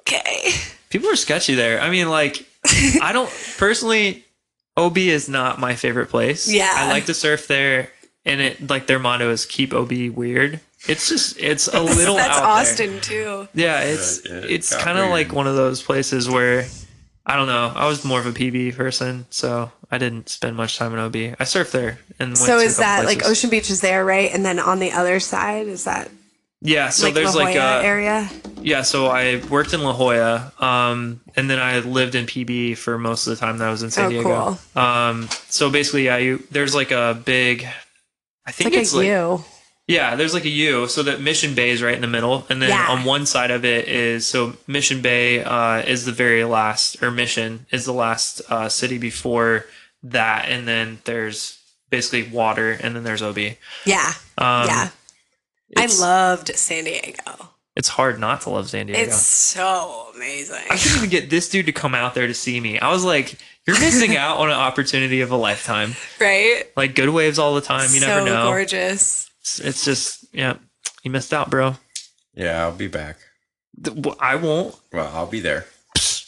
okay. 0.00 0.50
People 0.94 1.10
are 1.10 1.16
sketchy 1.16 1.56
there. 1.56 1.80
I 1.80 1.90
mean, 1.90 2.08
like, 2.08 2.46
I 3.02 3.10
don't 3.12 3.28
personally. 3.58 4.24
OB 4.76 4.98
is 4.98 5.28
not 5.28 5.58
my 5.60 5.74
favorite 5.74 6.08
place. 6.08 6.52
Yeah. 6.52 6.70
I 6.72 6.88
like 6.88 7.06
to 7.06 7.14
surf 7.14 7.46
there, 7.48 7.90
and 8.24 8.40
it 8.40 8.70
like 8.70 8.86
their 8.86 8.98
motto 9.00 9.30
is 9.30 9.44
keep 9.44 9.74
OB 9.74 9.92
weird. 10.14 10.60
It's 10.88 11.08
just 11.08 11.36
it's 11.38 11.66
a 11.68 11.80
little 11.82 12.14
That's 12.16 12.38
out 12.38 12.40
there. 12.40 12.48
Austin 12.48 13.00
too. 13.00 13.48
Yeah, 13.54 13.80
it's 13.82 14.24
Yeah, 14.24 14.36
it 14.36 14.50
it's 14.50 14.74
kind 14.76 14.98
of 14.98 15.10
like 15.10 15.32
one 15.32 15.46
of 15.46 15.56
those 15.56 15.82
places 15.82 16.28
where 16.28 16.66
I 17.26 17.36
don't 17.36 17.46
know. 17.46 17.72
I 17.74 17.86
was 17.86 18.04
more 18.04 18.20
of 18.20 18.26
a 18.26 18.32
PB 18.32 18.76
person, 18.76 19.26
so 19.30 19.70
I 19.90 19.98
didn't 19.98 20.28
spend 20.28 20.56
much 20.56 20.76
time 20.76 20.92
in 20.92 20.98
OB. 20.98 21.16
I 21.16 21.44
surfed 21.44 21.70
there 21.70 21.98
and 22.18 22.30
went 22.30 22.38
So 22.38 22.58
to 22.58 22.64
is 22.64 22.76
couple 22.76 23.04
that 23.04 23.06
like. 23.06 23.24
Ocean 23.24 23.50
Beach 23.50 23.70
is 23.70 23.80
there, 23.80 24.04
right? 24.04 24.30
And 24.32 24.44
then 24.44 24.58
on 24.58 24.78
the 24.80 24.92
other 24.92 25.20
side 25.20 25.68
is 25.68 25.84
that 25.84 26.10
Yeah, 26.64 26.88
so 26.88 27.06
like 27.06 27.14
there's 27.14 27.34
La 27.36 27.42
like 27.44 27.56
a 27.56 27.84
area? 27.84 28.28
yeah. 28.62 28.80
So 28.82 29.06
I 29.08 29.42
worked 29.50 29.74
in 29.74 29.82
La 29.82 29.92
Jolla, 29.92 30.50
um, 30.58 31.20
and 31.36 31.48
then 31.50 31.58
I 31.58 31.78
lived 31.80 32.14
in 32.14 32.24
PB 32.24 32.78
for 32.78 32.96
most 32.98 33.26
of 33.26 33.32
the 33.32 33.36
time 33.44 33.58
that 33.58 33.68
I 33.68 33.70
was 33.70 33.82
in 33.82 33.90
San 33.90 34.06
Oh, 34.06 34.08
Diego. 34.10 34.58
Um, 34.74 35.28
so 35.48 35.70
basically, 35.70 36.06
yeah, 36.06 36.16
you 36.16 36.42
there's 36.50 36.74
like 36.74 36.90
a 36.90 37.20
big. 37.24 37.64
I 38.46 38.50
It's 38.50 38.56
think 38.58 38.70
like 38.72 38.80
it's 38.80 38.92
a 38.94 38.96
like 38.96 39.06
U. 39.06 39.44
Yeah, 39.86 40.16
there's 40.16 40.32
like 40.32 40.46
a 40.46 40.50
U. 40.50 40.88
So 40.88 41.02
that 41.02 41.20
Mission 41.20 41.54
Bay 41.54 41.68
is 41.68 41.82
right 41.82 41.94
in 41.94 42.00
the 42.00 42.06
middle, 42.08 42.46
and 42.48 42.62
then 42.62 42.70
Yeah. 42.70 42.86
on 42.88 43.04
one 43.04 43.26
side 43.26 43.50
of 43.50 43.66
it 43.66 43.86
is 43.86 44.26
so 44.26 44.56
Mission 44.66 45.02
Bay 45.02 45.44
uh, 45.44 45.82
is 45.82 46.06
the 46.06 46.12
very 46.12 46.44
last, 46.44 47.02
or 47.02 47.10
Mission 47.10 47.66
is 47.70 47.84
the 47.84 47.92
last 47.92 48.40
uh, 48.48 48.70
city 48.70 48.96
before 48.96 49.66
that, 50.02 50.46
and 50.48 50.66
then 50.66 51.00
there's 51.04 51.58
basically 51.90 52.22
water, 52.22 52.72
and 52.72 52.96
then 52.96 53.04
there's 53.04 53.20
OB. 53.20 53.38
Yeah. 53.84 54.14
Um, 54.38 54.66
yeah. 54.68 54.88
I 55.76 55.86
loved 56.00 56.54
San 56.56 56.84
Diego. 56.84 57.50
it's 57.76 57.88
hard 57.88 58.18
not 58.20 58.42
to 58.42 58.50
love 58.50 58.70
San 58.70 58.86
Diego. 58.86 59.00
It's 59.02 59.16
so 59.16 60.08
amazing. 60.14 60.62
I 60.70 60.76
couldn't 60.76 60.98
even 60.98 61.10
get 61.10 61.30
this 61.30 61.48
dude 61.48 61.66
to 61.66 61.72
come 61.72 61.94
out 61.94 62.14
there 62.14 62.26
to 62.26 62.34
see 62.34 62.60
me. 62.60 62.78
I 62.78 62.90
was 62.90 63.04
like, 63.04 63.36
you're 63.66 63.78
missing 63.80 64.16
out 64.16 64.38
on 64.38 64.48
an 64.48 64.54
opportunity 64.56 65.20
of 65.22 65.30
a 65.30 65.36
lifetime. 65.36 65.94
Right? 66.20 66.64
Like 66.76 66.94
good 66.94 67.08
waves 67.10 67.38
all 67.38 67.54
the 67.54 67.60
time. 67.60 67.90
You 67.92 68.00
so 68.00 68.06
never 68.08 68.24
know. 68.26 68.42
So 68.44 68.48
gorgeous. 68.50 69.30
It's, 69.40 69.60
it's 69.60 69.84
just 69.84 70.24
yeah, 70.32 70.56
you 71.02 71.10
missed 71.10 71.32
out, 71.34 71.50
bro. 71.50 71.76
Yeah, 72.34 72.62
I'll 72.62 72.72
be 72.74 72.88
back. 72.88 73.16
I 74.20 74.36
won't. 74.36 74.74
Well, 74.92 75.10
I'll 75.14 75.26
be 75.26 75.40
there. 75.40 75.66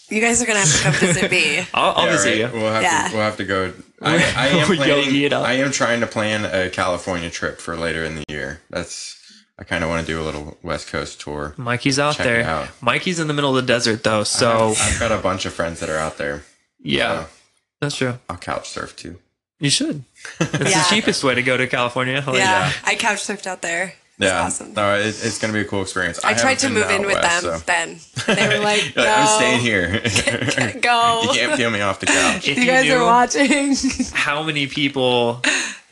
You 0.09 0.21
guys 0.21 0.41
are 0.41 0.47
gonna 0.47 0.61
have 0.61 0.73
to 0.77 0.83
come 0.85 0.93
visit 0.95 1.31
me. 1.31 1.59
I'll, 1.75 1.93
I'll 1.97 2.07
Yeah, 2.07 2.13
visit 2.13 2.29
right? 2.29 2.55
you. 2.55 2.61
We'll 2.61 2.73
have 2.73 2.83
Yeah. 2.83 3.09
to. 3.09 3.15
We'll 3.15 3.25
have 3.25 3.37
to 3.39 3.45
go. 3.45 3.73
I, 4.03 4.15
I 4.37 4.47
am 4.49 4.67
planning. 4.77 5.05
yogi 5.05 5.25
it 5.25 5.33
up. 5.33 5.45
I 5.47 5.55
am 5.55 5.73
trying 5.73 6.01
to 6.01 6.07
plan 6.07 6.45
a 6.45 6.71
California 6.71 7.29
trip 7.31 7.59
for 7.59 7.77
later 7.77 8.05
in 8.05 8.15
the 8.17 8.25
year. 8.29 8.61
That's. 8.71 9.16
I 9.59 9.65
kind 9.65 9.83
of 9.83 9.89
want 9.91 10.07
to 10.07 10.13
do 10.13 10.21
a 10.21 10.25
little 10.25 10.59
West 10.63 10.89
Coast 10.89 11.21
tour. 11.21 11.55
Mikey's 11.57 11.99
out 11.99 12.17
Check 12.17 12.27
there. 12.27 12.45
out. 12.45 12.69
Mikey's 12.83 13.19
in 13.19 13.27
the 13.27 13.33
middle 13.35 13.57
of 13.57 13.65
the 13.65 13.73
desert 13.73 14.05
though, 14.05 14.23
so 14.25 14.75
I've 14.79 15.01
got 15.01 15.13
a 15.13 15.19
bunch 15.19 15.47
of 15.47 15.53
friends 15.55 15.81
that 15.81 15.89
are 15.89 15.97
out 15.99 16.19
there. 16.19 16.43
yeah, 16.83 17.25
so 17.25 17.29
that's 17.81 17.97
true. 17.97 18.19
I'll 18.29 18.37
couch 18.37 18.69
surf 18.69 18.95
too. 18.97 19.19
You 19.59 19.71
should. 19.71 20.05
It's 20.41 20.53
Yeah. 20.53 20.59
the 20.83 20.87
cheapest 20.91 21.25
way 21.25 21.35
to 21.35 21.43
go 21.43 21.57
to 21.57 21.67
California. 21.67 22.23
Like, 22.27 22.37
yeah, 22.37 22.71
I 22.85 22.95
couch 22.97 23.19
surfed 23.27 23.47
out 23.47 23.63
there. 23.63 23.95
It's 24.19 24.25
Yeah, 24.27 24.43
awesome. 24.45 24.75
no, 24.75 24.97
it, 24.99 25.07
it's 25.07 25.39
going 25.39 25.53
to 25.53 25.59
be 25.59 25.65
a 25.65 25.69
cool 25.69 25.81
experience. 25.83 26.23
I 26.25 26.35
tried 26.35 26.59
to 26.61 26.69
move 26.71 26.89
in 26.91 27.03
with 27.07 27.15
west, 27.15 27.43
them. 27.67 27.97
so- 27.99 28.27
Then 28.27 28.37
they 28.37 28.49
were 28.59 28.63
like, 28.65 28.95
You're 28.95 29.05
"No, 29.05 29.11
like, 29.11 29.19
I'm 29.19 29.37
staying 29.39 29.61
here. 29.61 30.01
go." 30.81 31.21
you 31.23 31.29
can't 31.31 31.57
peel 31.57 31.71
me 31.71 31.81
off 31.81 32.01
the 32.01 32.07
couch. 32.07 32.47
If 32.49 32.59
You 32.59 32.67
guys 32.67 32.85
knew 32.85 32.97
are 32.97 33.05
watching. 33.05 33.75
how 34.13 34.43
many 34.43 34.67
people 34.67 35.43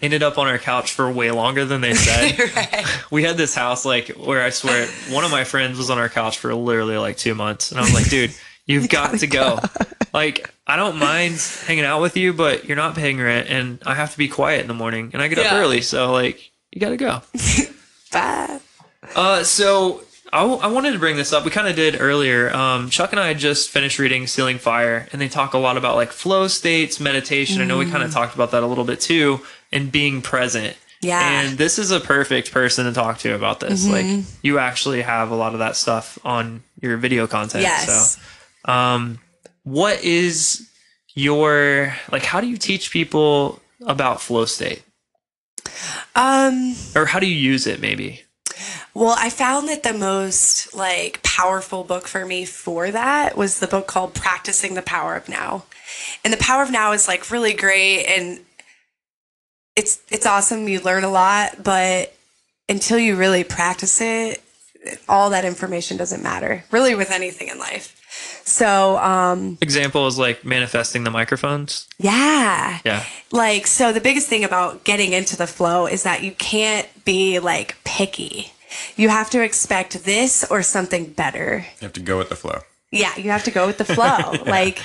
ended 0.05 0.23
up 0.23 0.39
on 0.39 0.47
our 0.47 0.59
couch 0.59 0.93
for 0.93 1.11
way 1.11 1.31
longer 1.31 1.65
than 1.65 1.81
they 1.81 1.95
said. 1.95 2.85
We 3.11 3.23
had 3.23 3.37
this 3.37 3.55
house 3.55 3.85
like 3.85 4.09
where 4.09 4.43
I 4.43 4.51
swear 4.51 4.87
one 5.11 5.25
of 5.25 5.31
my 5.31 5.45
friends 5.45 5.79
was 5.79 5.91
on 5.91 5.99
our 5.99 6.09
couch 6.09 6.39
for 6.39 6.55
literally 6.55 6.97
like 6.97 7.17
two 7.17 7.35
months, 7.35 7.71
and 7.71 7.79
I 7.81 7.83
was 7.83 7.95
like, 7.95 8.09
dude, 8.09 8.33
you've 8.67 8.89
got 8.89 9.19
to 9.21 9.27
go. 9.27 9.59
Like, 10.15 10.49
I 10.65 10.77
don't 10.77 10.97
mind 10.99 11.39
hanging 11.67 11.85
out 11.85 12.01
with 12.01 12.17
you, 12.17 12.33
but 12.33 12.67
you're 12.67 12.77
not 12.77 12.95
paying 12.95 13.19
rent, 13.19 13.49
and 13.49 13.83
I 13.85 13.97
have 13.97 14.13
to 14.13 14.19
be 14.19 14.29
quiet 14.29 14.61
in 14.61 14.69
the 14.69 14.75
morning, 14.75 15.11
and 15.13 15.21
I 15.21 15.27
get 15.27 15.41
up 15.41 15.53
early, 15.53 15.81
so 15.81 16.13
like, 16.13 16.53
you 16.71 16.81
got 16.81 16.91
to 16.91 16.97
go. 16.97 17.21
Bye. 18.13 18.61
Uh, 19.17 19.43
so 19.43 20.03
I, 20.33 20.43
w- 20.43 20.61
I 20.61 20.69
wanted 20.69 20.93
to 20.93 21.01
bring 21.01 21.17
this 21.17 21.33
up. 21.33 21.45
We 21.45 21.51
kind 21.51 21.67
of 21.67 21.75
did 21.75 22.01
earlier. 22.01 22.55
Um, 22.55 22.91
Chuck 22.91 23.11
and 23.13 23.19
I 23.21 23.35
just 23.35 23.71
finished 23.71 23.99
reading 23.99 24.29
Stealing 24.29 24.59
Fire, 24.59 25.09
and 25.13 25.21
they 25.21 25.29
talk 25.29 25.55
a 25.55 25.59
lot 25.59 25.77
about 25.77 25.97
like 25.97 26.13
flow 26.13 26.47
states, 26.47 27.01
meditation. 27.01 27.61
I 27.61 27.65
know 27.65 27.79
we 27.79 27.91
kind 27.91 28.05
of 28.05 28.13
talked 28.13 28.37
about 28.37 28.53
that 28.53 28.63
a 28.63 28.67
little 28.69 28.85
bit 28.85 29.01
too, 29.01 29.41
and 29.75 29.93
being 29.93 30.23
present. 30.23 30.75
Yeah. 31.03 31.43
And 31.43 31.59
this 31.59 31.79
is 31.79 31.91
a 31.91 32.01
perfect 32.01 32.51
person 32.51 32.87
to 32.87 32.93
talk 32.93 33.19
to 33.19 33.35
about 33.35 33.61
this. 33.61 33.87
Like, 33.87 34.07
you 34.43 34.59
actually 34.59 35.03
have 35.03 35.31
a 35.31 35.35
lot 35.35 35.53
of 35.53 35.59
that 35.59 35.77
stuff 35.77 36.19
on 36.25 36.63
your 36.81 36.97
video 36.97 37.27
content. 37.27 37.63
Yes. 37.63 38.17
So, 38.65 38.73
um, 38.73 39.19
what 39.65 40.03
is 40.03 40.67
your 41.15 41.95
like? 42.11 42.23
How 42.23 42.41
do 42.41 42.47
you 42.47 42.57
teach 42.57 42.91
people 42.91 43.61
about 43.87 44.23
flow 44.23 44.47
state, 44.47 44.83
Um. 46.15 46.75
or 46.95 47.07
how 47.07 47.19
do 47.19 47.27
you 47.27 47.37
use 47.37 47.67
it? 47.67 47.81
Maybe. 47.81 48.23
Well, 48.95 49.17
I 49.19 49.29
found 49.29 49.69
that 49.69 49.83
the 49.83 49.93
most 49.93 50.75
like 50.75 51.23
powerful 51.23 51.83
book 51.85 52.07
for 52.07 52.25
me 52.25 52.45
for 52.45 52.91
that 52.91 53.37
was 53.37 53.59
the 53.59 53.67
book 53.67 53.87
called 53.87 54.15
Practicing 54.15 54.75
the 54.75 54.83
Power 54.83 55.17
of 55.17 55.29
Now. 55.29 55.65
And 56.25 56.33
the 56.33 56.39
Power 56.39 56.63
of 56.63 56.71
Now 56.71 56.93
is 56.93 57.09
like 57.09 57.31
really 57.31 57.53
great 57.53 58.05
and 58.07 58.41
it's 59.77 60.01
it's 60.11 60.27
awesome. 60.27 60.69
You 60.69 60.81
learn 60.81 61.05
a 61.05 61.11
lot, 61.11 61.63
but 61.63 62.15
until 62.69 62.99
you 62.99 63.17
really 63.17 63.45
practice 63.45 64.01
it, 64.01 64.43
all 65.09 65.31
that 65.31 65.45
information 65.45 65.97
doesn't 65.97 66.23
matter. 66.23 66.65
Really 66.71 66.95
with 66.95 67.11
anything 67.11 67.49
in 67.49 67.59
life. 67.59 68.01
So, 68.45 68.99
um 68.99 69.59
Example 69.61 70.07
is 70.07 70.19
like 70.19 70.45
manifesting 70.45 71.05
the 71.05 71.11
microphones. 71.11 71.89
yeah. 71.99 72.79
Yeah. 72.85 73.05
Like, 73.33 73.67
so 73.67 73.93
the 73.93 74.01
biggest 74.01 74.29
thing 74.29 74.45
about 74.45 74.85
getting 74.85 75.13
into 75.13 75.37
the 75.37 75.47
flow 75.49 75.87
is 75.87 76.03
that 76.05 76.23
you 76.23 76.31
can't 76.33 76.87
be 77.05 77.39
like 77.41 77.77
picky. 77.85 78.53
You 78.97 79.09
have 79.09 79.31
to 79.31 79.43
expect 79.43 80.05
this 80.05 80.45
or 80.51 80.63
something 80.63 81.07
better. 81.13 81.67
You 81.81 81.87
have 81.87 81.93
to 81.95 82.01
go 82.01 82.19
with 82.19 82.29
the 82.29 82.37
flow. 82.37 82.61
Yeah, 82.93 83.17
you 83.17 83.31
have 83.31 83.45
to 83.45 83.51
go 83.51 83.67
with 83.67 83.79
the 83.79 83.85
flow. 83.85 84.33
Like, 84.47 84.79
s- 84.79 84.85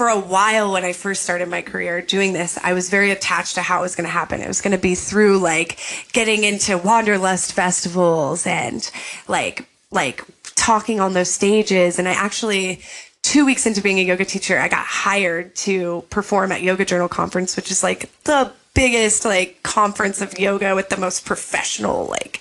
for 0.00 0.08
a 0.08 0.18
while 0.18 0.72
when 0.72 0.82
I 0.82 0.94
first 0.94 1.20
started 1.20 1.50
my 1.50 1.60
career 1.60 2.00
doing 2.00 2.32
this, 2.32 2.56
I 2.64 2.72
was 2.72 2.88
very 2.88 3.10
attached 3.10 3.56
to 3.56 3.60
how 3.60 3.80
it 3.80 3.82
was 3.82 3.94
going 3.94 4.06
to 4.06 4.10
happen. 4.10 4.40
It 4.40 4.48
was 4.48 4.62
going 4.62 4.72
to 4.72 4.78
be 4.78 4.94
through 4.94 5.40
like 5.40 5.78
getting 6.14 6.42
into 6.42 6.78
wanderlust 6.78 7.52
festivals 7.52 8.46
and 8.46 8.90
like 9.28 9.68
like 9.90 10.24
talking 10.56 11.00
on 11.00 11.12
those 11.12 11.30
stages. 11.30 11.98
And 11.98 12.08
I 12.08 12.12
actually 12.12 12.80
two 13.20 13.44
weeks 13.44 13.66
into 13.66 13.82
being 13.82 13.98
a 13.98 14.02
yoga 14.02 14.24
teacher, 14.24 14.58
I 14.58 14.68
got 14.68 14.86
hired 14.86 15.54
to 15.56 16.02
perform 16.08 16.50
at 16.50 16.62
Yoga 16.62 16.86
Journal 16.86 17.08
Conference, 17.08 17.54
which 17.54 17.70
is 17.70 17.82
like 17.82 18.10
the 18.24 18.50
biggest 18.72 19.26
like 19.26 19.62
conference 19.62 20.22
of 20.22 20.38
yoga 20.38 20.74
with 20.74 20.88
the 20.88 20.96
most 20.96 21.26
professional 21.26 22.06
like 22.06 22.40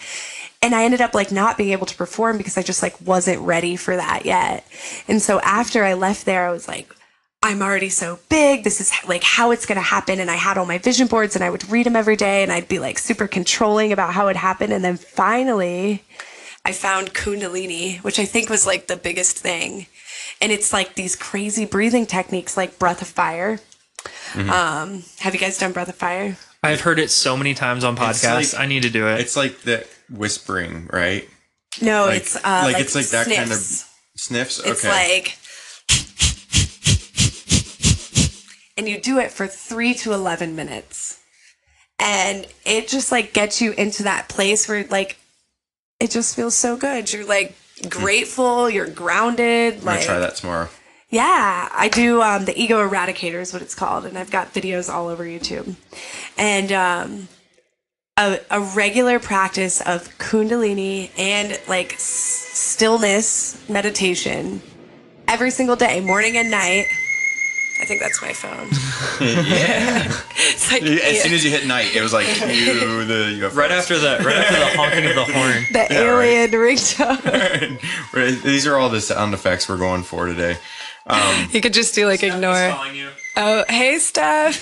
and 0.62 0.74
I 0.74 0.86
ended 0.86 1.02
up 1.02 1.13
like 1.13 1.30
not 1.30 1.58
being 1.58 1.72
able 1.72 1.88
to 1.88 1.95
perform 1.95 2.38
because 2.38 2.58
I 2.58 2.62
just 2.62 2.82
like 2.82 2.95
wasn't 3.02 3.41
ready 3.41 3.76
for 3.76 3.98
that 3.98 4.26
yet. 4.26 4.65
And 5.10 5.22
so 5.22 5.39
after 5.41 5.84
I 5.84 5.93
left 5.93 6.26
there, 6.26 6.45
I 6.48 6.52
was 6.52 6.67
like, 6.67 6.93
I'm 7.41 7.62
already 7.62 7.89
so 7.89 8.19
big. 8.28 8.63
This 8.65 8.82
is 8.82 8.91
like 9.08 9.23
how 9.23 9.52
it's 9.52 9.65
going 9.65 9.78
to 9.78 9.82
happen. 9.82 10.19
And 10.19 10.30
I 10.30 10.36
had 10.36 10.58
all 10.58 10.65
my 10.65 10.78
vision 10.78 11.08
boards 11.08 11.36
and 11.36 11.43
I 11.43 11.49
would 11.49 11.69
read 11.69 11.86
them 11.86 11.95
every 11.95 12.17
day 12.17 12.43
and 12.43 12.52
I'd 12.52 12.67
be 12.67 12.80
like 12.80 12.99
super 12.99 13.28
controlling 13.28 13.93
about 13.93 14.13
how 14.13 14.28
it 14.28 14.36
happened. 14.36 14.73
And 14.73 14.84
then 14.84 14.97
finally, 14.97 16.04
I 16.65 16.73
found 16.73 17.13
Kundalini, 17.13 17.99
which 18.04 18.19
I 18.19 18.25
think 18.25 18.49
was 18.49 18.67
like 18.67 18.88
the 18.88 18.97
biggest 18.97 19.38
thing. 19.39 19.88
And 20.41 20.52
it's 20.52 20.73
like 20.73 20.95
these 20.95 21.15
crazy 21.15 21.65
breathing 21.65 22.06
techniques 22.06 22.58
like 22.58 22.78
breath 22.78 23.02
of 23.02 23.08
fire. 23.08 23.60
Um, 24.36 25.04
have 25.19 25.34
you 25.34 25.39
guys 25.39 25.58
done 25.58 25.71
breath 25.71 25.89
of 25.89 25.95
fire? 25.95 26.38
I've 26.62 26.82
heard 26.82 26.99
it 26.99 27.10
so 27.10 27.38
many 27.38 27.54
times 27.54 27.86
on 27.86 27.93
It's 27.97 28.21
podcasts. 28.23 28.54
like- 28.54 28.62
I 28.62 28.65
need 28.65 28.84
to 28.84 28.89
do 28.89 29.08
it. 29.08 29.21
It's 29.21 29.38
like 29.38 29.62
the 29.62 29.88
whispering, 30.10 30.89
right? 30.91 31.28
No, 31.82 32.06
Like, 32.08 32.17
it's 32.21 32.36
uh, 32.36 32.62
like, 32.65 32.80
it's 32.80 32.95
like 32.95 33.08
that 33.08 33.28
kind 33.28 33.52
of 33.52 33.58
sniffs. 33.58 33.86
sniffs. 34.17 34.60
It's 34.60 34.84
okay. 34.86 34.89
like, 35.15 35.38
and 38.80 38.88
you 38.88 38.98
do 39.00 39.20
it 39.20 39.30
for 39.30 39.46
three 39.46 39.94
to 39.96 40.13
11 40.13 40.56
minutes. 40.56 41.20
And 42.00 42.48
it 42.65 42.88
just 42.88 43.12
like 43.12 43.34
gets 43.34 43.62
you 43.62 43.74
into 43.74 44.04
that 44.04 44.30
place 44.30 44.70
where 44.70 44.86
like, 44.86 45.18
it 46.00 46.12
just 46.12 46.34
feels 46.34 46.56
so 46.56 46.78
good. 46.78 47.12
You're 47.12 47.26
like 47.26 47.56
grateful, 47.89 48.70
you're 48.70 48.88
grounded. 48.88 49.80
I'm 49.80 49.82
gonna 49.82 50.02
try 50.06 50.20
that 50.20 50.36
tomorrow. 50.38 50.70
yeah, 51.10 51.68
I 51.74 51.89
do 51.89 52.22
um, 52.22 52.46
the 52.46 52.58
ego 52.58 52.88
eradicator 52.88 53.42
is 53.42 53.52
what 53.52 53.62
it's 53.62 53.76
called, 53.76 54.06
and 54.06 54.18
I've 54.18 54.32
got 54.32 54.54
videos 54.54 54.89
all 54.89 55.10
over 55.10 55.26
YouTube. 55.26 55.76
And 56.38 56.72
um, 56.72 57.28
a, 58.18 58.39
a 58.50 58.62
regular 58.62 59.20
practice 59.20 59.82
of 59.82 60.08
Kundalini 60.20 61.10
and 61.18 61.60
like 61.68 61.96
s- 61.96 62.02
stillness 62.54 63.68
meditation 63.70 64.62
every 65.28 65.52
single 65.52 65.76
day, 65.76 66.00
morning 66.00 66.38
and 66.38 66.50
night. 66.50 66.86
I 67.82 67.86
think 67.86 68.02
that's 68.02 68.22
my 68.22 68.34
phone. 68.34 68.68
yeah. 69.46 70.12
It's 70.36 70.72
like 70.72 70.84
As 70.84 71.22
soon 71.24 71.34
as 71.34 71.44
you 71.46 71.50
hit 71.50 71.65
night, 71.65 71.96
it 71.96 72.02
was 72.02 72.12
like 72.13 72.28
you 72.42 73.06
the 73.06 73.39
UFOs. 73.42 73.56
right 73.56 73.72
after 73.72 73.98
the 73.98 74.18
right 74.24 74.36
after 74.38 74.60
the 74.60 74.65
honking 74.78 75.06
of 75.06 75.15
the 75.15 75.26
horn. 75.26 75.65
the 75.72 75.88
Yeah, 75.89 76.02
right. 76.10 76.28
alien 76.28 76.52
ringtone. 76.52 77.80
Right, 78.13 78.42
These 78.44 78.68
are 78.68 78.78
all 78.78 78.89
the 78.89 79.02
sound 79.02 79.34
effects 79.34 79.70
we're 79.70 79.78
going 79.78 80.04
for 80.04 80.26
today. 80.28 80.58
you 81.52 81.62
could 81.62 81.74
just 81.74 81.96
do 81.96 82.06
like 82.06 82.22
ignore. 82.24 82.76
Oh, 83.38 83.63
hey, 83.70 83.98
Steph. 84.00 84.62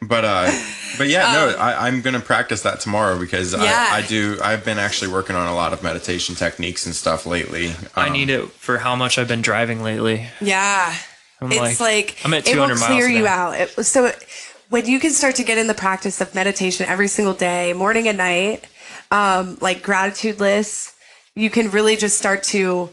But 0.00 0.24
uh, 0.24 0.50
but 0.96 1.08
yeah, 1.08 1.32
no, 1.32 1.56
I, 1.58 1.86
I'm 1.86 2.00
gonna 2.00 2.20
practice 2.20 2.62
that 2.62 2.80
tomorrow 2.80 3.18
because 3.20 3.52
Um, 3.52 3.60
Yeah. 3.62 3.88
I, 3.92 3.98
I 3.98 4.02
do. 4.06 4.38
I've 4.42 4.64
been 4.64 4.78
actually 4.78 5.12
working 5.12 5.36
on 5.36 5.46
a 5.48 5.54
lot 5.54 5.74
of 5.74 5.82
meditation 5.82 6.34
techniques 6.34 6.86
and 6.86 6.94
stuff 6.94 7.26
lately. 7.26 7.74
I 7.94 8.06
Um, 8.06 8.12
need 8.14 8.30
it 8.30 8.48
for 8.52 8.78
how 8.78 8.96
much 8.96 9.18
I've 9.18 9.28
been 9.28 9.42
driving 9.42 9.82
lately. 9.82 10.28
yeah. 10.40 10.94
I'm 11.40 11.52
it's 11.52 11.80
like, 11.80 12.16
I'm 12.24 12.34
at 12.34 12.48
it 12.48 12.56
will 12.56 12.74
clear 12.76 13.08
you 13.08 13.26
out. 13.26 13.60
It, 13.60 13.68
so 13.84 14.06
it, 14.06 14.26
when 14.68 14.86
you 14.86 14.98
can 14.98 15.10
start 15.10 15.36
to 15.36 15.44
get 15.44 15.58
in 15.58 15.66
the 15.66 15.74
practice 15.74 16.20
of 16.20 16.34
meditation 16.34 16.86
every 16.86 17.08
single 17.08 17.34
day, 17.34 17.72
morning 17.72 18.08
and 18.08 18.18
night, 18.18 18.66
um, 19.10 19.58
like 19.60 19.82
gratitude 19.82 20.40
lists, 20.40 20.94
you 21.34 21.50
can 21.50 21.70
really 21.70 21.96
just 21.96 22.18
start 22.18 22.42
to 22.44 22.90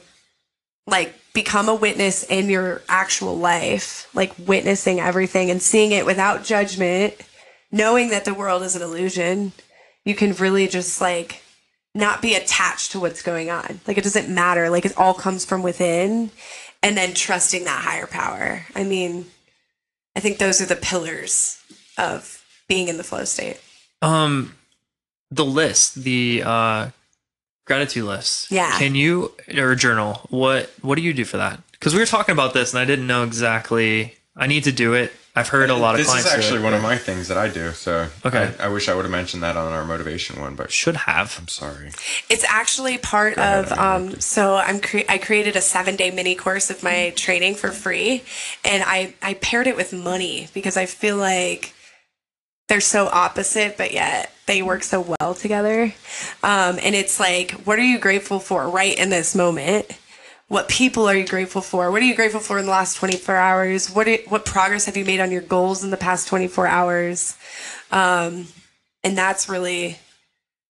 like 0.85 1.13
become 1.33 1.69
a 1.69 1.75
witness 1.75 2.23
in 2.23 2.49
your 2.49 2.81
actual 2.89 3.37
life, 3.37 4.09
like 4.13 4.33
witnessing 4.37 4.99
everything 4.99 5.49
and 5.49 5.61
seeing 5.61 5.91
it 5.91 6.05
without 6.05 6.43
judgment, 6.43 7.15
knowing 7.71 8.09
that 8.09 8.25
the 8.25 8.33
world 8.33 8.61
is 8.61 8.75
an 8.75 8.81
illusion. 8.81 9.53
You 10.05 10.15
can 10.15 10.33
really 10.33 10.67
just 10.67 11.01
like 11.01 11.41
not 11.95 12.21
be 12.21 12.35
attached 12.35 12.91
to 12.91 12.99
what's 12.99 13.21
going 13.21 13.49
on. 13.49 13.79
Like 13.87 13.97
it 13.97 14.03
doesn't 14.03 14.29
matter. 14.29 14.69
Like 14.69 14.85
it 14.85 14.97
all 14.97 15.13
comes 15.13 15.45
from 15.45 15.63
within 15.63 16.29
and 16.83 16.97
then 16.97 17.13
trusting 17.13 17.63
that 17.63 17.81
higher 17.83 18.05
power. 18.05 18.65
I 18.75 18.83
mean, 18.83 19.25
I 20.15 20.19
think 20.19 20.37
those 20.37 20.61
are 20.61 20.65
the 20.65 20.75
pillars 20.75 21.63
of 21.97 22.45
being 22.67 22.89
in 22.89 22.97
the 22.97 23.03
flow 23.03 23.23
state. 23.23 23.59
Um, 24.01 24.53
the 25.31 25.45
list, 25.45 25.95
the 25.95 26.43
uh, 26.45 26.89
gratitude 27.65 28.03
list. 28.03 28.51
Yeah. 28.51 28.77
Can 28.77 28.93
you 28.93 29.33
or 29.57 29.73
journal? 29.75 30.27
What 30.29 30.71
What 30.81 30.95
do 30.95 31.01
you 31.01 31.13
do 31.13 31.25
for 31.25 31.37
that? 31.37 31.61
Because 31.71 31.93
we 31.93 31.99
were 31.99 32.05
talking 32.05 32.33
about 32.33 32.53
this, 32.53 32.73
and 32.73 32.79
I 32.79 32.85
didn't 32.85 33.07
know 33.07 33.23
exactly. 33.23 34.15
I 34.35 34.47
need 34.47 34.65
to 34.65 34.71
do 34.71 34.93
it. 34.93 35.11
I've 35.35 35.47
heard 35.47 35.71
a 35.71 35.75
lot 35.75 35.95
of 35.95 35.97
this 35.97 36.07
clients. 36.07 36.27
is 36.27 36.31
do 36.31 36.37
actually 36.37 36.59
it. 36.59 36.63
one 36.63 36.73
of 36.75 36.83
my 36.83 36.95
things 36.95 37.27
that 37.29 37.37
I 37.39 37.47
do. 37.49 37.71
So 37.71 38.07
Okay. 38.23 38.53
I, 38.59 38.65
I 38.65 38.67
wish 38.67 38.87
I 38.87 38.93
would 38.93 39.03
have 39.05 39.11
mentioned 39.11 39.41
that 39.41 39.57
on 39.57 39.71
our 39.71 39.83
motivation 39.83 40.39
one, 40.39 40.53
but 40.55 40.71
should 40.71 40.95
have. 40.95 41.35
I'm 41.39 41.47
sorry. 41.47 41.89
It's 42.29 42.43
actually 42.47 42.99
part 42.99 43.37
ahead, 43.37 43.65
of. 43.71 43.77
Um, 43.77 44.19
so 44.19 44.55
I'm 44.57 44.79
cre- 44.79 45.09
I 45.09 45.17
created 45.17 45.55
a 45.55 45.61
seven 45.61 45.95
day 45.95 46.11
mini 46.11 46.35
course 46.35 46.69
of 46.69 46.83
my 46.83 47.11
training 47.15 47.55
for 47.55 47.69
free, 47.69 48.23
and 48.63 48.83
I 48.85 49.15
I 49.23 49.33
paired 49.35 49.65
it 49.65 49.75
with 49.75 49.91
money 49.91 50.49
because 50.53 50.77
I 50.77 50.85
feel 50.85 51.17
like 51.17 51.73
they're 52.69 52.79
so 52.79 53.07
opposite, 53.07 53.75
but 53.75 53.91
yet 53.91 54.31
they 54.45 54.61
work 54.61 54.83
so 54.83 55.15
well 55.19 55.33
together. 55.33 55.93
Um, 56.43 56.77
and 56.81 56.93
it's 56.95 57.19
like, 57.19 57.51
what 57.65 57.79
are 57.79 57.83
you 57.83 57.97
grateful 57.97 58.39
for 58.39 58.69
right 58.69 58.97
in 58.97 59.09
this 59.09 59.33
moment? 59.35 59.87
What 60.53 60.69
people 60.69 61.09
are 61.09 61.15
you 61.15 61.25
grateful 61.27 61.61
for? 61.61 61.91
What 61.91 62.03
are 62.03 62.05
you 62.05 62.15
grateful 62.15 62.39
for 62.39 62.59
in 62.59 62.65
the 62.65 62.71
last 62.71 62.97
24 62.97 63.35
hours? 63.37 63.89
What 63.89 64.07
i- 64.07 64.23
what 64.27 64.45
progress 64.45 64.85
have 64.85 64.95
you 64.95 65.05
made 65.05 65.19
on 65.19 65.31
your 65.31 65.41
goals 65.41 65.83
in 65.83 65.89
the 65.89 65.97
past 65.97 66.27
24 66.27 66.67
hours? 66.67 67.35
Um, 67.91 68.49
and 69.03 69.17
that's 69.17 69.49
really 69.49 69.97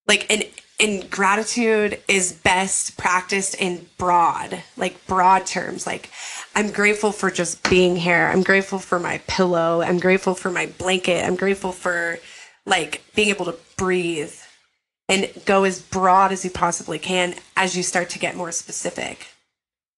like 0.08 0.26
and 0.30 0.44
and 0.80 1.10
gratitude 1.10 2.00
is 2.08 2.32
best 2.32 2.96
practiced 2.96 3.54
in 3.56 3.86
broad 3.98 4.62
like 4.76 5.06
broad 5.06 5.46
terms 5.46 5.86
like 5.86 6.10
i'm 6.56 6.70
grateful 6.70 7.12
for 7.12 7.30
just 7.30 7.68
being 7.70 7.96
here 7.96 8.30
i'm 8.32 8.42
grateful 8.42 8.78
for 8.80 8.98
my 8.98 9.18
pillow 9.28 9.82
i'm 9.82 10.00
grateful 10.00 10.34
for 10.34 10.50
my 10.50 10.66
blanket 10.66 11.24
i'm 11.24 11.36
grateful 11.36 11.72
for 11.72 12.18
like 12.66 13.02
being 13.14 13.30
able 13.30 13.46
to 13.46 13.56
breathe 13.76 14.34
and 15.08 15.30
go 15.46 15.64
as 15.64 15.80
broad 15.80 16.32
as 16.32 16.44
you 16.44 16.50
possibly 16.50 16.98
can 16.98 17.34
as 17.56 17.76
you 17.76 17.82
start 17.82 18.10
to 18.10 18.18
get 18.18 18.36
more 18.36 18.52
specific 18.52 19.28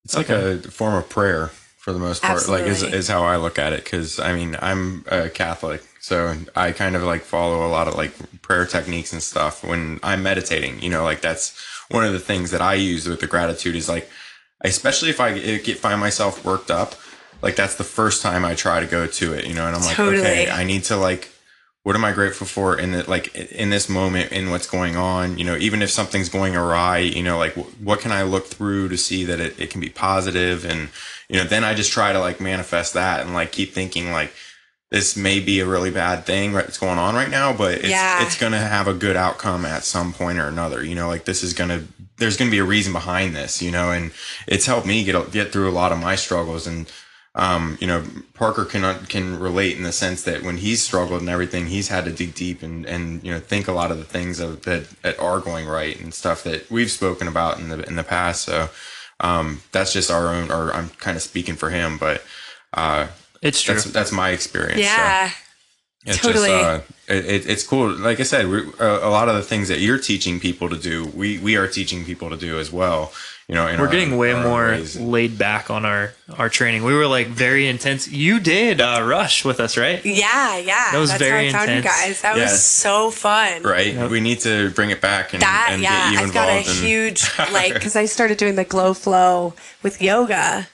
It's 0.06 0.16
like 0.16 0.28
a 0.28 0.58
form 0.58 0.94
of 0.94 1.08
prayer 1.08 1.48
for 1.78 1.92
the 1.92 1.98
most 1.98 2.22
part. 2.22 2.48
Like 2.48 2.62
is, 2.62 2.82
is 2.84 3.08
how 3.08 3.24
I 3.24 3.36
look 3.38 3.58
at 3.58 3.72
it. 3.72 3.84
Cause 3.84 4.20
I 4.20 4.34
mean, 4.34 4.56
I'm 4.62 5.04
a 5.08 5.28
Catholic, 5.28 5.82
so 6.00 6.36
I 6.54 6.70
kind 6.70 6.94
of 6.94 7.02
like 7.02 7.22
follow 7.22 7.66
a 7.66 7.70
lot 7.70 7.88
of 7.88 7.96
like 7.96 8.12
prayer 8.40 8.66
techniques 8.66 9.12
and 9.12 9.20
stuff 9.20 9.64
when 9.64 9.98
I'm 10.04 10.22
meditating, 10.22 10.80
you 10.80 10.90
know, 10.90 11.02
like 11.02 11.22
that's 11.22 11.60
one 11.90 12.04
of 12.04 12.12
the 12.12 12.20
things 12.20 12.52
that 12.52 12.60
I 12.62 12.74
use 12.74 13.08
with 13.08 13.18
the 13.18 13.26
gratitude 13.26 13.74
is 13.74 13.88
like, 13.88 14.08
especially 14.60 15.10
if 15.10 15.20
I 15.20 15.36
get, 15.58 15.78
find 15.78 16.00
myself 16.00 16.44
worked 16.44 16.70
up, 16.70 16.94
like 17.42 17.56
that's 17.56 17.74
the 17.74 17.84
first 17.84 18.22
time 18.22 18.44
I 18.44 18.54
try 18.54 18.78
to 18.78 18.86
go 18.86 19.08
to 19.08 19.32
it, 19.34 19.46
you 19.46 19.54
know, 19.54 19.66
and 19.66 19.74
I'm 19.74 19.82
like, 19.82 19.96
okay, 19.98 20.48
I 20.50 20.62
need 20.62 20.84
to 20.84 20.96
like, 20.96 21.30
what 21.86 21.94
am 21.94 22.04
I 22.04 22.10
grateful 22.10 22.48
for 22.48 22.76
in 22.76 22.90
the, 22.90 23.08
like 23.08 23.32
in 23.52 23.70
this 23.70 23.88
moment 23.88 24.32
in 24.32 24.50
what's 24.50 24.66
going 24.66 24.96
on? 24.96 25.38
You 25.38 25.44
know, 25.44 25.56
even 25.56 25.82
if 25.82 25.90
something's 25.90 26.28
going 26.28 26.56
awry, 26.56 26.98
you 26.98 27.22
know, 27.22 27.38
like 27.38 27.52
wh- 27.52 27.80
what 27.80 28.00
can 28.00 28.10
I 28.10 28.24
look 28.24 28.46
through 28.48 28.88
to 28.88 28.96
see 28.96 29.22
that 29.24 29.38
it, 29.38 29.60
it 29.60 29.70
can 29.70 29.80
be 29.80 29.88
positive 29.88 30.64
and, 30.64 30.88
you 31.28 31.36
know, 31.36 31.44
then 31.44 31.62
I 31.62 31.74
just 31.74 31.92
try 31.92 32.12
to 32.12 32.18
like 32.18 32.40
manifest 32.40 32.94
that 32.94 33.20
and 33.20 33.34
like 33.34 33.52
keep 33.52 33.72
thinking 33.72 34.10
like 34.10 34.32
this 34.90 35.16
may 35.16 35.38
be 35.38 35.60
a 35.60 35.64
really 35.66 35.92
bad 35.92 36.26
thing 36.26 36.52
that's 36.54 36.76
going 36.76 36.98
on 36.98 37.14
right 37.14 37.30
now, 37.30 37.52
but 37.56 37.74
it's, 37.74 37.88
Yeah. 37.88 38.26
it's 38.26 38.36
going 38.36 38.50
to 38.50 38.58
have 38.58 38.88
a 38.88 38.92
good 38.92 39.14
outcome 39.14 39.64
at 39.64 39.84
some 39.84 40.12
point 40.12 40.38
or 40.40 40.48
another, 40.48 40.84
you 40.84 40.96
know, 40.96 41.06
like 41.06 41.24
this 41.24 41.44
is 41.44 41.52
going 41.52 41.70
to, 41.70 41.84
there's 42.16 42.36
going 42.36 42.50
to 42.50 42.54
be 42.54 42.58
a 42.58 42.64
reason 42.64 42.92
behind 42.92 43.36
this, 43.36 43.62
you 43.62 43.70
know, 43.70 43.92
and 43.92 44.10
it's 44.48 44.66
helped 44.66 44.88
me 44.88 45.04
get, 45.04 45.30
get 45.30 45.52
through 45.52 45.70
a 45.70 45.78
lot 45.80 45.92
of 45.92 46.00
my 46.00 46.16
struggles 46.16 46.66
and, 46.66 46.90
um, 47.36 47.76
you 47.80 47.86
know, 47.86 48.02
Parker 48.34 48.64
can 48.64 49.04
can 49.06 49.38
relate 49.38 49.76
in 49.76 49.82
the 49.82 49.92
sense 49.92 50.22
that 50.24 50.42
when 50.42 50.56
he's 50.56 50.82
struggled 50.82 51.20
and 51.20 51.30
everything, 51.30 51.66
he's 51.66 51.88
had 51.88 52.04
to 52.06 52.10
dig 52.10 52.34
deep 52.34 52.62
and 52.62 52.84
and 52.86 53.22
you 53.22 53.30
know 53.30 53.38
think 53.38 53.68
a 53.68 53.72
lot 53.72 53.90
of 53.90 53.98
the 53.98 54.04
things 54.04 54.40
of, 54.40 54.62
that 54.62 54.88
that 55.02 55.18
are 55.20 55.40
going 55.40 55.66
right 55.66 56.00
and 56.00 56.12
stuff 56.14 56.42
that 56.44 56.70
we've 56.70 56.90
spoken 56.90 57.28
about 57.28 57.58
in 57.60 57.68
the 57.68 57.82
in 57.86 57.96
the 57.96 58.04
past. 58.04 58.42
So 58.42 58.70
um, 59.20 59.60
that's 59.72 59.92
just 59.92 60.10
our 60.10 60.28
own, 60.28 60.50
or 60.50 60.72
I'm 60.72 60.88
kind 60.90 61.16
of 61.16 61.22
speaking 61.22 61.54
for 61.54 61.70
him, 61.70 61.98
but 61.98 62.22
uh, 62.74 63.08
It's 63.42 63.62
true. 63.62 63.74
that's 63.74 63.86
that's 63.86 64.12
my 64.12 64.30
experience. 64.30 64.76
so 64.76 64.80
yeah 64.80 65.30
it's 66.06 66.18
totally. 66.18 66.48
Just, 66.48 66.64
uh, 66.64 66.80
it, 67.08 67.24
it, 67.26 67.50
it's 67.50 67.66
cool. 67.66 67.90
Like 67.90 68.20
I 68.20 68.22
said, 68.22 68.48
we, 68.48 68.60
a, 68.78 69.08
a 69.08 69.10
lot 69.10 69.28
of 69.28 69.34
the 69.34 69.42
things 69.42 69.68
that 69.68 69.80
you're 69.80 69.98
teaching 69.98 70.38
people 70.38 70.68
to 70.68 70.76
do, 70.76 71.06
we 71.06 71.38
we 71.38 71.56
are 71.56 71.66
teaching 71.66 72.04
people 72.04 72.30
to 72.30 72.36
do 72.36 72.58
as 72.58 72.72
well. 72.72 73.12
You 73.48 73.54
know, 73.54 73.68
in 73.68 73.78
We're 73.78 73.86
our- 73.86 73.92
getting 73.92 74.16
way 74.16 74.32
our 74.32 74.42
more 74.42 74.66
ways. 74.70 74.96
laid 74.98 75.38
back 75.38 75.70
on 75.70 75.84
our 75.84 76.12
our 76.36 76.48
training. 76.48 76.82
We 76.82 76.94
were 76.94 77.06
like 77.06 77.28
very 77.28 77.68
intense. 77.68 78.08
You 78.08 78.40
did 78.40 78.80
uh, 78.80 79.02
rush 79.04 79.44
with 79.44 79.60
us, 79.60 79.76
right? 79.76 80.04
yeah 80.04 80.56
yeah 80.58 80.90
That 80.90 80.98
was 80.98 81.10
that's 81.10 81.22
very 81.22 81.50
how 81.50 81.62
i 81.62 81.66
found 81.66 81.70
you 81.70 81.76
intense. 81.76 81.94
guys 82.02 82.22
that 82.22 82.36
Yeah. 82.36 82.42
was 82.42 82.64
so 82.64 83.10
fun 83.12 83.62
right? 83.62 83.94
Yep. 83.94 84.10
We 84.10 84.20
need 84.20 84.40
to 84.40 84.70
bring 84.70 84.90
it 84.90 85.00
back 85.00 85.32
and, 85.32 85.42
that 85.42 85.68
and 85.70 85.80
yeah 85.82 86.10
get 86.10 86.12
you 86.20 86.26
i've 86.26 86.34
got 86.34 86.48
a 86.48 86.58
involved. 86.58 86.80
in- 86.80 86.86
huge 86.88 87.22
like 87.52 87.74
because 87.74 87.94
i 87.94 88.04
started 88.06 88.36
doing 88.36 88.56
the 88.56 88.64
glow 88.64 88.92
flow 88.94 89.54
with 89.84 90.02
yoga 90.02 90.66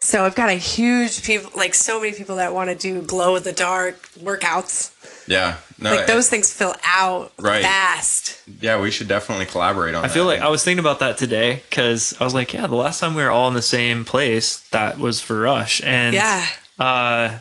so 0.00 0.24
i've 0.24 0.34
got 0.34 0.48
a 0.48 0.54
huge 0.54 1.22
people 1.24 1.48
like 1.54 1.74
so 1.74 2.00
many 2.00 2.12
people 2.12 2.36
that 2.36 2.52
want 2.52 2.68
to 2.70 2.74
do 2.76 3.02
glow 3.02 3.36
in 3.36 3.42
the 3.44 3.52
dark 3.52 4.08
workouts 4.18 4.90
yeah, 5.26 5.56
no, 5.78 5.94
like 5.94 6.06
those 6.06 6.28
things 6.28 6.52
fill 6.52 6.74
out 6.84 7.32
Right. 7.38 7.62
fast 7.62 8.40
Yeah, 8.60 8.80
we 8.80 8.90
should 8.90 9.08
definitely 9.08 9.46
collaborate 9.46 9.94
on. 9.94 10.04
I 10.04 10.08
feel 10.08 10.24
like 10.24 10.40
I 10.40 10.48
was 10.48 10.62
thinking 10.64 10.78
about 10.78 11.00
that 11.00 11.18
today 11.18 11.62
because 11.68 12.14
I 12.20 12.24
was 12.24 12.34
like, 12.34 12.52
yeah, 12.52 12.66
the 12.66 12.74
last 12.76 13.00
time 13.00 13.14
we 13.14 13.22
were 13.22 13.30
all 13.30 13.48
in 13.48 13.54
the 13.54 13.62
same 13.62 14.04
place, 14.04 14.58
that 14.70 14.98
was 14.98 15.20
for 15.20 15.40
Rush, 15.40 15.82
and 15.82 16.14
yeah 16.14 16.46
uh, 16.78 17.38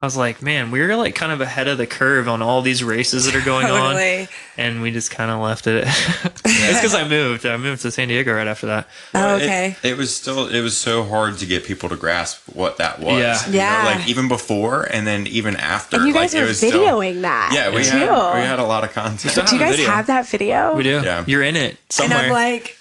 I 0.00 0.06
was 0.06 0.16
like, 0.16 0.42
man, 0.42 0.70
we 0.70 0.80
were 0.80 0.94
like 0.94 1.16
kind 1.16 1.32
of 1.32 1.40
ahead 1.40 1.66
of 1.66 1.76
the 1.76 1.86
curve 1.86 2.28
on 2.28 2.40
all 2.40 2.62
these 2.62 2.84
races 2.84 3.24
that 3.24 3.34
are 3.34 3.44
going 3.44 3.66
on, 3.70 4.28
and 4.56 4.80
we 4.80 4.92
just 4.92 5.10
kind 5.10 5.28
of 5.28 5.40
left 5.40 5.66
it. 5.66 5.84
it's 5.88 6.78
because 6.78 6.94
I 6.94 7.08
moved. 7.08 7.44
I 7.44 7.56
moved 7.56 7.82
to 7.82 7.90
San 7.90 8.06
Diego 8.06 8.32
right 8.32 8.46
after 8.46 8.66
that. 8.68 8.86
oh, 9.16 9.34
okay 9.36 9.74
It, 9.82 9.96
was 9.96 10.14
still 10.14 10.46
it 10.46 10.60
was 10.60 10.76
so 10.76 11.02
hard 11.02 11.38
to 11.38 11.46
get 11.46 11.64
people 11.64 11.88
to 11.88 11.96
grasp 11.96 12.42
what 12.54 12.76
that 12.76 13.00
was. 13.00 13.18
Yeah. 13.18 13.46
you 13.46 13.52
know, 13.52 13.58
Yeah. 13.58 13.84
like 13.96 14.08
even 14.08 14.28
before 14.28 14.84
and 14.84 15.04
then 15.04 15.26
even 15.26 15.56
after. 15.56 15.96
and 15.96 16.06
you 16.06 16.12
like, 16.14 16.22
guys 16.30 16.34
it 16.34 16.40
were 16.42 16.46
was 16.46 16.58
still- 16.58 16.80
videoing 16.80 17.22
that 17.22 17.50
yeah, 17.52 17.74
we 17.74 17.82
too 17.82 17.90
had 17.98 18.34
we 18.36 18.46
had 18.46 18.60
a 18.60 18.64
lot 18.64 18.84
of 18.84 18.92
content. 18.92 19.34
do 19.34 19.54
you 19.56 19.60
guys 19.60 19.76
video. 19.76 19.90
have 19.90 20.06
that 20.06 20.28
video 20.28 20.76
We 20.76 20.84
do. 20.84 21.00
Yeah. 21.02 21.24
You're 21.26 21.42
in 21.42 21.56
it 21.56 21.76
and 22.00 22.12
i'm 22.12 22.30
like 22.30 22.76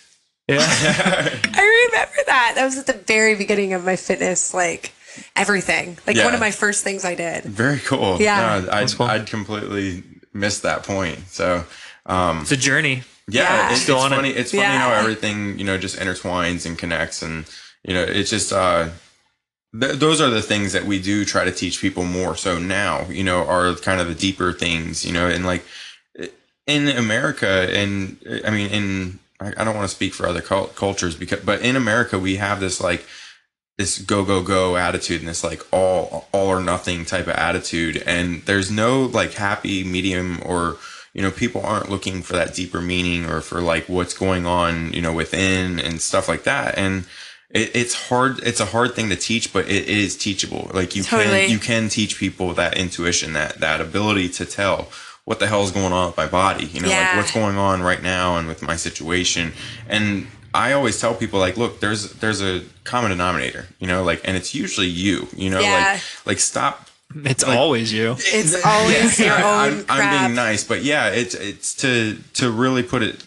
yeah. 0.47 0.59
I 0.61 1.89
remember 1.91 2.15
that. 2.27 2.53
That 2.55 2.63
was 2.63 2.77
at 2.77 2.85
the 2.85 2.93
very 2.93 3.35
beginning 3.35 3.73
of 3.73 3.83
my 3.83 3.97
fitness, 3.97 4.53
like 4.53 4.93
everything. 5.35 5.97
Like 6.07 6.15
Yeah. 6.15 6.25
one 6.25 6.33
of 6.33 6.39
my 6.39 6.51
first 6.51 6.83
things 6.83 7.03
I 7.05 7.15
did. 7.15 7.43
Very 7.43 7.79
cool. 7.79 8.21
Yeah. 8.21 8.61
no, 8.65 8.71
I'd, 8.71 8.91
cool. 8.93 9.05
I'd 9.07 9.27
completely 9.27 10.03
missed 10.33 10.63
that 10.63 10.83
point. 10.83 11.19
So 11.29 11.63
um, 12.05 12.41
it's 12.41 12.51
a 12.51 12.57
journey. 12.57 13.03
yeah, 13.27 13.43
Yeah. 13.43 13.71
It's, 13.71 13.81
Still 13.81 13.97
it's 13.97 14.05
on 14.05 14.13
it. 14.13 14.15
funny. 14.15 14.29
It's 14.29 14.51
funny 14.51 14.63
Yeah. 14.63 14.79
how 14.79 14.91
everything 14.93 15.57
you 15.59 15.65
know 15.65 15.77
just 15.77 15.97
intertwines 15.97 16.65
and 16.65 16.77
connects, 16.77 17.21
and 17.21 17.45
you 17.83 17.93
know 17.93 18.03
it's 18.03 18.29
just 18.29 18.51
uh, 18.53 18.89
th- 19.79 19.95
those 19.99 20.21
are 20.21 20.29
the 20.29 20.41
things 20.41 20.73
that 20.73 20.85
we 20.85 20.99
do 20.99 21.25
try 21.25 21.43
to 21.45 21.51
teach 21.51 21.81
people 21.81 22.03
more. 22.03 22.35
So 22.35 22.57
now 22.59 23.07
you 23.09 23.23
know 23.23 23.45
are 23.45 23.73
kind 23.75 23.99
of 24.01 24.07
the 24.07 24.15
deeper 24.15 24.53
things, 24.53 25.05
you 25.05 25.11
know, 25.13 25.27
and 25.27 25.45
like 25.45 25.65
in 26.65 26.87
America, 26.89 27.67
and 27.71 28.17
I 28.45 28.49
mean 28.51 28.69
in 28.69 29.19
I 29.39 29.53
I 29.57 29.63
don't 29.63 29.75
want 29.75 29.89
to 29.89 29.95
speak 29.95 30.13
for 30.13 30.27
other 30.27 30.41
cul- 30.41 30.67
cultures 30.67 31.15
because, 31.15 31.41
but 31.41 31.61
in 31.61 31.75
America 31.75 32.17
we 32.19 32.37
have 32.37 32.59
this 32.59 32.79
like 32.81 33.05
this 33.77 33.99
go 33.99 34.25
go 34.25 34.41
go 34.41 34.75
attitude 34.75 35.19
and 35.21 35.29
this 35.29 35.43
like 35.43 35.61
all 35.71 36.27
all 36.31 36.47
or 36.47 36.61
nothing 36.61 37.05
type 37.05 37.27
of 37.27 37.33
attitude 37.35 38.01
and 38.05 38.41
there's 38.43 38.71
no 38.71 39.03
like 39.03 39.33
happy 39.33 39.83
medium 39.83 40.41
or 40.45 40.77
you 41.13 41.21
know 41.21 41.31
people 41.31 41.61
aren't 41.65 41.89
looking 41.89 42.21
for 42.21 42.33
that 42.33 42.53
deeper 42.55 42.81
meaning 42.81 43.25
or 43.25 43.41
for 43.41 43.61
like 43.61 43.87
what's 43.87 44.13
going 44.17 44.45
on 44.45 44.91
you 44.93 45.01
know 45.01 45.13
within 45.13 45.79
and 45.79 46.01
stuff 46.01 46.27
like 46.27 46.43
that 46.43 46.77
and 46.77 47.05
it, 47.51 47.75
it's 47.75 48.07
hard 48.09 48.39
it's 48.43 48.59
a 48.59 48.65
hard 48.65 48.95
thing 48.95 49.09
to 49.09 49.15
teach 49.15 49.53
but 49.53 49.67
it 49.69 49.87
is 49.87 50.17
teachable 50.17 50.69
like 50.73 50.95
you 50.95 51.03
Totally. 51.03 51.41
can 51.41 51.49
you 51.51 51.59
can 51.59 51.89
teach 51.89 52.17
people 52.17 52.53
that 52.55 52.77
intuition 52.77 53.33
that 53.33 53.59
that 53.59 53.79
ability 53.79 54.29
to 54.29 54.45
tell 54.45 54.89
what 55.25 55.39
the 55.39 55.47
hell 55.47 55.61
is 55.63 55.71
going 55.71 55.91
on 55.93 56.07
with 56.07 56.17
my 56.17 56.27
body 56.27 56.65
you 56.65 56.81
know 56.81 56.87
Yeah. 56.89 57.09
like 57.09 57.17
what's 57.17 57.31
going 57.33 57.57
on 57.57 57.83
right 57.83 58.01
now 58.01 58.37
and 58.37 58.47
with 58.47 58.61
my 58.63 58.75
situation 58.75 59.53
and 59.87 60.27
I 60.57 60.73
always 60.73 60.99
tell 60.99 61.13
people 61.13 61.39
like, 61.39 61.55
look, 61.57 61.79
there's 61.79 62.11
there's 62.13 62.41
a 62.41 62.61
common 62.83 63.11
denominator, 63.11 63.67
you 63.79 63.87
know, 63.87 64.03
like, 64.03 64.21
and 64.27 64.35
it's 64.35 64.53
usually 64.55 64.87
you, 64.87 65.27
you 65.35 65.49
know, 65.49 65.59
Yeah. 65.59 65.93
like 65.93 66.01
like 66.25 66.39
stop. 66.39 66.89
It's 67.15 67.43
always 67.43 67.93
you. 67.93 68.15
It's 68.39 68.55
always 68.65 69.17
your 69.19 69.33
I- 69.33 69.41
own 69.69 69.73
I'm, 69.79 69.85
crap. 69.85 69.99
I'm 69.99 70.23
being 70.25 70.35
nice, 70.35 70.63
but 70.63 70.83
yeah, 70.83 71.07
it's 71.09 71.35
it's 71.35 71.73
to 71.75 72.17
to 72.33 72.51
really 72.51 72.83
put 72.83 73.01
it 73.03 73.25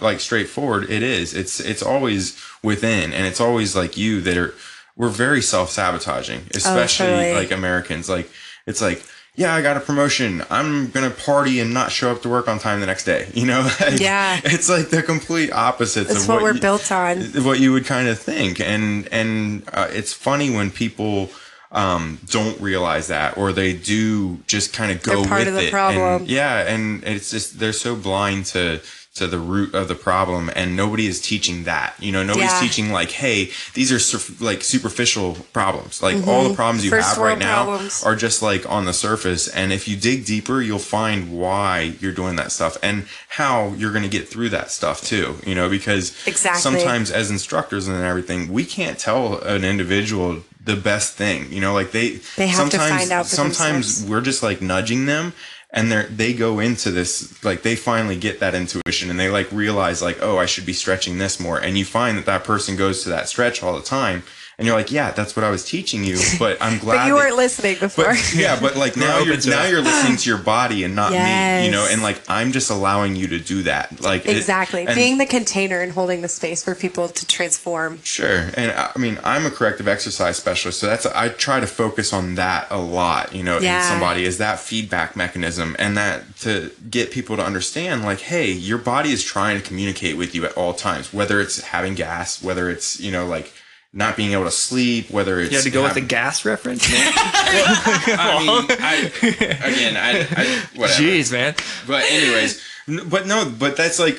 like 0.00 0.20
straightforward. 0.20 0.90
It 0.90 1.02
is. 1.02 1.32
It's 1.34 1.58
it's 1.60 1.82
always 1.82 2.36
within, 2.62 3.12
and 3.12 3.26
it's 3.26 3.40
always 3.40 3.74
like 3.74 3.96
you 3.96 4.20
that 4.22 4.36
are. 4.36 4.54
We're 4.96 5.08
very 5.08 5.42
self 5.42 5.70
sabotaging, 5.70 6.40
oh, 6.44 6.56
especially 6.56 7.06
totally. 7.06 7.34
like 7.34 7.50
Americans. 7.50 8.08
Like 8.08 8.30
it's 8.66 8.80
like. 8.82 9.02
Yeah, 9.36 9.52
I 9.52 9.62
got 9.62 9.76
a 9.76 9.80
promotion. 9.80 10.44
I'm 10.48 10.90
gonna 10.90 11.10
party 11.10 11.58
and 11.58 11.74
not 11.74 11.90
show 11.90 12.12
up 12.12 12.22
to 12.22 12.28
work 12.28 12.46
on 12.46 12.58
time 12.60 12.78
the 12.80 12.86
next 12.86 13.04
day. 13.04 13.28
You 13.34 13.46
know, 13.46 13.62
Like, 13.80 13.98
Yeah. 14.00 14.40
it's 14.44 14.68
like 14.68 14.90
the 14.90 15.02
complete 15.02 15.52
opposites 15.52 16.08
That's 16.08 16.22
of 16.22 16.28
what, 16.28 16.42
we're 16.42 16.54
you- 16.54 16.60
built 16.60 16.92
on. 16.92 17.20
what 17.44 17.58
you 17.58 17.72
would 17.72 17.84
kind 17.84 18.06
of 18.08 18.18
think 18.18 18.60
and 18.60 19.08
and 19.12 19.64
uh, 19.72 19.88
it's 19.90 20.12
funny 20.12 20.50
when 20.50 20.70
people 20.70 21.30
um, 21.72 22.20
don't 22.30 22.60
realize 22.60 23.08
that 23.08 23.36
or 23.36 23.52
they 23.52 23.72
do 23.72 24.36
just 24.46 24.72
kind 24.72 24.92
of 24.92 25.02
go 25.02 25.20
They're 25.22 25.28
part 25.28 25.38
with 25.40 25.48
of 25.48 25.54
the 25.54 25.66
it 25.66 25.70
problem. 25.72 26.22
and, 26.22 26.28
yeah 26.30 26.58
and 26.72 27.02
it's 27.02 27.30
just 27.32 27.58
they're 27.58 27.72
so 27.72 27.96
blind 27.96 28.46
to 28.46 28.80
to 29.14 29.28
the 29.28 29.38
root 29.38 29.72
of 29.74 29.86
the 29.86 29.94
problem 29.94 30.50
and 30.56 30.74
nobody 30.76 31.06
is 31.06 31.20
teaching 31.20 31.62
that 31.64 31.94
you 32.00 32.10
know 32.10 32.24
nobody's 32.24 32.50
Yeah. 32.50 32.60
teaching 32.60 32.90
like 32.90 33.12
hey 33.12 33.50
these 33.74 33.92
are 33.92 34.00
surf- 34.00 34.40
like 34.40 34.64
superficial 34.64 35.34
problems 35.52 36.02
like 36.02 36.26
all 36.26 36.48
the 36.48 36.54
problems 36.54 36.84
you 36.84 36.90
Mm-hmm. 36.90 36.98
First 37.00 37.14
have 37.14 37.24
right 37.24 37.38
now 37.38 37.64
problems. 37.64 38.02
are 38.02 38.16
just 38.16 38.42
like 38.42 38.68
on 38.68 38.86
the 38.86 38.92
surface 38.92 39.46
and 39.46 39.72
if 39.72 39.86
you 39.86 39.96
dig 39.96 40.24
deeper 40.26 40.60
you'll 40.60 40.80
find 40.80 41.30
why 41.32 41.94
you're 42.00 42.12
doing 42.12 42.34
that 42.36 42.50
stuff 42.50 42.76
and 42.82 43.06
how 43.28 43.68
you're 43.78 43.92
going 43.92 44.02
to 44.02 44.08
get 44.10 44.28
through 44.28 44.48
that 44.48 44.72
stuff 44.72 45.00
too 45.02 45.36
you 45.46 45.54
know 45.54 45.68
because 45.70 46.10
Exactly. 46.26 46.60
sometimes 46.60 47.12
as 47.12 47.30
instructors 47.30 47.86
and 47.86 47.96
everything 48.02 48.52
we 48.52 48.64
can't 48.64 48.98
tell 48.98 49.38
an 49.42 49.64
individual 49.64 50.42
the 50.64 50.74
best 50.74 51.14
thing 51.14 51.52
you 51.52 51.60
know 51.60 51.72
like 51.72 51.92
they 51.92 52.16
They 52.36 52.48
have 52.48 52.68
to 52.70 52.76
sometimes 52.78 52.98
find 53.00 53.12
out 53.12 53.26
sometimes 53.26 53.60
themselves. 54.00 54.10
we're 54.10 54.22
just 54.22 54.42
like 54.42 54.60
nudging 54.60 55.06
them 55.06 55.34
and 55.74 55.90
they 55.90 56.04
they 56.04 56.32
go 56.32 56.60
into 56.60 56.90
this 56.90 57.44
like 57.44 57.62
they 57.62 57.76
finally 57.76 58.16
get 58.16 58.40
that 58.40 58.54
intuition 58.54 59.10
and 59.10 59.20
they 59.20 59.28
like 59.28 59.50
realize 59.52 60.00
like 60.00 60.18
oh 60.22 60.38
I 60.38 60.46
should 60.46 60.64
be 60.64 60.72
stretching 60.72 61.18
this 61.18 61.38
more. 61.38 61.58
And 61.58 61.76
you 61.76 61.84
find 61.84 62.16
that 62.16 62.26
that 62.26 62.44
person 62.44 62.76
goes 62.76 63.02
to 63.02 63.10
that 63.10 63.28
stretch 63.28 63.62
all 63.62 63.74
the 63.74 63.84
time 63.84 64.22
and 64.58 64.66
you're 64.66 64.76
like 64.76 64.90
yeah 64.92 65.10
that's 65.12 65.34
what 65.36 65.44
I 65.44 65.50
was 65.50 65.64
teaching 65.64 66.04
you 66.04 66.18
but 66.38 66.56
I'm 66.60 66.78
glad 66.78 66.96
But 66.96 67.06
you 67.08 67.14
weren't 67.14 67.36
listening 67.36 67.76
before. 67.78 68.04
but 68.06 68.34
yeah, 68.36 68.58
but 68.60 68.76
like 68.76 68.96
now 68.96 69.18
you're 69.18 69.36
now 69.46 69.64
it. 69.64 69.70
you're 69.70 69.82
listening 69.82 70.16
to 70.16 70.28
your 70.28 70.38
body 70.38 70.84
and 70.84 70.94
not 70.94 71.12
me, 71.12 71.64
you 71.66 71.70
know, 71.70 71.86
and 71.90 72.02
like 72.02 72.20
I'm 72.28 72.52
just 72.52 72.70
allowing 72.70 73.16
you 73.16 73.26
to 73.28 73.38
do 73.38 73.62
that. 73.64 74.00
Like 74.00 74.26
exactly. 74.26 74.86
and- 74.86 74.94
Being 74.94 75.18
the 75.18 75.26
container 75.26 75.80
and 75.80 75.92
holding 75.92 76.20
the 76.22 76.28
space 76.28 76.62
for 76.64 76.74
people 76.74 77.08
to 77.08 77.26
transform. 77.26 78.00
Sure. 78.02 78.50
And 78.56 78.70
I 78.72 78.92
I 78.94 78.98
mean, 78.98 79.18
I'm 79.24 79.44
a 79.46 79.50
corrective 79.50 79.88
exercise 79.88 80.36
specialist, 80.36 80.78
so 80.80 80.86
that's 80.86 81.04
I 81.06 81.28
try 81.30 81.60
to 81.60 81.66
focus 81.66 82.12
on 82.12 82.36
that 82.36 82.66
a 82.70 82.78
lot, 82.78 83.34
you 83.34 83.42
know, 83.42 83.58
in 83.58 83.82
somebody 83.82 84.24
is 84.24 84.38
that 84.38 84.58
feedback 84.60 85.16
mechanism 85.16 85.74
and 85.78 85.96
that 85.96 86.36
to 86.38 86.70
get 86.90 87.10
people 87.10 87.36
to 87.36 87.44
understand 87.44 88.02
like, 88.04 88.20
hey, 88.20 88.50
your 88.50 88.78
body 88.78 89.10
is 89.10 89.22
trying 89.22 89.60
to 89.60 89.66
communicate 89.66 90.16
with 90.16 90.34
you 90.34 90.44
at 90.44 90.52
all 90.52 90.74
times, 90.74 91.12
whether 91.12 91.40
it's 91.40 91.60
having 91.60 91.94
gas, 91.94 92.42
whether 92.42 92.70
it's, 92.70 93.00
you 93.00 93.10
know, 93.10 93.26
like 93.26 93.52
not 93.94 94.16
being 94.16 94.32
able 94.32 94.44
to 94.44 94.50
sleep, 94.50 95.10
whether 95.10 95.38
it's 95.40 95.52
You 95.52 95.58
had 95.58 95.64
to 95.64 95.70
go 95.70 95.82
with 95.84 95.94
the 95.94 96.00
gas 96.00 96.44
reference, 96.44 96.90
man. 96.90 97.12
I 97.16 98.38
mean, 98.40 98.78
I, 98.80 99.66
again, 99.66 99.96
I, 99.96 100.20
I 100.30 100.66
whatever. 100.76 101.00
Jeez, 101.02 101.32
man. 101.32 101.54
But 101.86 102.04
anyways, 102.10 102.60
but 103.08 103.26
no, 103.26 103.50
but 103.56 103.76
that's 103.76 103.98
like 104.00 104.18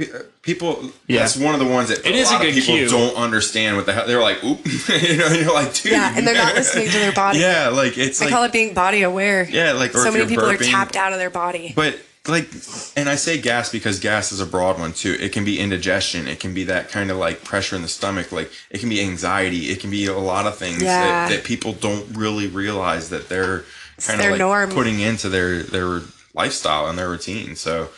uh, 0.00 0.20
people. 0.40 0.90
Yeah. 1.06 1.20
That's 1.20 1.36
one 1.36 1.52
of 1.54 1.60
the 1.60 1.66
ones 1.66 1.90
that 1.90 2.06
It 2.06 2.14
is 2.14 2.30
a 2.30 2.34
lot 2.34 2.44
a 2.44 2.48
of 2.48 2.54
good 2.54 2.60
people 2.60 2.76
cue. 2.76 2.88
don't 2.88 3.14
understand 3.16 3.76
what 3.76 3.84
the 3.84 3.92
hell 3.92 4.06
they're 4.06 4.20
like. 4.20 4.42
Oop, 4.42 4.60
you 4.88 5.18
know, 5.18 5.28
you're 5.28 5.52
like, 5.52 5.74
dude. 5.74 5.92
Yeah, 5.92 6.14
and 6.16 6.26
they're 6.26 6.34
not 6.34 6.54
listening 6.54 6.86
to 6.88 6.98
their 6.98 7.12
body. 7.12 7.38
Yeah, 7.38 7.68
like 7.68 7.98
it's 7.98 8.20
I 8.20 8.24
like 8.26 8.34
call 8.34 8.44
it 8.44 8.52
being 8.52 8.72
body 8.72 9.02
aware. 9.02 9.46
yeah, 9.48 9.72
like 9.72 9.92
so 9.92 10.04
many 10.04 10.18
you're 10.20 10.28
people 10.28 10.48
are 10.48 10.56
tapped 10.56 10.96
out 10.96 11.12
of 11.12 11.18
their 11.18 11.30
body. 11.30 11.74
But 11.76 11.98
like, 12.28 12.48
and 12.96 13.08
I 13.08 13.16
say 13.16 13.40
gas 13.40 13.70
because 13.70 13.98
gas 13.98 14.30
is 14.30 14.40
a 14.40 14.46
broad 14.46 14.78
one 14.78 14.92
too. 14.92 15.16
It 15.18 15.32
can 15.32 15.44
be 15.44 15.58
indigestion. 15.58 16.28
It 16.28 16.38
can 16.38 16.54
be 16.54 16.64
that 16.64 16.88
kind 16.88 17.10
of 17.10 17.16
like 17.16 17.42
pressure 17.42 17.74
in 17.74 17.82
the 17.82 17.88
stomach. 17.88 18.30
Like 18.30 18.50
it 18.70 18.78
can 18.78 18.88
be 18.88 19.00
anxiety. 19.00 19.70
It 19.70 19.80
can 19.80 19.90
be 19.90 20.06
a 20.06 20.16
lot 20.16 20.46
of 20.46 20.56
things 20.56 20.82
Yeah. 20.82 21.00
that, 21.28 21.30
that 21.30 21.44
people 21.44 21.72
don't 21.72 22.16
really 22.16 22.46
realize 22.46 23.08
that 23.10 23.28
they're 23.28 23.64
kind 24.06 24.20
of 24.20 24.30
like 24.30 24.38
norm. 24.38 24.70
putting 24.70 25.00
into 25.00 25.28
their 25.28 25.62
their 25.64 26.02
lifestyle 26.34 26.88
and 26.88 26.96
their 26.98 27.10
routine. 27.10 27.56
So 27.56 27.88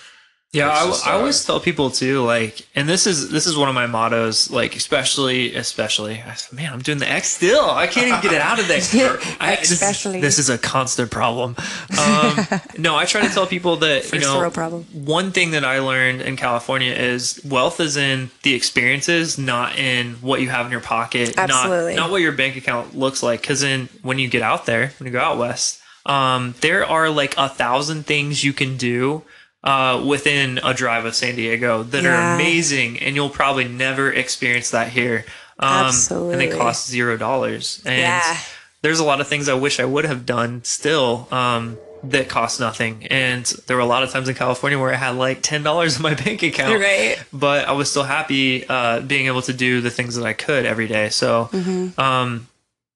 Yeah, 0.54 0.70
I, 0.70 0.86
just, 0.86 1.06
I 1.06 1.12
always 1.14 1.44
tell 1.44 1.58
people 1.58 1.90
too, 1.90 2.22
like, 2.22 2.66
and 2.76 2.88
this 2.88 3.08
is 3.08 3.30
this 3.30 3.46
is 3.46 3.56
one 3.56 3.68
of 3.68 3.74
my 3.74 3.86
mottos, 3.86 4.50
like, 4.50 4.76
especially, 4.76 5.54
especially, 5.54 6.22
I 6.22 6.34
said, 6.34 6.56
man, 6.56 6.72
I'm 6.72 6.78
doing 6.80 6.98
the 6.98 7.10
X 7.10 7.28
still. 7.28 7.68
I 7.68 7.88
can't 7.88 8.06
even 8.06 8.20
get 8.20 8.32
it 8.32 8.40
out 8.40 8.60
of 8.60 8.68
there. 8.68 8.80
I, 9.40 9.58
Especially. 9.60 10.20
this, 10.20 10.38
is 10.38 10.50
a 10.50 10.56
constant 10.56 11.10
problem. 11.10 11.56
Um, 11.98 12.46
no, 12.78 12.94
I 12.94 13.04
try 13.04 13.26
to 13.26 13.34
tell 13.34 13.46
people 13.48 13.78
that 13.78 14.12
you 14.12 14.20
know, 14.20 14.48
problem. 14.50 14.84
one 14.92 15.32
thing 15.32 15.50
that 15.52 15.64
I 15.64 15.80
learned 15.80 16.22
in 16.22 16.36
California 16.36 16.92
is 16.92 17.40
wealth 17.44 17.80
is 17.80 17.96
in 17.96 18.30
the 18.42 18.54
experiences, 18.54 19.36
not 19.38 19.76
in 19.76 20.14
what 20.14 20.40
you 20.40 20.50
have 20.50 20.66
in 20.66 20.72
your 20.72 20.80
pocket, 20.80 21.36
Absolutely. 21.36 21.96
not 21.96 22.04
not 22.04 22.10
what 22.12 22.20
your 22.20 22.32
bank 22.32 22.56
account 22.56 22.96
looks 22.96 23.22
like. 23.22 23.40
Because 23.40 23.62
then 23.62 23.88
when 24.02 24.20
you 24.20 24.28
get 24.28 24.42
out 24.42 24.66
there, 24.66 24.92
when 24.98 25.06
you 25.06 25.12
go 25.12 25.20
out 25.20 25.36
west, 25.36 25.80
um, 26.06 26.54
there 26.60 26.86
are 26.86 27.10
like 27.10 27.34
a 27.36 27.48
thousand 27.48 28.06
things 28.06 28.44
you 28.44 28.52
can 28.52 28.76
do 28.76 29.22
uh, 29.64 30.04
within 30.06 30.60
a 30.62 30.72
drive 30.74 31.04
of 31.06 31.14
San 31.16 31.34
Diego 31.34 31.82
that 31.82 32.04
are 32.04 32.34
amazing, 32.34 33.00
and 33.00 33.16
you'll 33.16 33.30
probably 33.30 33.66
never 33.66 34.12
experience 34.12 34.70
that 34.70 34.88
here. 34.88 35.24
Um, 35.58 35.90
And 36.10 36.40
they 36.40 36.48
cost 36.48 36.88
zero 36.88 37.16
dollars. 37.16 37.80
And 37.84 37.98
Yeah. 37.98 38.36
there's 38.82 38.98
a 39.00 39.04
lot 39.04 39.20
of 39.20 39.26
things 39.28 39.48
I 39.48 39.54
wish 39.54 39.80
I 39.80 39.84
would 39.84 40.04
have 40.04 40.26
done 40.26 40.62
still 40.64 41.26
um, 41.32 41.78
that 42.02 42.28
cost 42.28 42.60
nothing. 42.60 43.06
And 43.08 43.46
there 43.66 43.76
were 43.76 43.82
a 43.82 43.86
lot 43.86 44.02
of 44.02 44.10
times 44.10 44.28
in 44.28 44.34
California 44.34 44.78
where 44.78 44.92
I 44.92 44.96
had 44.96 45.16
like 45.16 45.40
ten 45.42 45.62
dollars 45.62 45.96
in 45.96 46.02
my 46.02 46.12
bank 46.24 46.42
account, 46.42 46.78
Right. 46.80 47.16
But 47.32 47.66
I 47.66 47.72
was 47.72 47.90
still 47.90 48.02
happy 48.04 48.66
uh, 48.68 49.00
being 49.00 49.26
able 49.26 49.42
to 49.42 49.52
do 49.54 49.80
the 49.80 49.90
things 49.90 50.14
that 50.16 50.26
I 50.26 50.34
could 50.34 50.66
every 50.66 50.86
day. 50.88 51.08
So. 51.08 51.48
Mm-hmm. 51.52 51.98
Um, 52.00 52.48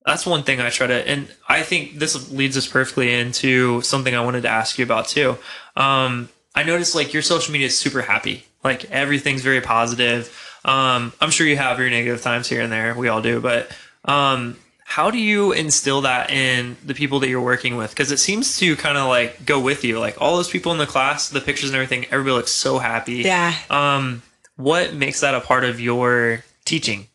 that's 0.07 0.25
one 0.25 0.43
thing 0.43 0.59
I 0.59 0.71
try 0.71 0.87
to, 0.87 1.07
and 1.07 1.29
I 1.51 1.61
think 1.63 1.99
this 1.99 2.31
leads 2.33 2.57
us 2.57 2.67
perfectly 2.67 3.13
into 3.13 3.83
something 3.83 4.15
I 4.15 4.25
wanted 4.25 4.43
to 4.45 4.49
ask 4.49 4.79
you 4.79 4.85
about 4.85 5.07
too. 5.07 5.37
Um, 5.77 6.31
I 6.59 6.65
noticed 6.65 6.97
like 6.97 7.13
your 7.15 7.23
social 7.23 7.53
media 7.53 7.69
is 7.69 7.79
super 7.79 8.03
happy, 8.03 8.45
like 8.65 8.85
everything's 8.87 9.43
very 9.43 9.61
positive. 9.61 10.37
Um, 10.65 11.13
I'm 11.21 11.31
sure 11.31 11.47
you 11.47 11.57
have 11.57 11.79
your 11.79 11.89
negative 11.89 12.21
times 12.21 12.49
here 12.49 12.63
and 12.63 12.73
there. 12.73 12.97
We 12.97 13.07
all 13.07 13.23
do, 13.23 13.41
but 13.41 13.71
um, 14.05 14.57
how 14.85 15.13
do 15.13 15.19
you 15.19 15.53
instill 15.53 16.01
that 16.01 16.33
in 16.33 16.77
the 16.85 16.95
people 16.95 17.21
that 17.21 17.29
you're 17.29 17.41
working 17.41 17.77
with? 17.77 17.91
Because 17.91 18.11
it 18.11 18.17
seems 18.17 18.59
to 18.59 18.75
kind 18.75 18.99
of 18.99 19.07
like 19.07 19.47
go 19.47 19.61
with 19.61 19.85
you. 19.85 20.01
Like 20.01 20.21
all 20.21 20.35
those 20.35 20.51
people 20.51 20.73
in 20.73 20.79
the 20.79 20.87
class, 20.87 21.29
the 21.29 21.41
pictures 21.41 21.71
and 21.71 21.77
everything, 21.77 22.07
everybody 22.07 22.35
looks 22.35 22.51
so 22.51 22.81
happy. 22.81 23.19
Yeah. 23.19 23.55
Um, 23.71 24.23
what 24.57 24.95
makes 24.95 25.21
that 25.21 25.37
a 25.37 25.41
part 25.41 25.63
of 25.63 25.79
your 25.79 26.43
teaching? 26.65 27.07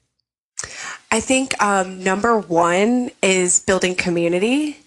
I 1.11 1.19
think 1.19 1.61
um, 1.61 2.01
number 2.01 2.39
one 2.39 3.11
is 3.21 3.59
building 3.59 3.95
community. 3.95 4.77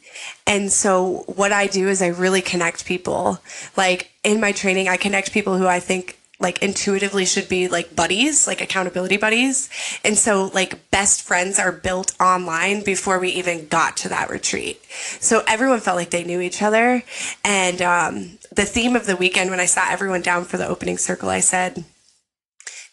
And 0.47 0.71
so 0.71 1.25
what 1.27 1.53
I 1.53 1.67
do 1.67 1.89
is 1.89 2.03
I 2.03 2.09
really 2.09 2.43
connect 2.43 2.87
people. 2.87 3.41
Like 3.77 4.11
in 4.25 4.41
my 4.41 4.53
training, 4.53 4.89
I 4.89 4.97
connect 4.97 5.33
people 5.33 5.59
who 5.59 5.67
I 5.67 5.81
think 5.81 6.19
like 6.39 6.63
intuitively 6.63 7.25
should 7.25 7.49
be 7.49 7.67
like 7.67 7.97
buddies, 7.97 8.47
like 8.47 8.61
accountability 8.61 9.17
buddies. 9.17 9.71
And 10.05 10.19
so 10.19 10.51
like 10.53 10.91
best 10.91 11.23
friends 11.23 11.59
are 11.59 11.73
built 11.73 12.13
online 12.21 12.85
before 12.85 13.19
we 13.19 13.31
even 13.31 13.69
got 13.69 13.97
to 13.99 14.09
that 14.11 14.29
retreat. 14.29 14.81
So 15.19 15.43
everyone 15.49 15.81
felt 15.81 15.97
like 15.97 16.11
they 16.11 16.25
knew 16.25 16.41
each 16.41 16.61
other. 16.61 17.03
And 17.45 17.81
um, 17.81 18.39
the 18.55 18.67
theme 18.67 18.97
of 18.97 19.07
the 19.07 19.17
weekend, 19.17 19.51
when 19.51 19.61
I 19.61 19.65
sat 19.65 19.93
everyone 19.93 20.23
down 20.23 20.45
for 20.45 20.59
the 20.59 20.69
opening 20.69 20.99
circle, 20.99 21.31
I 21.31 21.41
said, 21.41 21.85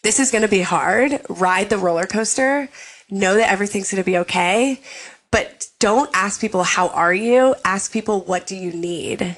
this 0.02 0.18
is 0.18 0.30
going 0.30 0.42
to 0.42 0.48
be 0.48 0.62
hard. 0.62 1.20
Ride 1.28 1.70
the 1.70 1.78
roller 1.78 2.06
coaster. 2.06 2.68
Know 3.10 3.36
that 3.36 3.50
everything's 3.50 3.90
going 3.90 4.02
to 4.02 4.06
be 4.06 4.18
okay. 4.18 4.80
But 5.34 5.66
don't 5.80 6.08
ask 6.14 6.40
people, 6.40 6.62
how 6.62 6.90
are 6.90 7.12
you? 7.12 7.56
Ask 7.64 7.90
people, 7.90 8.20
what 8.20 8.46
do 8.46 8.54
you 8.54 8.72
need? 8.72 9.36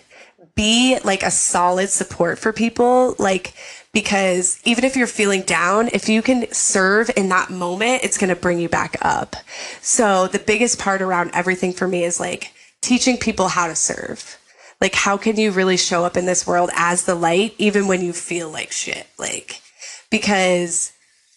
Be 0.55 0.99
like 1.03 1.23
a 1.23 1.31
solid 1.31 1.89
support 1.89 2.39
for 2.39 2.53
people. 2.53 3.15
Like, 3.19 3.55
because 3.95 4.61
even 4.67 4.85
if 4.85 4.95
you're 4.95 5.07
feeling 5.07 5.41
down, 5.41 5.89
if 5.95 6.11
you 6.11 6.21
can 6.21 6.53
serve 6.53 7.11
in 7.17 7.31
that 7.31 7.49
moment, 7.49 8.05
it's 8.05 8.19
going 8.19 8.29
to 8.29 8.37
bring 8.37 8.59
you 8.59 8.69
back 8.69 8.99
up. 9.01 9.37
So 9.81 10.27
the 10.27 10.39
biggest 10.39 10.79
part 10.79 11.01
around 11.01 11.31
everything 11.33 11.73
for 11.73 11.89
me 11.89 12.05
is 12.05 12.21
like 12.21 12.53
teaching 12.83 13.17
people 13.17 13.49
how 13.49 13.67
to 13.67 13.75
serve. 13.75 14.37
Like, 14.83 14.95
how 14.95 15.17
can 15.17 15.37
you 15.37 15.51
really 15.51 15.79
show 15.79 16.05
up 16.05 16.19
in 16.19 16.27
this 16.27 16.47
world 16.47 16.69
as 16.77 17.05
the 17.05 17.15
light, 17.15 17.55
even 17.57 17.89
when 17.89 18.03
you 18.03 18.13
feel 18.13 18.51
like 18.51 18.71
shit? 18.71 19.07
Like, 19.19 19.63
because 20.11 20.93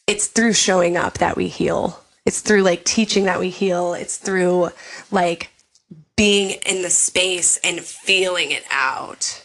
it's 0.05 0.27
through 0.27 0.51
showing 0.51 0.97
up 0.97 1.19
that 1.19 1.37
we 1.37 1.47
heal. 1.47 2.03
It's 2.29 2.41
through 2.41 2.61
like 2.61 2.83
teaching 2.83 3.23
that 3.23 3.39
we 3.39 3.49
heal. 3.49 3.95
It's 3.95 4.17
through 4.17 4.69
like 5.09 5.49
being 6.15 6.59
in 6.63 6.83
the 6.83 6.91
space 6.91 7.57
and 7.63 7.79
feeling 7.79 8.51
it 8.51 8.63
out. 8.69 9.43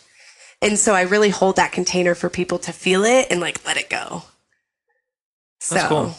And 0.61 0.79
so 0.79 0.93
I 0.95 1.01
really 1.01 1.31
hold 1.31 1.57
that 1.57 1.73
container 1.73 2.15
for 2.15 2.29
people 2.29 2.59
to 2.59 2.73
feel 2.73 3.05
it 3.05 3.29
and 3.31 3.41
like 3.41 3.65
let 3.65 3.79
it 3.79 3.89
go. 3.89 4.25
So, 5.61 5.75
That's 5.77 5.89
cool. 5.89 6.15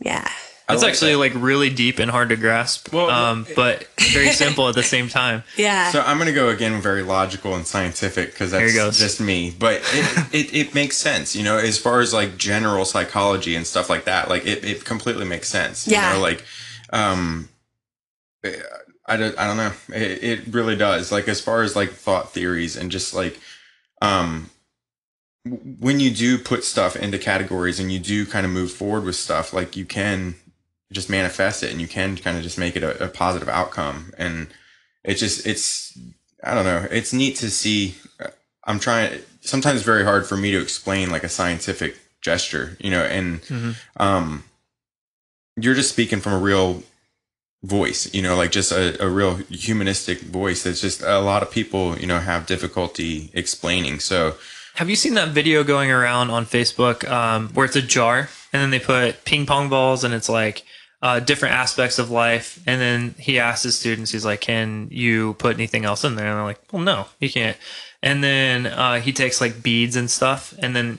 yeah. 0.00 0.28
I 0.68 0.74
It's 0.74 0.82
like 0.82 0.92
actually 0.92 1.12
that. 1.12 1.18
like 1.18 1.32
really 1.34 1.70
deep 1.70 1.98
and 1.98 2.10
hard 2.10 2.28
to 2.28 2.36
grasp, 2.36 2.92
Well, 2.92 3.08
um, 3.08 3.46
but 3.56 3.88
very 4.12 4.30
simple 4.32 4.68
at 4.68 4.74
the 4.74 4.82
same 4.82 5.08
time. 5.08 5.42
Yeah. 5.56 5.90
So 5.90 6.02
I'm 6.02 6.18
gonna 6.18 6.32
go 6.32 6.50
again 6.50 6.80
very 6.82 7.02
logical 7.02 7.54
and 7.54 7.66
scientific 7.66 8.32
because 8.32 8.50
There 8.50 8.60
that's 8.60 8.72
he 8.72 8.78
goes. 8.78 8.98
just 8.98 9.20
me. 9.20 9.50
But 9.58 9.80
it, 9.94 10.34
it, 10.34 10.54
it 10.54 10.74
makes 10.74 10.96
sense, 10.98 11.34
you 11.34 11.42
know, 11.42 11.56
as 11.56 11.78
far 11.78 12.00
as 12.00 12.12
like 12.12 12.36
general 12.36 12.84
psychology 12.84 13.54
and 13.56 13.66
stuff 13.66 13.88
like 13.88 14.04
that. 14.04 14.28
Like 14.28 14.46
it, 14.46 14.62
it 14.64 14.84
completely 14.84 15.24
makes 15.24 15.48
sense. 15.48 15.88
Yeah. 15.88 16.10
You 16.10 16.16
know, 16.16 16.22
like 16.22 16.44
um 16.92 17.48
I 19.06 19.16
don't 19.16 19.38
I 19.38 19.46
don't 19.46 19.56
know. 19.56 19.72
It, 19.96 20.22
it 20.22 20.54
really 20.54 20.76
does. 20.76 21.10
Like 21.10 21.28
as 21.28 21.40
far 21.40 21.62
as 21.62 21.74
like 21.74 21.90
thought 21.92 22.32
theories 22.32 22.76
and 22.76 22.90
just 22.90 23.14
like 23.14 23.40
um 24.02 24.50
when 25.44 25.98
you 25.98 26.10
do 26.10 26.36
put 26.38 26.62
stuff 26.62 26.94
into 26.94 27.16
categories 27.18 27.80
and 27.80 27.90
you 27.90 27.98
do 27.98 28.26
kind 28.26 28.44
of 28.44 28.52
move 28.52 28.70
forward 28.70 29.04
with 29.04 29.16
stuff, 29.16 29.52
like 29.54 29.76
you 29.76 29.86
can 29.86 30.34
just 30.92 31.10
manifest 31.10 31.62
it 31.62 31.70
and 31.70 31.80
you 31.80 31.86
can 31.86 32.16
kind 32.16 32.36
of 32.36 32.42
just 32.42 32.58
make 32.58 32.76
it 32.76 32.82
a, 32.82 33.04
a 33.04 33.08
positive 33.08 33.48
outcome. 33.48 34.12
And 34.16 34.48
it 35.04 35.14
just, 35.14 35.46
it's, 35.46 35.98
I 36.42 36.54
don't 36.54 36.64
know, 36.64 36.86
it's 36.90 37.12
neat 37.12 37.36
to 37.36 37.50
see. 37.50 37.94
I'm 38.64 38.78
trying, 38.78 39.20
sometimes 39.40 39.82
very 39.82 40.04
hard 40.04 40.26
for 40.26 40.36
me 40.36 40.50
to 40.52 40.60
explain 40.60 41.10
like 41.10 41.24
a 41.24 41.28
scientific 41.28 41.96
gesture, 42.20 42.76
you 42.80 42.90
know, 42.90 43.02
and 43.02 43.76
um, 43.96 44.44
you're 45.56 45.74
just 45.74 45.90
speaking 45.90 46.20
from 46.20 46.32
a 46.32 46.38
real 46.38 46.82
voice, 47.62 48.12
you 48.14 48.22
know, 48.22 48.36
like 48.36 48.50
just 48.50 48.70
a, 48.72 49.02
a 49.02 49.08
real 49.08 49.36
humanistic 49.50 50.20
voice 50.20 50.62
that's 50.62 50.80
just 50.80 51.02
a 51.02 51.18
lot 51.20 51.42
of 51.42 51.50
people, 51.50 51.98
you 51.98 52.06
know, 52.06 52.18
have 52.18 52.46
difficulty 52.46 53.30
explaining. 53.34 53.98
So 54.00 54.36
Have 54.74 54.88
you 54.88 54.96
seen 54.96 55.14
that 55.14 55.30
video 55.30 55.64
going 55.64 55.90
around 55.90 56.30
on 56.30 56.46
Facebook 56.46 57.08
um, 57.10 57.48
where 57.54 57.66
it's 57.66 57.76
a 57.76 57.82
jar 57.82 58.28
and 58.52 58.62
then 58.62 58.70
they 58.70 58.78
put 58.78 59.24
ping 59.24 59.44
pong 59.44 59.68
balls 59.68 60.04
and 60.04 60.14
it's 60.14 60.28
like 60.28 60.62
uh, 61.02 61.20
different 61.20 61.54
aspects 61.54 61.98
of 61.98 62.10
life? 62.10 62.62
And 62.66 62.80
then 62.80 63.14
he 63.18 63.38
asks 63.38 63.64
his 63.64 63.78
students, 63.78 64.10
he's 64.10 64.24
like, 64.24 64.40
Can 64.40 64.88
you 64.90 65.34
put 65.34 65.56
anything 65.56 65.84
else 65.84 66.04
in 66.04 66.16
there? 66.16 66.26
And 66.28 66.36
they're 66.36 66.44
like, 66.44 66.60
Well, 66.72 66.82
no, 66.82 67.06
you 67.20 67.30
can't. 67.30 67.56
And 68.02 68.22
then 68.22 68.66
uh, 68.66 69.00
he 69.00 69.12
takes 69.12 69.40
like 69.40 69.62
beads 69.62 69.96
and 69.96 70.10
stuff 70.10 70.54
and 70.58 70.74
then 70.74 70.98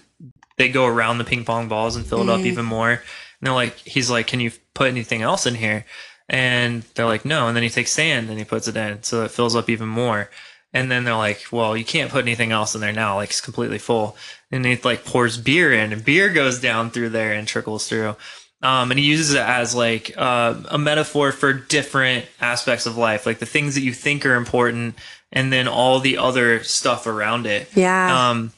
they 0.58 0.70
go 0.70 0.86
around 0.86 1.18
the 1.18 1.24
ping 1.24 1.46
pong 1.46 1.70
balls 1.70 1.96
and 1.96 2.06
fill 2.06 2.22
it 2.22 2.30
up 2.30 2.42
even 2.42 2.66
more. 2.66 2.92
And 2.92 3.02
they're 3.42 3.54
like, 3.54 3.78
He's 3.78 4.10
like, 4.10 4.28
Can 4.28 4.40
you 4.40 4.52
put 4.74 4.88
anything 4.90 5.22
else 5.22 5.46
in 5.46 5.56
here? 5.56 5.86
And 6.28 6.84
they're 6.96 7.06
like, 7.06 7.26
No. 7.26 7.48
And 7.48 7.56
then 7.56 7.64
he 7.64 7.70
takes 7.70 7.92
sand 7.92 8.30
and 8.30 8.38
he 8.38 8.46
puts 8.46 8.68
it 8.68 8.78
in 8.78 9.04
so 9.04 9.24
it 9.24 9.32
fills 9.32 9.56
up 9.56 9.70
even 9.70 9.88
more. 9.88 10.30
And 10.74 10.92
then 10.92 11.04
they're 11.04 11.16
like, 11.16 11.46
well, 11.52 11.76
you 11.76 11.84
can't 11.84 12.12
put 12.12 12.26
anything 12.26 12.52
else 12.52 12.76
in 12.76 12.82
there 12.82 12.94
now. 12.94 13.16
Like 13.16 13.30
it's 13.30 13.42
completely 13.42 13.80
full. 13.80 14.16
And 14.52 14.66
he 14.66 14.76
like 14.78 15.06
pours 15.06 15.38
beer 15.38 15.74
in 15.74 15.92
and 15.92 16.06
beer 16.06 16.30
goes 16.30 16.60
down 16.60 16.92
through 16.92 17.10
there 17.10 17.34
and 17.34 17.48
trickles 17.48 17.88
through. 17.88 18.16
Um, 18.62 18.92
and 18.92 19.00
he 19.00 19.06
uses 19.06 19.34
it 19.34 19.42
as 19.42 19.74
like 19.74 20.14
uh, 20.18 20.56
a 20.70 20.78
metaphor 20.78 21.32
for 21.32 21.54
different 21.54 22.26
aspects 22.42 22.86
of 22.86 22.98
life, 22.98 23.26
like 23.26 23.40
the 23.40 23.46
things 23.46 23.76
that 23.76 23.82
you 23.82 23.94
think 23.94 24.26
are 24.26 24.36
important 24.36 24.96
and 25.32 25.54
then 25.54 25.68
all 25.68 26.00
the 26.00 26.18
other 26.18 26.62
stuff 26.64 27.08
around 27.08 27.46
it. 27.46 27.70
Yeah. 27.74 28.30
Um, 28.30 28.52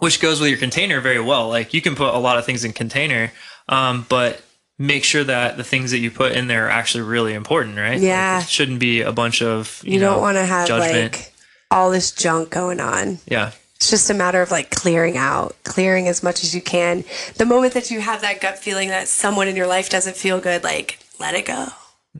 which 0.00 0.20
goes 0.20 0.40
with 0.40 0.50
your 0.50 0.58
container 0.58 1.00
very 1.00 1.20
well. 1.20 1.48
Like 1.48 1.72
you 1.74 1.80
can 1.80 1.94
put 1.94 2.14
a 2.14 2.18
lot 2.18 2.38
of 2.38 2.44
things 2.44 2.64
in 2.64 2.72
container, 2.72 3.32
um, 3.68 4.06
but 4.08 4.42
make 4.78 5.02
sure 5.02 5.24
that 5.24 5.56
the 5.56 5.64
things 5.64 5.90
that 5.90 5.98
you 5.98 6.10
put 6.10 6.32
in 6.32 6.46
there 6.46 6.66
are 6.66 6.70
actually 6.70 7.02
really 7.02 7.34
important, 7.34 7.76
right? 7.76 7.98
Yeah. 7.98 8.36
Like, 8.36 8.44
it 8.44 8.50
shouldn't 8.50 8.78
be 8.80 9.00
a 9.00 9.12
bunch 9.12 9.42
of 9.42 9.80
you, 9.84 9.94
you 9.94 10.00
know, 10.00 10.12
don't 10.12 10.20
want 10.20 10.36
to 10.36 10.44
have 10.44 10.68
judgment. 10.68 11.12
like 11.14 11.32
all 11.70 11.90
this 11.90 12.12
junk 12.12 12.50
going 12.50 12.80
on. 12.80 13.18
yeah. 13.26 13.52
It's 13.78 13.90
just 13.90 14.10
a 14.10 14.14
matter 14.14 14.42
of 14.42 14.50
like 14.50 14.70
clearing 14.70 15.16
out, 15.16 15.54
clearing 15.62 16.08
as 16.08 16.20
much 16.22 16.42
as 16.42 16.52
you 16.52 16.60
can. 16.60 17.04
The 17.36 17.46
moment 17.46 17.74
that 17.74 17.92
you 17.92 18.00
have 18.00 18.22
that 18.22 18.40
gut 18.40 18.58
feeling 18.58 18.88
that 18.88 19.06
someone 19.06 19.46
in 19.46 19.54
your 19.54 19.68
life 19.68 19.88
doesn't 19.88 20.16
feel 20.16 20.40
good, 20.40 20.64
like 20.64 20.98
let 21.20 21.34
it 21.34 21.46
go. 21.46 21.68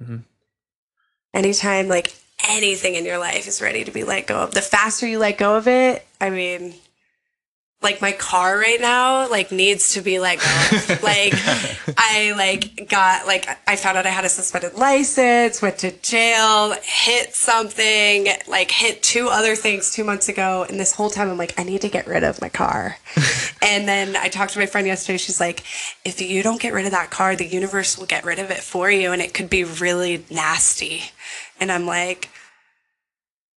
Mm-hmm. 0.00 0.18
Anytime 1.34 1.88
like 1.88 2.14
anything 2.46 2.94
in 2.94 3.04
your 3.04 3.18
life 3.18 3.48
is 3.48 3.61
ready 3.61 3.82
to 3.82 3.90
be 3.90 4.04
let 4.04 4.28
go 4.28 4.36
of, 4.36 4.54
the 4.54 4.62
faster 4.62 5.06
you 5.09 5.18
let 5.18 5.36
go 5.36 5.56
of 5.56 5.66
it, 5.66 6.06
I 6.20 6.30
mean, 6.30 6.74
like 7.80 8.02
my 8.02 8.10
car 8.10 8.58
right 8.58 8.80
now, 8.80 9.28
like 9.30 9.52
needs 9.52 9.92
to 9.94 10.00
be 10.00 10.18
let 10.18 10.38
go. 10.38 10.96
like 11.02 11.32
I 11.96 12.34
like 12.36 12.88
got 12.88 13.24
like 13.26 13.48
I 13.68 13.76
found 13.76 13.96
out 13.96 14.04
I 14.04 14.10
had 14.10 14.24
a 14.24 14.28
suspended 14.28 14.74
license, 14.74 15.62
went 15.62 15.78
to 15.78 15.92
jail, 15.92 16.74
hit 16.82 17.34
something, 17.34 18.26
like 18.48 18.72
hit 18.72 19.02
two 19.04 19.28
other 19.28 19.54
things 19.54 19.92
two 19.92 20.02
months 20.02 20.28
ago, 20.28 20.66
and 20.68 20.80
this 20.80 20.92
whole 20.92 21.08
time 21.08 21.30
I'm 21.30 21.38
like, 21.38 21.58
I 21.58 21.62
need 21.62 21.82
to 21.82 21.88
get 21.88 22.08
rid 22.08 22.24
of 22.24 22.40
my 22.40 22.48
car. 22.48 22.96
and 23.62 23.86
then 23.86 24.16
I 24.16 24.28
talked 24.28 24.54
to 24.54 24.58
my 24.58 24.66
friend 24.66 24.86
yesterday. 24.86 25.18
She's 25.18 25.40
like, 25.40 25.62
if 26.04 26.20
you 26.20 26.42
don't 26.42 26.60
get 26.60 26.72
rid 26.72 26.84
of 26.84 26.92
that 26.92 27.10
car, 27.10 27.36
the 27.36 27.46
universe 27.46 27.96
will 27.96 28.06
get 28.06 28.24
rid 28.24 28.40
of 28.40 28.50
it 28.50 28.58
for 28.58 28.90
you, 28.90 29.12
and 29.12 29.22
it 29.22 29.34
could 29.34 29.48
be 29.48 29.62
really 29.62 30.24
nasty. 30.30 31.02
And 31.60 31.70
I'm 31.70 31.86
like, 31.86 32.28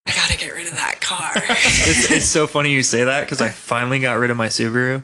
I 0.10 0.16
gotta 0.16 0.38
get 0.38 0.54
rid 0.54 0.68
of 0.68 0.76
that 0.76 1.02
car. 1.02 1.32
it's, 1.36 2.12
it's 2.12 2.26
so 2.26 2.48
funny 2.48 2.72
you 2.72 2.84
say 2.84 3.04
that 3.04 3.22
because 3.22 3.42
I 3.42 3.50
finally 3.50 4.00
got 4.00 4.14
rid 4.14 4.32
of 4.32 4.38
my 4.38 4.48
Subaru. 4.48 5.04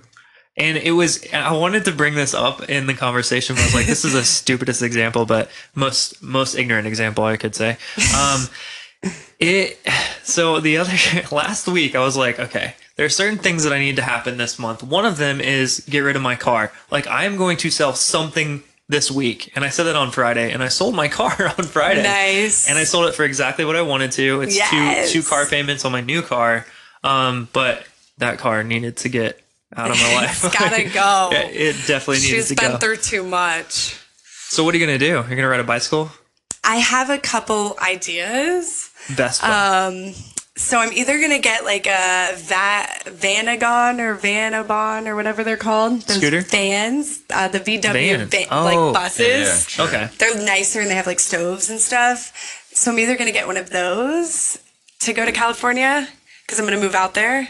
And 0.58 0.78
it 0.78 0.92
was, 0.92 1.26
I 1.34 1.52
wanted 1.52 1.84
to 1.86 1.92
bring 1.92 2.16
this 2.16 2.34
up 2.34 2.70
in 2.70 2.88
the 2.88 2.94
conversation, 2.94 3.56
but 3.56 3.64
I 3.64 3.66
was 3.66 3.76
like, 3.76 3.86
this 3.88 4.06
is 4.06 4.14
the 4.14 4.24
stupidest 4.24 4.82
example, 4.82 5.26
but 5.26 5.50
most, 5.76 6.24
most 6.24 6.56
ignorant 6.56 6.88
example, 6.88 7.26
I 7.26 7.36
could 7.36 7.56
say. 7.56 7.78
Um, 8.18 8.48
it, 9.38 9.78
so 10.24 10.62
the 10.62 10.78
other, 10.78 10.94
last 11.36 11.68
week, 11.68 11.94
I 11.94 12.00
was 12.00 12.16
like, 12.16 12.40
okay, 12.40 12.76
there 12.96 13.06
are 13.06 13.10
certain 13.10 13.38
things 13.38 13.66
that 13.66 13.74
I 13.74 13.80
need 13.80 13.98
to 13.98 14.02
happen 14.02 14.38
this 14.38 14.58
month. 14.58 14.82
One 14.82 15.06
of 15.06 15.18
them 15.18 15.42
is 15.42 15.86
get 15.90 16.00
rid 16.00 16.16
of 16.16 16.22
my 16.22 16.36
car. 16.36 16.72
Like, 16.90 17.06
I 17.08 17.26
am 17.26 17.36
going 17.36 17.58
to 17.58 17.70
sell 17.70 17.94
something 17.94 18.64
this 18.88 19.10
week. 19.10 19.52
And 19.56 19.66
I 19.66 19.70
said 19.70 19.84
that 19.86 19.96
on 19.96 20.12
Friday, 20.12 20.52
and 20.52 20.62
I 20.64 20.68
sold 20.68 20.96
my 20.96 21.08
car 21.20 21.34
on 21.58 21.66
Friday. 21.66 22.04
Nice. 22.04 22.70
And 22.70 22.78
I 22.78 22.84
sold 22.84 23.08
it 23.08 23.16
for 23.16 23.24
exactly 23.26 23.66
what 23.66 23.76
I 23.76 23.82
wanted 23.82 24.12
to. 24.14 24.42
It's 24.42 24.56
Yes. 24.56 25.12
two 25.12 25.22
two 25.22 25.28
car 25.28 25.46
payments 25.46 25.86
on 25.86 25.92
my 25.92 26.02
new 26.02 26.22
car. 26.22 26.66
Um, 27.04 27.48
but 27.54 27.86
that 28.18 28.38
car 28.40 28.64
needed 28.64 28.98
to 28.98 29.10
get 29.10 29.40
out 29.76 29.92
of 29.92 29.98
my 29.98 30.16
life. 30.22 30.44
It's 30.46 30.58
gotta 30.58 30.84
go. 30.94 31.30
Yeah, 31.32 31.48
it 31.48 31.74
definitely 31.88 32.18
needed 32.24 32.36
She's 32.36 32.48
to 32.50 32.56
go. 32.56 32.62
She's 32.64 32.72
been 32.72 32.80
through 32.80 32.98
too 32.98 33.24
much. 33.24 34.00
so 34.50 34.64
what 34.64 34.74
are 34.74 34.78
you 34.78 34.86
gonna 34.86 34.98
do? 34.98 35.06
You're 35.06 35.24
gonna 35.36 35.48
ride 35.50 35.60
a 35.60 35.64
bicycle? 35.64 36.12
I 36.64 36.78
have 36.78 37.10
a 37.12 37.18
couple 37.20 37.76
ideas. 37.82 38.90
Best. 39.16 39.44
Um, 39.44 40.14
so 40.58 40.80
I'm 40.80 40.94
either 40.94 41.20
gonna 41.20 41.40
get 41.40 41.64
like 41.66 41.86
a 41.88 42.34
va- 42.36 42.88
Vanagon 43.06 44.00
or 44.00 44.16
Vanabon 44.16 45.08
or 45.08 45.16
whatever 45.16 45.44
they're 45.44 45.58
called. 45.58 46.02
Those 46.04 46.18
Scooter? 46.18 46.42
Vans, 46.42 47.20
uh, 47.34 47.48
the 47.50 47.60
VW 47.60 48.18
Van. 48.18 48.28
va- 48.28 48.46
Oh. 48.52 48.64
like 48.64 48.94
buses. 48.94 49.78
Yeah, 49.78 49.86
okay. 49.86 50.10
They're 50.18 50.36
nicer 50.44 50.80
and 50.82 50.90
they 50.90 50.96
have 50.96 51.08
like 51.08 51.20
stoves 51.20 51.70
and 51.70 51.80
stuff. 51.80 52.32
So 52.74 52.92
I'm 52.92 53.00
either 53.00 53.16
gonna 53.18 53.32
get 53.32 53.48
one 53.48 53.58
of 53.58 53.70
those 53.70 54.58
to 55.02 55.14
go 55.14 55.26
to 55.26 55.32
California 55.32 56.08
because 56.46 56.60
I'm 56.60 56.66
gonna 56.66 56.80
move 56.80 56.96
out 56.96 57.16
there, 57.16 57.48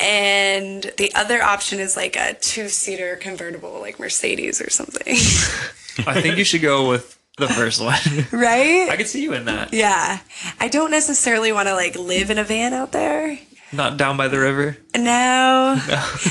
and 0.00 0.90
the 0.96 1.12
other 1.14 1.42
option 1.42 1.78
is 1.80 1.96
like 1.96 2.16
a 2.16 2.34
two-seater 2.34 3.16
convertible, 3.16 3.78
like 3.80 4.00
Mercedes 4.00 4.60
or 4.60 4.70
something. 4.70 5.14
I 6.06 6.20
think 6.22 6.38
you 6.38 6.44
should 6.44 6.62
go 6.62 6.88
with 6.88 7.18
the 7.46 7.52
first 7.52 7.80
one. 7.80 7.98
right? 8.32 8.88
I 8.88 8.96
could 8.96 9.08
see 9.08 9.22
you 9.22 9.32
in 9.34 9.44
that. 9.46 9.72
Yeah. 9.72 10.20
I 10.60 10.68
don't 10.68 10.90
necessarily 10.90 11.52
want 11.52 11.68
to 11.68 11.74
like 11.74 11.96
live 11.96 12.30
in 12.30 12.38
a 12.38 12.44
van 12.44 12.72
out 12.72 12.92
there. 12.92 13.38
Not 13.72 13.96
down 13.96 14.16
by 14.16 14.28
the 14.28 14.38
river. 14.38 14.76
No. 14.96 15.80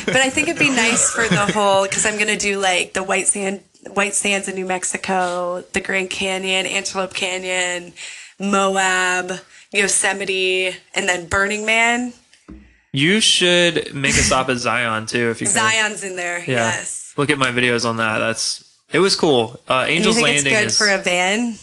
but 0.06 0.16
I 0.16 0.30
think 0.30 0.48
it'd 0.48 0.60
be 0.60 0.70
nice 0.70 1.10
for 1.10 1.28
the 1.28 1.52
whole 1.52 1.88
cuz 1.88 2.06
I'm 2.06 2.16
going 2.16 2.28
to 2.28 2.38
do 2.38 2.60
like 2.60 2.94
the 2.94 3.04
white 3.04 3.28
sand 3.28 3.62
white 3.94 4.14
sands 4.14 4.48
in 4.48 4.56
New 4.56 4.66
Mexico, 4.66 5.64
the 5.74 5.82
Grand 5.82 6.10
Canyon, 6.10 6.66
Antelope 6.66 7.14
Canyon, 7.14 7.94
Moab, 8.40 9.40
Yosemite, 9.72 10.76
and 10.94 11.10
then 11.10 11.28
Burning 11.28 11.66
Man. 11.66 12.14
You 12.94 13.22
should 13.22 13.94
make 13.96 14.12
a 14.16 14.22
stop 14.22 14.50
at 14.50 14.58
Zion 14.58 15.06
too 15.06 15.30
if 15.30 15.42
you 15.42 15.48
can. 15.48 15.54
Zion's 15.56 16.04
in 16.04 16.16
there. 16.16 16.40
Yeah. 16.40 16.70
Yes. 16.72 17.14
Look 17.18 17.30
at 17.30 17.38
my 17.38 17.52
videos 17.52 17.86
on 17.88 17.98
that. 17.98 18.20
That's 18.20 18.71
it 18.94 19.00
was 19.00 19.16
cool. 19.16 19.60
Uh, 19.68 19.86
Do 19.86 19.92
you 19.92 19.98
Angels 19.98 20.16
think 20.16 20.28
Landing 20.28 20.54
it's 20.54 20.62
good 20.62 20.68
is 20.68 20.78
for 20.78 20.90
a 20.90 20.98
van? 20.98 21.56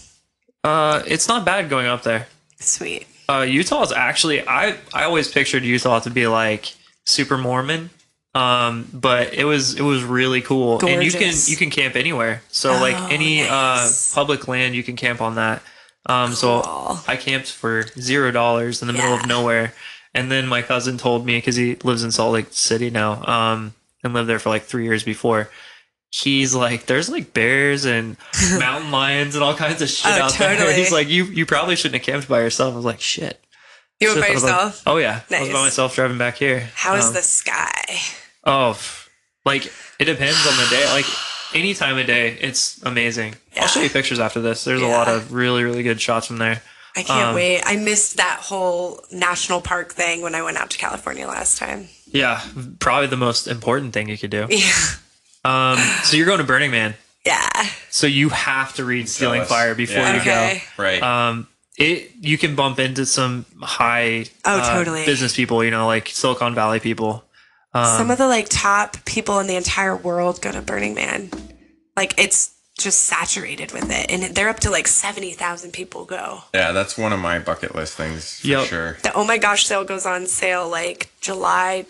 uh, 0.65 1.03
it's 1.07 1.29
not 1.29 1.45
bad 1.45 1.69
going 1.69 1.87
up 1.87 2.03
there. 2.03 2.27
Sweet. 2.61 3.07
Uh, 3.29 3.43
Utah 3.43 3.83
is 3.83 3.93
actually 3.93 4.47
I 4.47 4.77
I 4.93 5.05
always 5.05 5.31
pictured 5.31 5.63
Utah 5.65 6.01
to 6.01 6.11
be 6.11 6.27
like 6.27 6.75
super 7.05 7.37
Mormon, 7.39 7.91
um, 8.35 8.89
but 8.93 9.35
it 9.35 9.45
was 9.45 9.75
it 9.77 9.83
was 9.83 10.03
really 10.03 10.41
cool, 10.41 10.81
and 10.85 11.03
you 11.05 11.11
can 11.11 11.21
Gorgeous. 11.21 11.49
you 11.49 11.57
can 11.57 11.71
camp 11.71 11.95
anywhere. 11.97 12.43
So 12.49 12.73
like 12.81 12.97
Oh, 12.99 13.09
any 13.11 13.43
nice. 13.43 13.51
uh, 13.51 14.15
public 14.15 14.49
land, 14.49 14.75
you 14.75 14.83
can 14.83 14.97
camp 14.97 15.21
on 15.21 15.35
that. 15.37 15.63
Um, 16.07 16.33
so 16.35 16.63
I 17.07 17.17
camped 17.17 17.51
for 17.53 17.83
zero 18.01 18.31
dollars 18.31 18.81
in 18.81 18.87
the 18.89 18.95
middle 18.95 19.11
Yeah. 19.11 19.21
of 19.21 19.27
nowhere, 19.27 19.75
and 20.15 20.33
then 20.33 20.47
my 20.47 20.63
cousin 20.63 20.97
told 20.97 21.27
me 21.27 21.37
because 21.37 21.57
he 21.57 21.75
lives 21.85 22.03
in 22.03 22.11
Salt 22.11 22.33
Lake 22.33 22.47
City 22.51 22.89
now, 22.89 23.23
um, 23.27 23.75
and 24.03 24.15
lived 24.15 24.27
there 24.29 24.39
for 24.39 24.49
like 24.49 24.65
three 24.65 24.85
years 24.85 25.05
before. 25.05 25.51
He's 26.11 26.55
like, 26.55 26.87
there's 26.87 27.09
like 27.11 27.35
bears 27.35 27.85
and 27.85 28.17
mountain 28.59 28.91
lions 28.91 29.35
and 29.35 29.45
all 29.45 29.55
kinds 29.55 29.83
of 29.83 29.89
shit 29.91 30.11
Oh, 30.11 30.23
out 30.25 30.33
there. 30.35 30.55
totally. 30.57 30.75
He's 30.75 30.91
like, 30.93 31.09
you 31.09 31.25
you 31.25 31.45
probably 31.47 31.77
shouldn't 31.77 32.03
have 32.03 32.07
camped 32.13 32.29
by 32.29 32.41
yourself. 32.41 32.73
I 32.73 32.77
was 32.77 32.85
like, 32.85 33.01
shit. 33.01 33.43
You 34.01 34.09
went 34.09 34.21
by 34.21 34.27
Should've 34.29 34.43
thought 34.43 34.49
about- 34.49 34.65
yourself? 34.67 34.83
Oh 34.87 34.97
yeah, 34.97 35.21
I 35.31 35.41
was 35.41 35.49
by 35.51 35.55
myself 35.61 35.95
driving 35.95 36.19
back 36.19 36.37
here. 36.37 36.71
How 36.75 36.95
is 36.95 37.07
Um, 37.09 37.15
the 37.15 37.23
sky? 37.23 37.99
Oh, 38.45 38.79
like 39.45 39.67
it 39.99 40.05
depends 40.05 40.47
on 40.47 40.57
the 40.57 40.67
day. 40.71 40.87
Like 40.93 41.05
any 41.55 41.75
time 41.75 41.99
of 41.99 42.07
day, 42.07 42.39
it's 42.41 42.81
amazing. 42.85 43.35
Yeah. 43.55 43.63
I'll 43.63 43.69
show 43.69 43.81
you 43.81 43.91
pictures 43.91 44.19
after 44.21 44.41
this. 44.41 44.65
There's 44.65 44.83
a 44.83 44.87
lot 44.87 45.09
of 45.09 45.33
really 45.33 45.63
really 45.65 45.83
good 45.83 46.01
shots 46.01 46.27
from 46.29 46.39
there. 46.39 46.63
I 46.97 47.03
can't 47.03 47.29
um, 47.29 47.35
wait. 47.35 47.61
I 47.67 47.77
missed 47.77 48.17
that 48.17 48.41
whole 48.45 49.05
national 49.13 49.61
park 49.61 49.93
thing 49.93 50.23
when 50.23 50.35
I 50.35 50.43
went 50.43 50.57
out 50.57 50.71
to 50.71 50.79
California 50.79 51.27
last 51.27 51.59
time. 51.59 51.89
Yeah, 52.07 52.41
probably 52.79 53.09
the 53.09 53.17
most 53.19 53.47
important 53.47 53.93
thing 53.93 54.09
you 54.09 54.17
could 54.17 54.31
do. 54.31 54.47
Yeah. 54.49 54.73
Um, 55.45 55.79
so 56.05 56.17
you're 56.17 56.27
going 56.27 56.39
to 56.39 56.45
Burning 56.45 56.71
Man. 56.71 56.95
Yeah. 57.25 57.49
So 57.91 58.07
you 58.07 58.29
have 58.31 58.75
to 58.75 58.85
read 58.85 59.09
Stealing 59.09 59.43
us. 59.43 59.49
Fire 59.49 59.75
before 59.75 59.97
Yeah. 60.03 60.15
you 60.15 60.21
Okay. 60.21 60.63
Right. 60.77 61.01
go. 61.01 61.07
Um, 61.07 61.49
it 61.77 62.11
you 62.21 62.37
can 62.39 62.55
bump 62.57 62.79
into 62.79 63.07
some 63.07 63.45
high 63.63 64.27
Oh, 64.45 64.59
uh, 64.61 64.75
totally. 64.75 65.05
business 65.07 65.35
people. 65.37 65.63
You 65.65 65.71
know, 65.71 65.87
like 65.87 66.09
Silicon 66.09 66.55
Valley 66.55 66.81
people. 66.81 67.25
Um, 67.75 67.85
Some 67.99 68.11
of 68.11 68.19
the 68.19 68.27
like 68.27 68.47
top 68.49 68.97
people 69.05 69.39
in 69.41 69.47
the 69.47 69.57
entire 69.57 69.95
world 69.97 70.41
go 70.41 70.51
to 70.53 70.61
Burning 70.63 70.95
Man. 70.95 71.31
Like 71.97 72.15
it's 72.19 72.55
just 72.79 73.05
saturated 73.05 73.73
with 73.73 73.91
it, 73.91 74.11
and 74.11 74.35
they're 74.37 74.49
up 74.49 74.61
to 74.61 74.71
like 74.71 74.89
seventy 74.89 75.33
thousand 75.33 75.73
people 75.73 76.05
go. 76.05 76.43
Yeah, 76.55 76.73
that's 76.73 76.97
one 76.97 77.13
of 77.13 77.21
my 77.21 77.39
bucket 77.39 77.75
list 77.75 77.95
things 77.95 78.41
for 78.41 78.47
Yep. 78.47 78.67
sure. 78.69 78.99
The 79.03 79.13
Oh 79.15 79.25
My 79.25 79.37
Gosh 79.39 79.67
sale 79.67 79.85
goes 79.85 80.07
on 80.07 80.27
sale 80.27 80.69
like 80.69 81.11
July 81.21 81.85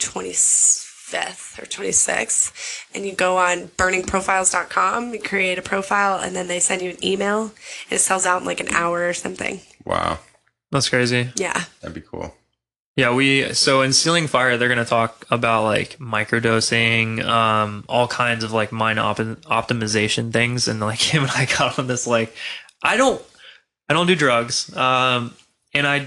25th 1.13 1.59
or 1.63 1.67
26th. 1.67 2.85
And 2.95 3.07
you 3.07 3.13
go 3.13 3.37
on 3.39 3.69
burningprofiles.com, 3.69 5.15
you 5.15 5.21
create 5.21 5.59
a 5.59 5.63
profile, 5.63 6.19
and 6.19 6.35
then 6.35 6.49
they 6.49 6.61
send 6.61 6.83
you 6.83 6.91
an 6.91 7.05
email. 7.05 7.43
And 7.43 7.53
it 7.93 8.01
sells 8.01 8.27
out 8.27 8.41
in 8.41 8.47
like 8.47 8.61
an 8.61 8.69
hour 8.69 9.09
or 9.09 9.15
something. 9.15 9.61
Wow, 9.85 10.19
That's 10.71 10.89
crazy. 10.89 11.31
Yeah. 11.37 11.65
that'd 11.81 11.95
be 11.95 12.01
cool. 12.01 12.35
Yeah, 12.97 13.15
we 13.15 13.53
so 13.55 13.83
in 13.83 13.93
Stealing 13.93 14.27
Fire, 14.27 14.57
they're 14.57 14.69
gonna 14.69 14.85
talk 14.85 15.25
about 15.31 15.63
like 15.63 15.99
microdosing, 15.99 17.25
um, 17.25 17.85
all 17.89 18.09
kinds 18.09 18.43
of 18.43 18.53
like 18.53 18.73
mind 18.73 18.99
op- 18.99 19.19
optimization 19.19 20.33
things, 20.33 20.67
and 20.67 20.81
like 20.81 20.99
him 21.15 21.23
and 21.23 21.31
I 21.31 21.47
got 21.47 21.79
on 21.79 21.87
this 21.87 22.09
like, 22.09 22.35
I 22.83 22.97
don't, 22.97 23.23
I 23.89 23.95
don't 23.95 24.09
do 24.09 24.17
drugs, 24.17 24.77
um, 24.77 25.33
and 25.73 25.87
I 25.87 26.07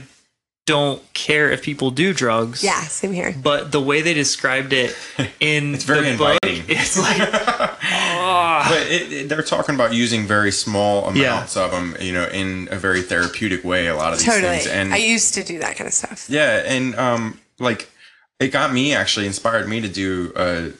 don't 0.71 1.13
care 1.13 1.51
if 1.51 1.61
people 1.61 1.91
do 1.91 2.13
drugs. 2.13 2.63
Yeah, 2.63 2.81
same 2.83 3.13
here. 3.13 3.33
But 3.41 3.71
the 3.71 3.81
way 3.81 4.01
they 4.01 4.13
described 4.13 4.71
it 4.73 4.95
in 5.39 5.75
It's 5.75 5.83
very 5.83 6.11
the 6.11 6.17
book, 6.17 6.37
inviting. 6.43 6.65
it's 6.77 6.97
like, 6.97 7.19
ah. 7.21 8.67
But 8.71 8.87
it, 8.91 9.11
it- 9.11 9.29
they're 9.29 9.43
talking 9.43 9.75
about 9.75 9.93
using 9.93 10.25
very 10.27 10.51
small 10.51 11.05
amounts 11.09 11.57
of 11.57 11.71
them, 11.71 11.95
you 11.99 12.13
know, 12.13 12.25
in 12.25 12.67
a 12.71 12.75
very 12.77 13.01
therapeutic 13.01 13.63
way. 13.63 13.87
A 13.87 13.95
lot 13.95 14.13
of 14.13 14.19
these 14.19 14.27
Totally. 14.27 14.57
things, 14.57 14.67
and 14.67 14.93
I 14.93 14.97
used 14.97 15.33
to 15.35 15.43
do 15.43 15.59
that 15.59 15.75
kind 15.77 15.87
of 15.87 15.93
stuff. 15.93 16.29
yeah, 16.29 16.63
and 16.65 16.95
um, 16.95 17.39
like 17.59 17.89
it 18.39 18.49
got 18.51 18.71
me 18.73 18.93
actually 18.93 19.27
inspired 19.27 19.67
me 19.69 19.81
to 19.81 19.87
do 19.89 20.31
a, 20.35 20.71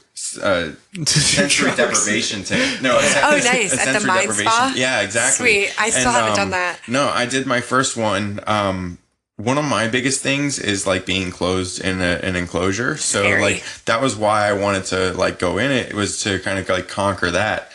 a 0.41 0.73
sensory 1.05 1.71
Drugs. 1.71 1.77
deprivation 1.77 2.43
tank. 2.43 2.81
No, 2.81 2.97
a, 2.97 3.01
Oh, 3.23 3.35
a 3.35 3.39
nice. 3.43 3.71
At 3.73 3.77
the 3.77 3.77
sensory 3.85 4.07
Mind 4.07 4.21
deprivation- 4.21 4.51
Spa? 4.51 4.73
Yeah, 4.75 5.01
exactly. 5.01 5.65
Sweet. 5.65 5.75
I 5.79 5.89
still 5.91 6.11
haven't 6.11 6.35
done 6.35 6.49
that. 6.51 6.79
No, 6.87 7.07
I 7.13 7.25
did 7.25 7.45
my 7.45 7.61
first 7.61 7.95
one. 7.97 8.39
Um, 8.47 8.97
one 9.43 9.57
of 9.57 9.65
my 9.65 9.87
biggest 9.87 10.21
things 10.21 10.59
is 10.59 10.85
like 10.87 11.05
being 11.05 11.31
closed 11.31 11.81
in 11.83 12.01
a, 12.01 12.19
an 12.23 12.35
enclosure. 12.35 12.97
So 12.97 13.21
Scary. 13.21 13.41
like 13.41 13.63
that 13.85 14.01
was 14.01 14.15
why 14.15 14.47
I 14.47 14.53
wanted 14.53 14.85
to 14.85 15.13
like 15.13 15.39
go 15.39 15.57
in 15.57 15.71
it. 15.71 15.93
Was 15.93 16.21
to 16.23 16.39
kind 16.39 16.59
of 16.59 16.67
like 16.69 16.87
conquer 16.87 17.31
that. 17.31 17.69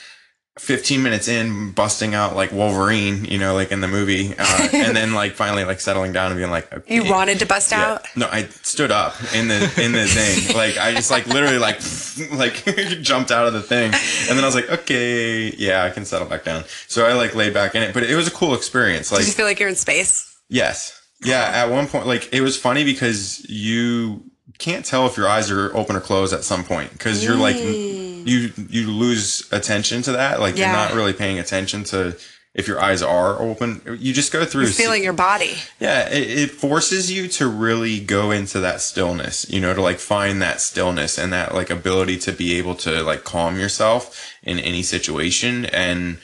15 0.58 1.02
minutes 1.02 1.28
in 1.28 1.72
busting 1.72 2.14
out 2.14 2.34
like 2.34 2.50
Wolverine, 2.50 3.26
you 3.26 3.36
know, 3.38 3.52
like 3.52 3.70
in 3.72 3.82
the 3.82 3.88
movie, 3.88 4.32
uh, 4.38 4.68
and 4.72 4.96
then 4.96 5.12
like 5.12 5.34
finally 5.34 5.64
like 5.64 5.80
settling 5.80 6.12
down 6.12 6.30
and 6.32 6.38
being 6.38 6.50
like, 6.50 6.72
okay, 6.72 6.94
You 6.94 7.04
wanted 7.10 7.38
to 7.40 7.46
bust 7.46 7.72
yeah. 7.72 7.92
out? 7.92 8.06
No, 8.16 8.26
I 8.32 8.44
stood 8.62 8.90
up 8.90 9.14
in 9.34 9.48
the 9.48 9.56
in 9.78 9.92
the 9.92 10.06
thing. 10.06 10.56
Like 10.56 10.78
I 10.78 10.94
just 10.94 11.10
like 11.10 11.26
literally 11.26 11.58
like 11.58 11.80
like 12.32 12.64
jumped 13.02 13.30
out 13.30 13.46
of 13.46 13.52
the 13.52 13.60
thing, 13.62 13.92
and 13.92 14.38
then 14.38 14.40
I 14.42 14.46
was 14.46 14.54
like, 14.54 14.70
okay, 14.70 15.54
yeah, 15.58 15.84
I 15.84 15.90
can 15.90 16.06
settle 16.06 16.26
back 16.26 16.44
down. 16.44 16.64
So 16.88 17.04
I 17.04 17.12
like 17.12 17.34
laid 17.34 17.52
back 17.52 17.74
in 17.74 17.82
it, 17.82 17.92
but 17.92 18.04
it 18.04 18.16
was 18.16 18.26
a 18.26 18.30
cool 18.30 18.54
experience. 18.54 19.12
Like 19.12 19.20
Did 19.20 19.26
you 19.28 19.34
feel 19.34 19.44
like 19.46 19.60
you're 19.60 19.68
in 19.68 19.76
space? 19.76 20.38
yes, 20.48 21.02
yeah. 21.24 21.42
At 21.42 21.70
one 21.70 21.86
point, 21.86 22.06
like 22.06 22.32
it 22.32 22.40
was 22.40 22.56
funny 22.56 22.84
because 22.84 23.48
you 23.48 24.24
can't 24.58 24.84
tell 24.84 25.06
if 25.06 25.16
your 25.16 25.28
eyes 25.28 25.50
are 25.50 25.74
open 25.76 25.96
or 25.96 26.00
closed 26.00 26.32
at 26.32 26.44
some 26.44 26.64
point 26.64 26.92
because 26.92 27.22
you're 27.24 27.36
like 27.36 27.56
you 27.56 28.52
you 28.68 28.90
lose 28.90 29.46
attention 29.52 30.02
to 30.02 30.12
that. 30.12 30.40
Like 30.40 30.56
Yeah. 30.56 30.66
you're 30.70 30.76
not 30.76 30.94
really 30.94 31.12
paying 31.12 31.38
attention 31.38 31.84
to. 31.84 32.16
If 32.54 32.66
your 32.66 32.80
eyes 32.80 33.02
are 33.02 33.38
open, 33.38 33.82
you 34.00 34.14
just 34.14 34.32
go 34.32 34.46
through. 34.46 34.62
You're 34.62 34.70
feeling 34.70 35.04
your 35.04 35.12
body. 35.12 35.56
Yeah, 35.78 36.08
it, 36.08 36.30
it 36.38 36.50
forces 36.50 37.12
you 37.12 37.28
to 37.28 37.46
really 37.46 38.00
go 38.00 38.30
into 38.30 38.60
that 38.60 38.80
stillness, 38.80 39.46
you 39.50 39.60
know, 39.60 39.74
to 39.74 39.82
like 39.82 39.98
find 39.98 40.40
that 40.40 40.62
stillness 40.62 41.18
and 41.18 41.30
that 41.34 41.54
like 41.54 41.68
ability 41.68 42.16
to 42.20 42.32
be 42.32 42.56
able 42.56 42.74
to 42.76 43.02
like 43.02 43.24
calm 43.24 43.60
yourself 43.60 44.32
in 44.42 44.58
any 44.58 44.82
situation. 44.82 45.66
And 45.66 46.16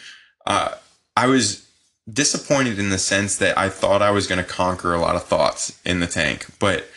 uh, 0.47 0.77
I 1.15 1.27
was 1.27 1.62
disappointed 2.11 2.79
in 2.79 2.91
the 2.91 2.99
sense 2.99 3.37
that 3.37 3.57
I 3.57 3.69
thought 3.69 4.03
I 4.03 4.11
was 4.11 4.27
going 4.27 4.39
to 4.43 4.49
conquer 4.49 4.95
a 4.95 5.01
lot 5.01 5.17
of 5.17 5.25
thoughts 5.25 5.79
in 5.85 6.01
the 6.01 6.07
tank, 6.07 6.47
but 6.59 6.89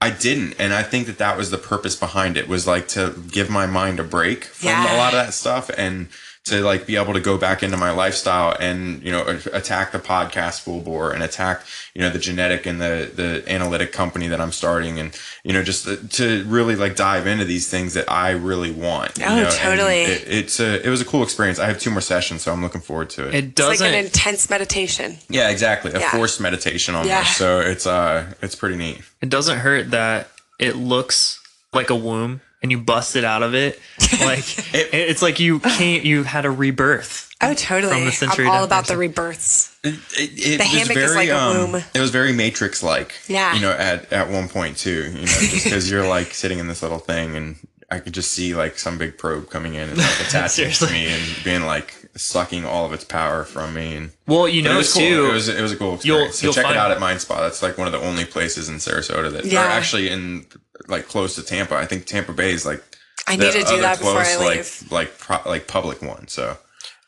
I 0.00 0.10
didn't. 0.10 0.54
And 0.58 0.72
I 0.72 0.82
think 0.82 1.06
that 1.06 1.18
that 1.18 1.36
was 1.36 1.50
the 1.50 1.58
purpose 1.58 1.94
behind 1.96 2.36
it 2.36 2.48
was 2.48 2.66
like 2.66 2.88
to 2.88 3.14
give 3.30 3.50
my 3.50 3.66
mind 3.66 4.00
a 4.00 4.04
break 4.04 4.44
from 4.44 4.68
Yeah. 4.68 4.96
a 4.96 4.98
lot 4.98 5.12
of 5.14 5.24
that 5.26 5.34
stuff 5.34 5.70
and 5.76 6.08
to 6.46 6.62
like 6.62 6.86
be 6.86 6.96
able 6.96 7.12
to 7.12 7.20
go 7.20 7.36
back 7.36 7.62
into 7.62 7.76
my 7.76 7.90
lifestyle 7.90 8.56
and 8.58 9.02
you 9.02 9.12
know 9.12 9.38
attack 9.52 9.92
the 9.92 9.98
podcast 9.98 10.60
full 10.62 10.80
bore 10.80 11.12
and 11.12 11.22
attack 11.22 11.60
you 11.94 12.00
know 12.00 12.08
the 12.08 12.18
genetic 12.18 12.64
and 12.64 12.80
the 12.80 13.10
the 13.14 13.44
analytic 13.46 13.92
company 13.92 14.26
that 14.28 14.40
I'm 14.40 14.50
starting 14.50 14.98
and 14.98 15.14
you 15.44 15.52
know 15.52 15.62
just 15.62 15.84
to, 15.84 15.96
to 16.08 16.42
really 16.44 16.76
like 16.76 16.96
dive 16.96 17.26
into 17.26 17.44
these 17.44 17.68
things 17.70 17.92
that 17.94 18.10
I 18.10 18.30
really 18.30 18.72
want. 18.72 19.18
you 19.18 19.24
Oh, 19.26 19.36
know, 19.42 19.50
totally. 19.50 20.02
It, 20.02 20.24
it's 20.28 20.58
a 20.60 20.84
it 20.84 20.88
was 20.88 21.02
a 21.02 21.04
cool 21.04 21.22
experience. 21.22 21.58
I 21.58 21.66
have 21.66 21.78
two 21.78 21.90
more 21.90 22.00
sessions, 22.00 22.40
so 22.42 22.52
I'm 22.52 22.62
looking 22.62 22.80
forward 22.80 23.10
to 23.10 23.28
it. 23.28 23.34
it 23.34 23.54
doesn't. 23.54 23.86
like 23.86 23.94
an 23.94 24.04
intense 24.06 24.48
meditation. 24.48 25.18
yeah, 25.28 25.50
exactly. 25.50 25.92
A 25.92 26.00
Yeah. 26.00 26.10
forced 26.10 26.40
meditation 26.40 26.94
almost. 26.94 27.10
Yeah. 27.10 27.24
So 27.24 27.60
it's 27.60 27.86
uh 27.86 28.32
it's 28.40 28.54
pretty 28.54 28.76
neat. 28.76 29.02
it 29.20 29.28
doesn't 29.28 29.58
hurt 29.58 29.90
that 29.90 30.30
it 30.58 30.74
looks 30.76 31.38
like 31.74 31.90
a 31.90 31.94
womb 31.96 32.40
and 32.62 32.70
you 32.70 32.78
bust 32.78 33.16
it 33.16 33.24
out 33.24 33.42
of 33.42 33.54
it. 33.54 33.78
Like 34.20 34.74
It- 34.74 34.90
it's 34.92 35.22
like 35.22 35.38
you 35.40 35.60
can't. 35.60 36.04
You 36.04 36.24
had 36.24 36.44
a 36.44 36.50
rebirth. 36.50 37.28
Oh, 37.42 37.54
totally. 37.54 37.94
From 37.94 38.04
the 38.04 38.12
sensory 38.12 38.44
I'm 38.46 38.50
all 38.50 38.64
about 38.64 38.86
the 38.86 38.96
rebirths. 38.98 39.74
It, 39.82 39.94
it, 39.94 39.98
it 40.18 40.58
The 40.58 40.58
was 40.58 40.66
hammock 40.66 40.96
is 40.96 41.12
very, 41.12 41.14
like 41.14 41.28
a 41.30 41.38
um, 41.38 41.72
womb. 41.72 41.82
It 41.94 42.00
was 42.00 42.10
very 42.10 42.32
Matrix 42.32 42.82
like. 42.82 43.14
Yeah. 43.28 43.54
You 43.54 43.60
know, 43.62 43.70
at 43.70 44.12
at 44.12 44.28
one 44.28 44.48
point 44.48 44.76
too. 44.76 45.04
You 45.10 45.20
know, 45.20 45.24
just 45.26 45.64
because 45.64 45.90
you're 45.90 46.06
like 46.06 46.34
sitting 46.34 46.58
in 46.58 46.66
this 46.68 46.82
little 46.82 46.98
thing, 46.98 47.36
and 47.36 47.56
I 47.90 48.00
could 48.00 48.12
just 48.12 48.32
see 48.32 48.54
like 48.54 48.78
some 48.78 48.98
big 48.98 49.16
probe 49.16 49.48
coming 49.48 49.74
in 49.74 49.88
and 49.88 49.96
like 49.96 50.20
attaching 50.28 50.70
to 50.72 50.86
me 50.92 51.06
and 51.06 51.22
being 51.44 51.62
like 51.62 51.94
sucking 52.16 52.64
all 52.66 52.84
of 52.84 52.92
its 52.92 53.04
power 53.04 53.44
from 53.44 53.72
me. 53.74 53.94
And 53.96 54.10
Well, 54.26 54.46
you 54.48 54.62
but 54.62 54.68
it 54.70 54.72
know 54.72 54.78
was 54.78 54.92
cool. 54.92 55.02
too. 55.02 55.26
It 55.30 55.32
was 55.32 55.48
it 55.48 55.62
was 55.62 55.72
a 55.72 55.76
cool 55.76 55.88
You'll- 56.02 56.26
experience. 56.26 56.42
you'll 56.42 56.52
check 56.52 56.68
it 56.70 56.76
out 56.76 56.90
at 56.90 57.00
Mind 57.00 57.20
Spa. 57.22 57.40
That's 57.40 57.62
like 57.62 57.78
one 57.78 57.86
of 57.86 57.92
the 57.92 58.00
only 58.00 58.24
places 58.26 58.68
in 58.68 58.76
Sarasota 58.76 59.30
that 59.32 59.44
Yeah. 59.46 59.64
are 59.64 59.68
actually 59.68 60.10
in 60.10 60.44
like 60.88 61.08
close 61.08 61.34
to 61.36 61.42
Tampa. 61.42 61.74
I 61.76 61.86
think 61.86 62.06
Tampa 62.06 62.32
Bay 62.32 62.52
is 62.52 62.64
like. 62.66 62.82
I 63.26 63.36
the 63.36 63.44
need 63.44 63.52
to 63.52 63.58
do 63.60 63.64
other 63.66 63.82
that 63.82 63.98
before 63.98 64.18
I 64.18 64.24
close, 64.34 64.82
leave. 64.82 64.92
Like 64.92 65.08
like 65.08 65.18
pro, 65.18 65.50
like 65.50 65.66
public 65.68 66.02
one. 66.02 66.26
So 66.28 66.56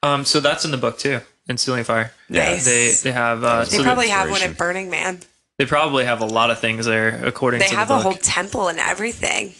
um, 0.02 0.24
so 0.24 0.40
that's 0.40 0.64
in 0.64 0.70
the 0.70 0.76
book 0.76 0.98
too. 0.98 1.20
In 1.48 1.56
Stealing 1.58 1.82
Fire, 1.84 2.12
yeah. 2.28 2.50
Nice. 2.50 2.64
they 2.64 2.92
they 3.02 3.12
have. 3.12 3.42
Uh, 3.42 3.64
They 3.64 3.78
so 3.78 3.82
probably 3.82 4.08
have 4.08 4.30
one 4.30 4.42
at 4.42 4.56
Burning 4.56 4.90
Man. 4.90 5.20
they 5.58 5.66
probably 5.66 6.04
have 6.04 6.20
a 6.20 6.24
lot 6.26 6.50
of 6.50 6.60
things 6.60 6.86
there, 6.86 7.24
according 7.26 7.58
They 7.60 7.66
to 7.66 7.70
They 7.72 7.76
have 7.76 7.88
the 7.88 7.94
a 7.96 7.98
whole 7.98 8.12
temple 8.14 8.68
and 8.68 8.78
everything. 8.78 9.54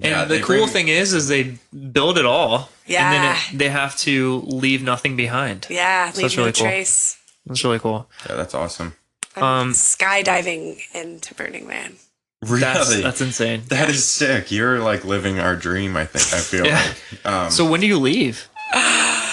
and 0.00 0.04
Yeah, 0.10 0.24
the 0.24 0.40
cool 0.40 0.56
bring- 0.56 0.68
thing 0.68 0.88
is, 0.88 1.12
is 1.12 1.28
they 1.28 1.58
build 1.92 2.16
it 2.16 2.24
all. 2.24 2.70
Yeah. 2.86 3.12
And 3.12 3.14
then 3.24 3.36
it, 3.36 3.58
they 3.58 3.68
have 3.68 3.94
to 3.98 4.40
leave 4.46 4.82
nothing 4.82 5.16
behind. 5.16 5.66
Yeah, 5.68 6.10
So 6.12 6.16
leave 6.16 6.22
that's 6.24 6.36
no 6.36 6.42
really 6.44 6.52
cool. 6.52 6.64
trace. 6.66 7.18
That's 7.44 7.62
really 7.64 7.78
cool. 7.78 8.08
Yeah, 8.26 8.36
that's 8.36 8.54
awesome. 8.54 8.94
Um, 9.36 9.72
skydiving 9.74 10.78
into 10.94 11.34
Burning 11.34 11.66
Man. 11.66 11.96
Really? 12.42 12.60
That's 12.60 13.02
that's 13.02 13.20
insane. 13.20 13.62
That 13.68 13.88
is 13.90 14.04
sick. 14.04 14.50
You're 14.52 14.78
like 14.80 15.04
living 15.04 15.40
our 15.40 15.56
dream. 15.56 15.96
I 15.96 16.04
think. 16.04 16.32
I 16.32 16.42
feel 16.42 16.66
Yeah. 16.66 16.82
like. 17.12 17.26
Um, 17.26 17.50
So 17.50 17.64
when 17.68 17.80
do 17.80 17.86
you 17.86 17.98
leave? 17.98 18.48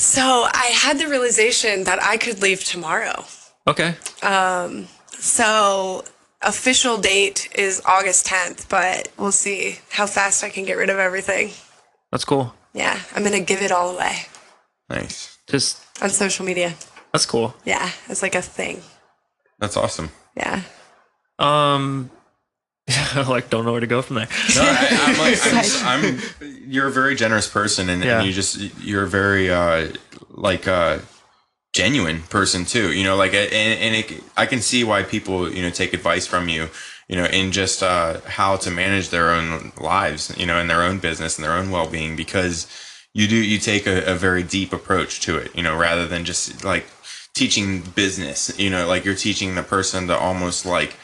So 0.00 0.46
I 0.52 0.66
had 0.74 0.98
the 0.98 1.08
realization 1.08 1.82
that 1.84 2.00
I 2.02 2.16
could 2.18 2.40
leave 2.40 2.62
tomorrow. 2.62 3.24
Okay. 3.66 3.96
Um, 4.22 4.86
So 5.10 6.04
official 6.42 6.98
date 6.98 7.48
is 7.56 7.82
August 7.84 8.26
10th, 8.26 8.68
but 8.68 9.08
we'll 9.18 9.32
see 9.32 9.80
how 9.90 10.06
fast 10.06 10.44
I 10.44 10.50
can 10.50 10.64
get 10.64 10.76
rid 10.76 10.88
of 10.88 10.98
everything. 10.98 11.50
That's 12.12 12.24
cool. 12.24 12.54
Yeah, 12.74 12.96
I'm 13.14 13.24
gonna 13.24 13.40
give 13.40 13.60
it 13.62 13.72
all 13.72 13.90
away 13.96 14.26
nice. 14.88 15.36
Just 15.50 15.78
on 16.00 16.10
social 16.10 16.46
media. 16.46 16.74
that's 17.12 17.26
cool. 17.26 17.54
Yeah, 17.64 17.90
it's 18.08 18.22
like 18.22 18.34
a 18.36 18.42
thing. 18.42 18.82
That's 19.58 19.76
awesome. 19.76 20.10
Yeah. 20.36 20.62
Um, 21.38 22.10
like 23.28 23.50
don't 23.50 23.64
know 23.64 23.72
where 23.72 23.80
to 23.80 23.86
go 23.86 24.02
from 24.02 24.16
there. 24.16 24.28
No, 24.54 24.62
I, 24.62 24.88
I'm 25.02 25.18
like, 25.18 25.46
I'm, 25.46 25.62
just- 25.62 25.84
I'm. 25.84 26.18
You're 26.66 26.88
a 26.88 26.92
very 26.92 27.14
generous 27.14 27.48
person, 27.48 27.88
and, 27.88 28.02
Yeah. 28.02 28.18
and 28.18 28.26
you 28.26 28.32
just 28.32 28.56
you're 28.80 29.04
a 29.04 29.08
very 29.08 29.50
uh 29.50 29.92
like 30.30 30.66
uh 30.68 30.98
genuine 31.74 32.22
person 32.22 32.64
too. 32.64 32.92
You 32.92 33.04
know, 33.04 33.16
like 33.16 33.34
and, 33.34 33.52
and 33.52 33.94
it, 33.96 34.22
I 34.36 34.46
can 34.46 34.60
see 34.60 34.84
why 34.84 35.02
people 35.02 35.52
you 35.52 35.62
know 35.62 35.70
take 35.70 35.92
advice 35.92 36.26
from 36.26 36.48
you. 36.48 36.68
You 37.08 37.16
know, 37.16 37.24
in 37.24 37.52
just 37.52 37.82
uh, 37.82 38.20
how 38.26 38.56
to 38.56 38.70
manage 38.70 39.08
their 39.08 39.30
own 39.30 39.72
lives. 39.80 40.34
You 40.36 40.44
know, 40.44 40.58
in 40.58 40.66
their 40.66 40.82
own 40.82 40.98
business 40.98 41.36
and 41.38 41.44
their 41.44 41.54
own 41.54 41.70
well 41.70 41.88
being, 41.88 42.16
because 42.16 42.66
you 43.14 43.26
do 43.26 43.36
you 43.36 43.58
take 43.58 43.86
a, 43.86 44.04
a 44.04 44.14
very 44.14 44.42
deep 44.42 44.72
approach 44.74 45.20
to 45.20 45.36
it. 45.38 45.54
You 45.56 45.62
know, 45.62 45.74
rather 45.76 46.06
than 46.06 46.24
just 46.26 46.64
like 46.64 46.86
teaching 47.34 47.80
business. 47.80 48.58
You 48.58 48.68
know, 48.70 48.86
like 48.86 49.04
you're 49.06 49.14
teaching 49.14 49.54
the 49.54 49.62
person 49.62 50.06
to 50.08 50.18
almost 50.18 50.66
like 50.66 50.96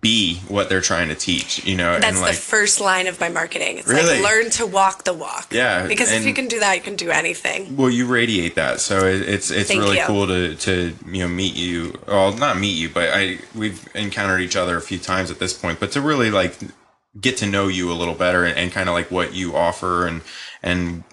be 0.00 0.36
what 0.48 0.68
they're 0.68 0.80
trying 0.80 1.08
to 1.08 1.14
teach. 1.14 1.64
You 1.64 1.76
know, 1.76 1.92
That's 1.98 2.16
and 2.16 2.20
like 2.20 2.34
the 2.34 2.40
first 2.40 2.80
line 2.80 3.06
of 3.06 3.20
my 3.20 3.28
marketing. 3.28 3.78
It's 3.78 3.88
Really? 3.88 4.20
like 4.20 4.22
learn 4.22 4.50
to 4.52 4.66
walk 4.66 5.04
the 5.04 5.12
walk. 5.12 5.52
Yeah, 5.52 5.86
Because 5.86 6.12
if 6.12 6.24
you 6.24 6.32
can 6.34 6.48
do 6.48 6.60
that, 6.60 6.74
you 6.74 6.80
can 6.80 6.96
do 6.96 7.10
anything. 7.10 7.76
Well, 7.76 7.90
you 7.90 8.06
radiate 8.06 8.54
that, 8.54 8.80
so 8.80 9.06
it, 9.06 9.22
it's 9.28 9.50
it's 9.50 9.68
Thank 9.68 9.80
really 9.82 9.98
you. 9.98 10.04
cool 10.04 10.26
to 10.26 10.54
to 10.54 10.94
you 11.06 11.18
know 11.22 11.28
meet 11.28 11.54
you. 11.54 11.98
Well, 12.06 12.32
not 12.32 12.58
meet 12.58 12.76
you, 12.76 12.88
but 12.88 13.10
I 13.12 13.38
we've 13.54 13.86
encountered 13.94 14.40
each 14.40 14.56
other 14.56 14.76
a 14.76 14.82
few 14.82 14.98
times 14.98 15.30
at 15.30 15.38
this 15.38 15.52
point. 15.52 15.80
But 15.80 15.92
to 15.92 16.00
really 16.00 16.30
like 16.30 16.56
get 17.20 17.36
to 17.38 17.46
know 17.46 17.68
you 17.68 17.92
a 17.92 17.94
little 17.94 18.14
better 18.14 18.44
and, 18.44 18.56
and 18.56 18.72
kind 18.72 18.88
of 18.88 18.94
like 18.94 19.10
what 19.10 19.34
you 19.34 19.54
offer 19.54 20.06
and 20.06 20.22
and 20.62 21.04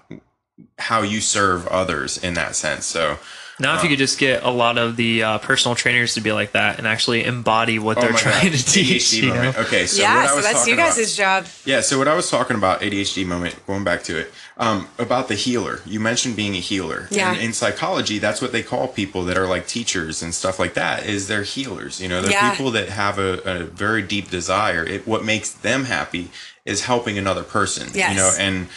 how 0.77 1.01
you 1.01 1.21
serve 1.21 1.67
others 1.67 2.17
in 2.17 2.33
that 2.35 2.55
sense. 2.55 2.85
So 2.85 3.17
Now, 3.59 3.75
if 3.75 3.83
you 3.83 3.89
could 3.89 3.97
just 3.97 4.17
get 4.19 4.43
a 4.43 4.49
lot 4.49 4.77
of 4.77 4.95
the 4.95 5.23
uh, 5.23 5.37
personal 5.39 5.75
trainers 5.75 6.13
to 6.13 6.21
be 6.21 6.31
like 6.31 6.53
that 6.53 6.77
and 6.77 6.87
actually 6.87 7.25
embody 7.25 7.77
what 7.77 7.97
Oh 7.97 8.01
they're 8.01 8.13
trying 8.13 8.51
God, 8.51 8.57
to 8.57 8.65
teach, 8.65 9.03
ADHD 9.03 9.21
you 9.21 9.27
know? 9.29 9.35
moment. 9.35 9.57
Okay, 9.57 9.85
so 9.85 10.01
yeah, 10.01 10.15
what 10.15 10.23
I 10.23 10.27
so 10.29 10.35
was 10.37 10.45
that's 10.45 10.67
you 10.67 10.75
guys' 10.75 10.97
about, 11.19 11.43
job. 11.43 11.51
Yeah, 11.65 11.81
so 11.81 11.97
what 11.97 12.07
I 12.07 12.15
was 12.15 12.29
talking 12.29 12.55
about 12.55 12.81
ADHD 12.81 13.25
moment, 13.25 13.59
going 13.67 13.83
back 13.83 14.03
to 14.03 14.17
it, 14.17 14.31
um, 14.57 14.87
about 14.97 15.27
the 15.27 15.35
healer. 15.35 15.81
You 15.85 15.99
mentioned 15.99 16.35
being 16.35 16.53
a 16.55 16.59
healer. 16.59 17.07
Yeah. 17.11 17.33
And 17.33 17.41
in 17.41 17.53
psychology, 17.53 18.17
that's 18.19 18.41
what 18.41 18.51
they 18.51 18.63
call 18.63 18.87
people 18.87 19.23
that 19.25 19.37
are 19.37 19.47
like 19.47 19.67
teachers 19.67 20.21
and 20.23 20.33
stuff 20.33 20.59
like 20.59 20.73
that. 20.75 21.05
Is 21.05 21.27
they're 21.27 21.43
healers. 21.43 22.01
You 22.01 22.09
know, 22.09 22.21
they're 22.21 22.31
Yeah. 22.31 22.51
people 22.51 22.71
that 22.71 22.89
have 22.89 23.19
a, 23.19 23.39
a 23.43 23.63
very 23.63 24.01
deep 24.01 24.29
desire. 24.29 24.83
It, 24.83 25.07
what 25.07 25.23
makes 25.23 25.51
them 25.51 25.85
happy 25.85 26.29
is 26.65 26.83
helping 26.85 27.17
another 27.17 27.43
person. 27.43 27.89
Yes. 27.93 28.11
You 28.11 28.17
know, 28.17 28.31
and 28.37 28.67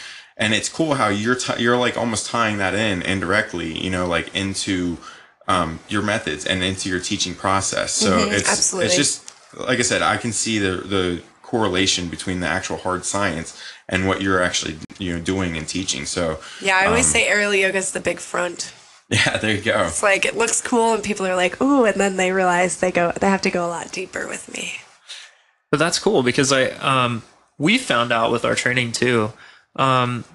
and 0.43 0.53
it's 0.53 0.69
cool 0.69 0.93
how 0.95 1.07
you're 1.09 1.35
t- 1.35 1.61
you're 1.63 1.77
like 1.77 1.97
almost 1.97 2.23
tying 2.29 2.57
that 2.57 2.73
in 2.75 3.01
indirectly. 3.01 3.69
You 3.83 3.89
know, 3.89 4.05
like 4.15 4.27
into 4.35 4.97
um, 5.47 5.79
your 5.89 6.01
methods 6.01 6.45
and 6.45 6.63
into 6.63 6.89
your 6.89 6.99
teaching 6.99 7.35
process. 7.35 7.91
So 7.93 8.17
it's 8.17 8.43
Mm-hmm. 8.43 8.51
absolutely. 8.51 8.85
it's 8.87 8.95
just 8.95 9.33
like 9.69 9.79
I 9.79 9.83
said, 9.83 10.01
I 10.01 10.17
can 10.17 10.31
see 10.31 10.59
the 10.59 10.77
the 10.95 11.21
correlation 11.41 12.07
between 12.09 12.39
the 12.39 12.47
actual 12.47 12.77
hard 12.77 13.05
science 13.05 13.49
and 13.87 14.07
what 14.07 14.21
you're 14.21 14.41
actually 14.41 14.75
you 14.97 15.13
know 15.13 15.19
doing 15.23 15.57
and 15.57 15.67
teaching. 15.67 16.05
So 16.05 16.39
Yeah, 16.61 16.77
I 16.77 16.85
always 16.87 17.05
um, 17.05 17.11
say 17.13 17.27
aerial 17.27 17.53
yoga 17.53 17.77
is 17.77 17.91
the 17.91 17.99
big 17.99 18.19
front. 18.19 18.73
yeah, 19.09 19.37
there 19.41 19.55
you 19.55 19.61
go. 19.61 19.83
It's 19.87 20.01
like 20.03 20.25
it 20.25 20.35
looks 20.37 20.61
cool, 20.61 20.93
and 20.95 21.03
people 21.03 21.25
are 21.27 21.35
like, 21.35 21.61
"Ooh," 21.61 21.85
and 21.85 21.95
then 21.99 22.17
they 22.17 22.31
realize 22.31 22.77
they 22.77 22.91
go, 22.91 23.11
they 23.19 23.29
have 23.29 23.41
to 23.43 23.51
go 23.51 23.65
a 23.65 23.71
lot 23.77 23.91
deeper 23.91 24.27
with 24.27 24.51
me. 24.53 24.73
But 25.69 25.79
that's 25.79 25.99
cool 25.99 26.23
because 26.23 26.51
I 26.51 26.69
um 26.93 27.23
we 27.57 27.77
found 27.77 28.11
out 28.11 28.31
with 28.31 28.45
our 28.45 28.55
training 28.55 28.91
too. 28.93 29.33
Um 29.75 30.25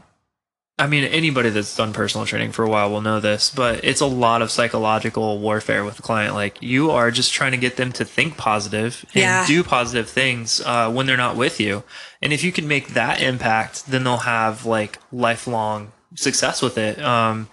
I 0.80 0.86
mean 0.86 1.02
anybody 1.04 1.50
that's 1.50 1.74
done 1.76 1.92
personal 1.92 2.24
training 2.24 2.52
for 2.52 2.64
a 2.64 2.68
while 2.68 2.88
will 2.90 3.00
know 3.00 3.18
this, 3.18 3.50
but 3.50 3.82
it's 3.84 4.00
a 4.00 4.06
lot 4.06 4.42
of 4.42 4.50
psychological 4.52 5.40
warfare 5.40 5.84
with 5.84 5.96
the 5.96 6.02
client. 6.02 6.34
Like 6.34 6.62
you 6.62 6.92
are 6.92 7.10
just 7.10 7.32
trying 7.32 7.50
to 7.50 7.58
get 7.58 7.76
them 7.76 7.90
to 7.92 8.04
think 8.04 8.36
positive 8.36 9.04
and 9.14 9.22
Yeah. 9.22 9.46
do 9.46 9.64
positive 9.64 10.08
things 10.08 10.60
uh, 10.64 10.88
when 10.90 11.06
they're 11.06 11.16
not 11.16 11.34
with 11.36 11.58
you. 11.58 11.82
And 12.22 12.32
if 12.32 12.44
you 12.44 12.52
can 12.52 12.68
make 12.68 12.88
that 12.94 13.20
impact, 13.20 13.86
then 13.86 14.04
they'll 14.04 14.18
have 14.18 14.66
like 14.66 14.98
lifelong 15.10 15.90
success 16.14 16.62
with 16.62 16.78
it. 16.78 17.00
Um 17.02 17.48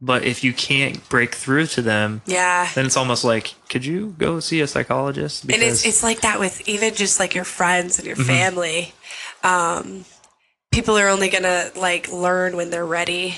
but 0.00 0.22
if 0.22 0.44
you 0.44 0.52
can't 0.52 1.08
break 1.08 1.34
through 1.34 1.66
to 1.66 1.82
them, 1.82 2.22
Yeah. 2.24 2.68
then 2.76 2.86
it's 2.86 2.96
almost 2.96 3.24
like, 3.24 3.54
could 3.68 3.84
you 3.84 4.14
go 4.16 4.38
see 4.38 4.60
a 4.60 4.68
psychologist? 4.68 5.42
and 5.42 5.60
it's 5.60 5.84
it's 5.84 6.04
like 6.04 6.20
that 6.20 6.38
with 6.38 6.62
even 6.68 6.94
just 6.94 7.18
like 7.18 7.34
your 7.34 7.42
friends 7.44 7.98
and 7.98 8.06
your 8.06 8.14
family. 8.14 8.92
Um, 9.42 10.04
people 10.78 10.96
are 10.96 11.08
only 11.08 11.28
gonna 11.28 11.72
like 11.74 12.12
learn 12.12 12.54
when 12.56 12.70
they're 12.70 12.86
ready. 12.86 13.34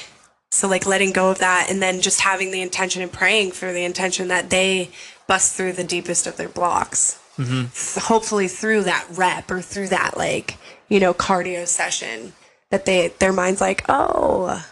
So 0.51 0.68
like 0.68 0.84
letting 0.84 1.11
go 1.12 1.30
of 1.30 1.38
that, 1.38 1.68
and 1.70 1.80
then 1.80 2.03
just 2.03 2.20
having 2.20 2.51
the 2.51 2.61
intention 2.61 3.01
and 3.01 3.11
praying 3.11 3.53
for 3.53 3.72
the 3.72 3.82
intention 3.82 4.28
that 4.28 4.51
they 4.51 4.91
bust 5.26 5.55
through 5.55 5.72
the 5.72 5.84
deepest 5.84 6.26
of 6.26 6.36
their 6.36 6.51
blocks. 6.51 7.18
Mm-hmm. 7.38 7.68
Th- 7.72 8.05
Hopefully 8.05 8.47
through 8.47 8.82
that 8.82 9.07
rep 9.12 9.51
or 9.51 9.62
through 9.62 9.88
that 9.88 10.18
like 10.18 10.59
you 10.91 11.01
know 11.01 11.14
cardio 11.14 11.66
session, 11.66 12.34
that 12.68 12.84
they 12.84 13.09
their 13.09 13.32
mind's 13.32 13.62
like, 13.62 13.86
oh, 13.88 14.62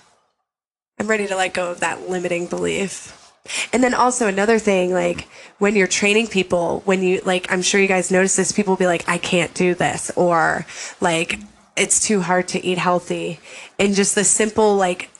I'm 0.99 1.07
ready 1.07 1.27
to 1.27 1.37
let 1.37 1.55
go 1.55 1.71
of 1.71 1.81
that 1.81 2.11
limiting 2.11 2.49
belief. 2.49 3.33
And 3.73 3.83
then 3.83 3.95
also 3.95 4.27
another 4.29 4.59
thing, 4.59 4.93
like 4.93 5.27
when 5.57 5.75
you're 5.75 5.87
training 5.87 6.27
people, 6.27 6.83
when 6.85 7.03
you 7.03 7.23
like, 7.25 7.51
I'm 7.51 7.62
sure 7.62 7.81
you 7.81 7.89
guys 7.89 8.11
notice 8.11 8.37
this, 8.37 8.53
people 8.53 8.73
will 8.73 8.79
be 8.79 8.87
like, 8.87 9.09
I 9.09 9.16
can't 9.16 9.55
do 9.55 9.75
this, 9.75 10.11
or 10.16 10.66
like, 11.01 11.39
it's 11.79 12.01
too 12.01 12.20
hard 12.20 12.49
to 12.49 12.64
eat 12.64 12.79
healthy. 12.79 13.41
And 13.79 13.95
just 13.95 14.14
the 14.14 14.24
simple, 14.24 14.76
like, 14.76 15.11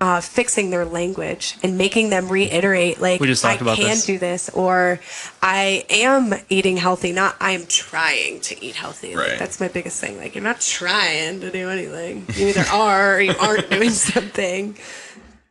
uh, 0.00 0.20
fixing 0.20 0.70
their 0.70 0.84
language 0.84 1.56
and 1.62 1.76
making 1.76 2.10
them 2.10 2.28
reiterate, 2.28 3.00
like, 3.00 3.20
We 3.20 3.26
just 3.26 3.42
talked 3.42 3.60
I 3.60 3.64
about 3.64 3.76
can 3.76 3.88
this. 3.88 4.06
do 4.06 4.18
this, 4.18 4.48
or 4.50 4.98
I 5.42 5.84
am 5.90 6.32
eating 6.48 6.76
healthy, 6.78 7.12
not 7.12 7.36
I 7.40 7.50
am 7.52 7.66
trying 7.66 8.40
to 8.40 8.64
eat 8.64 8.76
healthy. 8.76 9.14
Like, 9.14 9.38
that's 9.38 9.60
my 9.60 9.68
biggest 9.68 10.00
thing. 10.00 10.16
Like, 10.18 10.34
you're 10.34 10.44
not 10.44 10.60
trying 10.60 11.40
to 11.40 11.50
do 11.50 11.68
anything. 11.68 12.26
You 12.34 12.48
either 12.48 12.64
are 12.72 13.16
or 13.16 13.20
you 13.20 13.34
aren't 13.38 13.68
doing 13.70 13.90
something. 13.90 14.76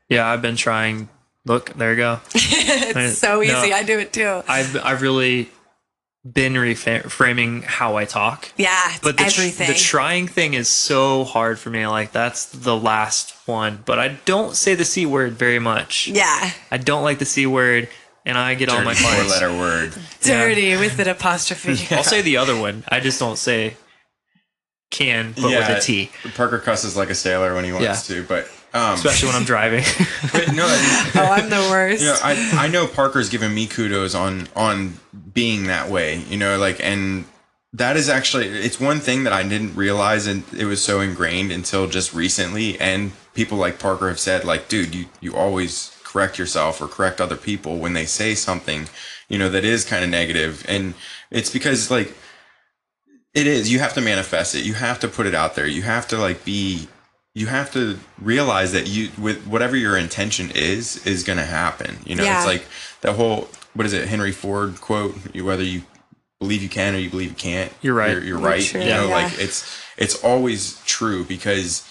Yeah, 0.10 0.28
I've 0.28 0.42
been 0.42 0.56
trying. 0.56 1.10
Look, 1.46 1.74
there 1.74 1.92
you 1.92 1.98
go. 1.98 2.20
It's 2.34 3.20
so 3.20 3.42
easy. 3.44 3.70
No. 3.70 3.76
I 3.76 3.84
do 3.84 4.00
it 4.00 4.12
too. 4.12 4.42
I've 4.48 4.76
I've 4.84 5.02
really 5.04 5.50
been 6.32 6.54
reframing 6.54 7.64
how 7.64 7.96
I 7.96 8.06
talk. 8.06 8.52
Yeah, 8.58 8.78
it's 8.90 9.00
But 9.00 9.18
the, 9.18 9.24
tr- 9.26 9.42
everything. 9.42 9.68
the 9.68 9.74
trying 9.74 10.28
thing 10.28 10.54
is 10.54 10.68
so 10.68 11.24
hard 11.24 11.58
for 11.60 11.70
me. 11.70 11.88
Like 11.88 12.12
that's 12.12 12.46
the 12.46 12.76
last 12.76 13.34
one. 13.48 13.82
But 13.86 14.00
I 14.00 14.10
don't 14.26 14.56
say 14.56 14.76
the 14.76 14.86
c 14.86 15.06
word 15.06 15.34
very 15.34 15.60
much. 15.60 16.08
yeah, 16.08 16.52
I 16.72 16.78
don't 16.78 17.04
like 17.04 17.20
the 17.20 17.26
c 17.26 17.46
word, 17.48 17.90
and 18.26 18.38
I 18.38 18.54
get 18.56 18.70
all 18.70 18.82
my 18.84 18.94
four 18.94 19.24
letter 19.24 19.52
word. 19.58 19.94
dirty 20.22 20.76
with 20.78 21.00
an 21.00 21.08
apostrophe. 21.08 21.78
I'll 21.96 22.04
say 22.04 22.22
the 22.22 22.38
other 22.38 22.56
one. 22.60 22.84
I 22.90 23.00
just 23.00 23.20
don't 23.20 23.38
say 23.38 23.76
can, 24.92 25.34
but 25.34 25.44
with 25.46 25.70
a 25.70 25.80
T, 25.80 26.10
Parker 26.36 26.60
cusses 26.60 26.98
like 26.98 27.10
a 27.10 27.16
sailor 27.16 27.54
when 27.56 27.64
he 27.64 27.72
wants 27.72 28.10
Yeah. 28.10 28.16
to, 28.16 28.24
but 28.28 28.50
um, 28.74 28.94
especially 28.94 29.28
when 29.28 29.36
I'm 29.36 29.44
driving. 29.46 29.84
but 30.32 30.54
no, 30.54 30.66
oh, 31.16 31.28
I'm 31.32 31.50
the 31.50 31.68
worst. 31.70 32.02
you 32.02 32.08
know, 32.08 32.18
I 32.24 32.66
I 32.66 32.68
know 32.68 32.88
Parker's 32.88 33.30
given 33.30 33.54
me 33.54 33.68
kudos 33.68 34.16
on 34.16 34.48
on 34.56 35.00
being 35.34 35.68
that 35.68 35.90
way. 35.90 36.20
You 36.30 36.38
know, 36.38 36.58
like 36.58 36.84
and 36.84 37.26
that 37.74 37.98
is 37.98 38.10
actually 38.10 38.48
it's 38.48 38.80
one 38.80 39.00
thing 39.00 39.24
that 39.24 39.34
I 39.34 39.44
didn't 39.44 39.76
realize 39.76 40.28
and 40.28 40.44
it 40.58 40.66
was 40.66 40.84
so 40.84 41.02
ingrained 41.02 41.52
until 41.52 41.88
just 41.88 42.14
recently. 42.14 42.80
And 42.80 43.12
people 43.34 43.58
like 43.58 43.80
Parker 43.80 44.08
have 44.08 44.20
said, 44.20 44.44
like, 44.46 44.68
dude, 44.68 44.96
you 44.96 45.06
you 45.22 45.36
always 45.36 45.96
correct 46.04 46.40
yourself 46.40 46.82
or 46.82 46.88
correct 46.88 47.22
other 47.22 47.36
people 47.36 47.78
when 47.78 47.94
they 47.94 48.06
say 48.06 48.34
something, 48.34 48.90
you 49.28 49.38
know, 49.38 49.50
that 49.50 49.64
is 49.64 49.86
kind 49.86 50.04
of 50.04 50.10
negative. 50.10 50.66
And 50.68 50.96
it's 51.30 51.52
because 51.52 51.92
like 51.92 52.14
it 53.34 53.48
is. 53.48 53.72
You 53.72 53.80
have 53.80 53.94
to 53.94 54.02
manifest 54.02 54.56
it. 54.56 54.66
You 54.66 54.74
have 54.74 55.00
to 55.02 55.08
put 55.08 55.26
it 55.28 55.36
out 55.36 55.56
there. 55.56 55.68
You 55.68 55.84
have 55.84 56.08
to 56.10 56.18
like 56.18 56.44
be. 56.44 56.88
You 57.40 57.48
have 57.48 57.72
to 57.74 57.98
realize 58.22 58.72
that 58.74 58.88
you, 58.88 59.10
with 59.18 59.46
whatever 59.48 59.76
your 59.76 59.96
intention 59.98 60.52
is, 60.54 61.06
is 61.08 61.24
going 61.24 61.40
to 61.40 61.46
happen. 61.46 61.92
You 62.06 62.16
know, 62.16 62.24
Yeah. 62.24 62.38
it's 62.40 62.48
like 62.54 62.66
the 63.02 63.14
whole. 63.14 63.48
What 63.76 63.86
is 63.86 63.94
it? 63.94 64.08
Henry 64.08 64.32
Ford 64.34 64.82
quote: 64.82 65.16
"You 65.34 65.46
whether 65.46 65.64
you 65.64 65.84
believe 66.40 66.62
you 66.64 66.70
can 66.70 66.96
or 66.96 67.00
you 67.00 67.10
believe 67.10 67.30
you 67.30 67.36
can't, 67.36 67.72
You're 67.82 67.94
right. 67.94 68.12
You're, 68.12 68.24
you're 68.24 68.38
right. 68.38 68.62
true, 68.64 68.82
You 68.82 68.88
know, 68.90 69.08
yeah. 69.08 69.16
like 69.16 69.40
it's 69.40 69.58
it's 69.98 70.16
always 70.24 70.82
true 70.86 71.24
because 71.24 71.84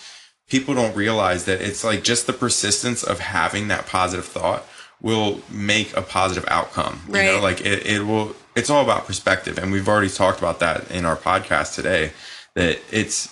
people 0.48 0.74
don't 0.74 0.96
realize 0.96 1.44
that 1.44 1.60
it's 1.60 1.84
like 1.84 2.02
just 2.02 2.26
the 2.26 2.32
persistence 2.32 3.02
of 3.02 3.18
having 3.20 3.68
that 3.68 3.86
positive 3.86 4.24
thought 4.26 4.64
will 5.00 5.40
make 5.50 5.96
a 5.96 6.02
positive 6.02 6.44
outcome. 6.48 7.02
You 7.08 7.22
know, 7.24 7.40
like 7.42 7.60
it, 7.60 7.86
it 7.86 8.02
will 8.06 8.34
it's 8.56 8.70
all 8.70 8.82
about 8.82 9.06
perspective 9.06 9.56
and 9.58 9.70
we've 9.70 9.88
already 9.88 10.08
talked 10.08 10.38
about 10.38 10.58
that 10.60 10.90
in 10.90 11.04
our 11.04 11.16
podcast 11.16 11.74
today 11.74 12.12
that 12.54 12.80
it's 12.90 13.28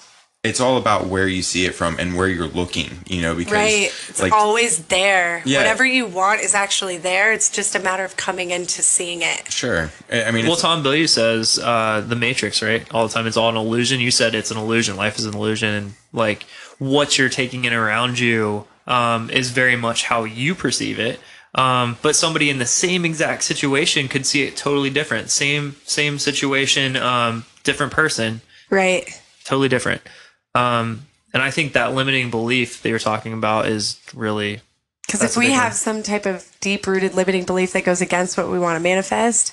it's 0.47 0.61
all 0.61 0.77
about 0.79 1.07
where 1.09 1.29
you 1.29 1.43
see 1.43 1.67
it 1.67 1.75
from 1.75 1.97
and 1.99 2.17
where 2.17 2.29
you're 2.29 2.47
looking, 2.49 2.91
you 3.07 3.21
know, 3.21 3.35
because 3.35 3.53
right. 3.53 3.93
It's 4.09 4.23
like 4.23 4.33
always 4.33 4.87
there. 4.87 5.43
Yeah. 5.45 5.59
Whatever 5.59 5.85
you 5.85 6.07
want 6.07 6.41
is 6.41 6.55
actually 6.55 6.97
there. 6.99 7.33
It's 7.33 7.51
just 7.51 7.75
a 7.75 7.79
matter 7.81 8.05
of 8.05 8.17
coming 8.17 8.51
into 8.51 8.83
seeing 8.83 9.23
it. 9.23 9.51
sure. 9.53 9.91
I 10.11 10.25
I 10.25 10.31
mean 10.31 10.47
well, 10.47 10.57
Tom 10.57 10.83
Bilyeu 10.83 11.09
says 11.09 11.59
uh, 11.59 12.01
the 12.07 12.17
Matrix, 12.17 12.63
right? 12.63 12.87
All 12.95 13.07
the 13.07 13.13
time, 13.13 13.27
it's 13.27 13.37
all 13.37 13.51
an 13.51 13.57
illusion. 13.57 14.01
You 14.01 14.11
said 14.11 14.35
it's 14.35 14.51
an 14.51 14.57
illusion. 14.59 14.97
Life 14.97 15.19
is 15.19 15.25
an 15.25 15.35
illusion, 15.35 15.69
and 15.75 15.95
like 16.13 16.45
what 16.79 17.19
you're 17.19 17.29
taking 17.29 17.65
in 17.65 17.73
around 17.73 18.19
you 18.19 18.67
um, 18.87 19.31
is 19.31 19.51
very 19.51 19.77
much 19.77 20.05
how 20.05 20.25
you 20.25 20.55
perceive 20.55 20.99
it. 20.99 21.19
Um, 21.55 21.97
but 22.03 22.15
somebody 22.15 22.51
in 22.51 22.59
the 22.59 22.67
same 22.67 23.05
exact 23.07 23.43
situation 23.43 24.09
could 24.09 24.27
see 24.27 24.43
it 24.43 24.57
totally 24.57 24.91
different. 24.91 25.31
Same 25.31 25.77
same 25.85 26.19
situation, 26.19 26.97
um, 26.97 27.47
different 27.65 27.93
person, 27.93 28.43
Right. 28.69 29.09
totally 29.45 29.69
different. 29.69 30.03
Um, 30.57 31.03
and 31.33 31.43
I 31.43 31.51
think 31.51 31.75
that 31.75 31.95
limiting 31.95 32.31
belief 32.31 32.83
that 32.83 32.89
you're 32.89 32.99
talking 32.99 33.33
about 33.33 33.67
is 33.67 34.01
really 34.15 34.61
Because 35.07 35.23
if 35.23 35.37
we 35.37 35.51
have 35.53 35.73
one. 35.73 35.73
some 35.73 36.03
type 36.03 36.27
of 36.27 36.47
deep 36.61 36.87
rooted 36.87 37.15
limiting 37.15 37.45
belief 37.45 37.73
that 37.75 37.85
goes 37.85 38.01
against 38.01 38.37
what 38.39 38.49
we 38.51 38.59
want 38.59 38.77
to 38.77 38.83
manifest, 38.83 39.53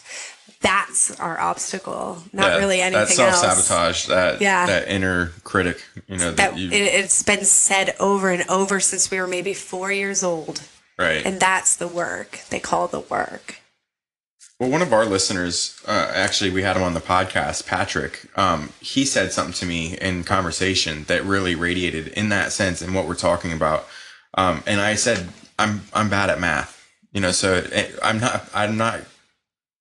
that's 0.61 1.19
our 1.19 1.37
obstacle, 1.39 2.23
not 2.31 2.51
that- 2.51 2.57
really 2.59 2.77
that 2.77 2.93
anything 2.93 3.15
self 3.17 3.43
else. 3.43 3.65
sabotage, 3.67 4.05
that 4.05 4.39
Yeah. 4.39 4.65
that 4.65 4.87
inner 4.87 5.33
critic, 5.43 5.83
you 6.07 6.17
know, 6.17 6.31
that, 6.31 6.51
That 6.51 6.57
you 6.57 6.71
it's 6.71 7.21
been 7.21 7.43
said 7.43 7.95
over 7.99 8.29
and 8.31 8.47
over 8.49 8.79
since 8.79 9.11
we 9.11 9.19
were 9.19 9.27
maybe 9.27 9.53
four 9.53 9.91
years 9.91 10.23
old, 10.23 10.61
right. 10.97 11.25
and 11.25 11.37
that's 11.39 11.75
the 11.75 11.87
work 11.89 12.39
they 12.49 12.61
call 12.61 12.87
the 12.87 13.01
work. 13.01 13.55
Well, 14.59 14.69
one 14.69 14.81
of 14.81 14.93
our 14.93 15.05
listeners, 15.05 15.81
uh, 15.87 16.11
actually, 16.13 16.51
we 16.51 16.61
had 16.61 16.77
him 16.77 16.83
on 16.83 16.93
the 16.93 17.01
podcast, 17.01 17.65
Patrick. 17.65 18.29
Um, 18.37 18.69
he 18.79 19.03
said 19.03 19.31
something 19.31 19.53
to 19.55 19.65
me 19.65 19.97
in 19.97 20.23
conversation 20.23 21.03
that 21.05 21.23
really 21.25 21.55
radiated 21.55 22.09
in 22.09 22.29
that 22.29 22.51
sense 22.51 22.81
and 22.81 22.93
what 22.93 23.07
we're 23.07 23.15
talking 23.15 23.51
about. 23.51 23.87
Um, 24.35 24.63
and 24.65 24.79
I 24.79 24.95
said, 24.95 25.27
"I'm 25.57 25.81
I'm 25.93 26.09
bad 26.09 26.29
at 26.29 26.39
math, 26.39 26.87
you 27.11 27.19
know, 27.19 27.31
so 27.31 27.65
eh, 27.71 27.89
I'm 28.01 28.19
not 28.19 28.47
I'm 28.53 28.77
not. 28.77 29.01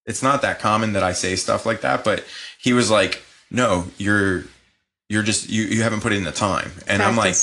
It's 0.06 0.22
not 0.22 0.42
that 0.42 0.58
common 0.58 0.94
that 0.94 1.02
I 1.02 1.12
say 1.12 1.36
stuff 1.36 1.64
like 1.66 1.82
that." 1.82 2.02
But 2.02 2.24
he 2.58 2.72
was 2.72 2.90
like, 2.90 3.22
"No, 3.50 3.86
you're 3.98 4.44
you're 5.08 5.22
just 5.22 5.48
you 5.48 5.64
you 5.64 5.82
haven't 5.82 6.00
put 6.00 6.12
in 6.12 6.24
the 6.24 6.32
time." 6.32 6.72
And 6.88 7.02
I'm 7.02 7.16
like, 7.16 7.36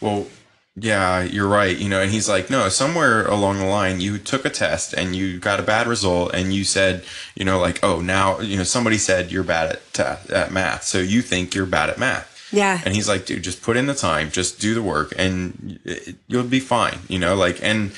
"Well, 0.00 0.26
yeah, 0.74 1.22
you're 1.22 1.48
right. 1.48 1.76
You 1.76 1.88
know, 1.88 2.00
and 2.00 2.10
he's 2.10 2.28
like, 2.28 2.48
no, 2.48 2.68
somewhere 2.68 3.26
along 3.26 3.58
the 3.58 3.66
line, 3.66 4.00
you 4.00 4.18
took 4.18 4.44
a 4.44 4.50
test 4.50 4.94
and 4.94 5.14
you 5.14 5.38
got 5.38 5.60
a 5.60 5.62
bad 5.62 5.86
result, 5.86 6.32
and 6.34 6.52
you 6.52 6.64
said, 6.64 7.04
you 7.34 7.44
know, 7.44 7.58
like, 7.60 7.82
oh, 7.82 8.00
now, 8.00 8.40
you 8.40 8.56
know, 8.56 8.64
somebody 8.64 8.98
said 8.98 9.30
you're 9.30 9.44
bad 9.44 9.78
at 9.98 10.30
at 10.30 10.52
math, 10.52 10.84
so 10.84 10.98
you 10.98 11.20
think 11.22 11.54
you're 11.54 11.66
bad 11.66 11.90
at 11.90 11.98
math. 11.98 12.28
Yeah. 12.52 12.80
And 12.84 12.94
he's 12.94 13.08
like, 13.08 13.26
dude, 13.26 13.42
just 13.42 13.62
put 13.62 13.76
in 13.76 13.86
the 13.86 13.94
time, 13.94 14.30
just 14.30 14.60
do 14.60 14.74
the 14.74 14.82
work, 14.82 15.14
and 15.16 15.78
it, 15.84 16.16
you'll 16.26 16.44
be 16.44 16.60
fine. 16.60 16.98
You 17.08 17.18
know, 17.18 17.34
like, 17.34 17.62
and 17.62 17.92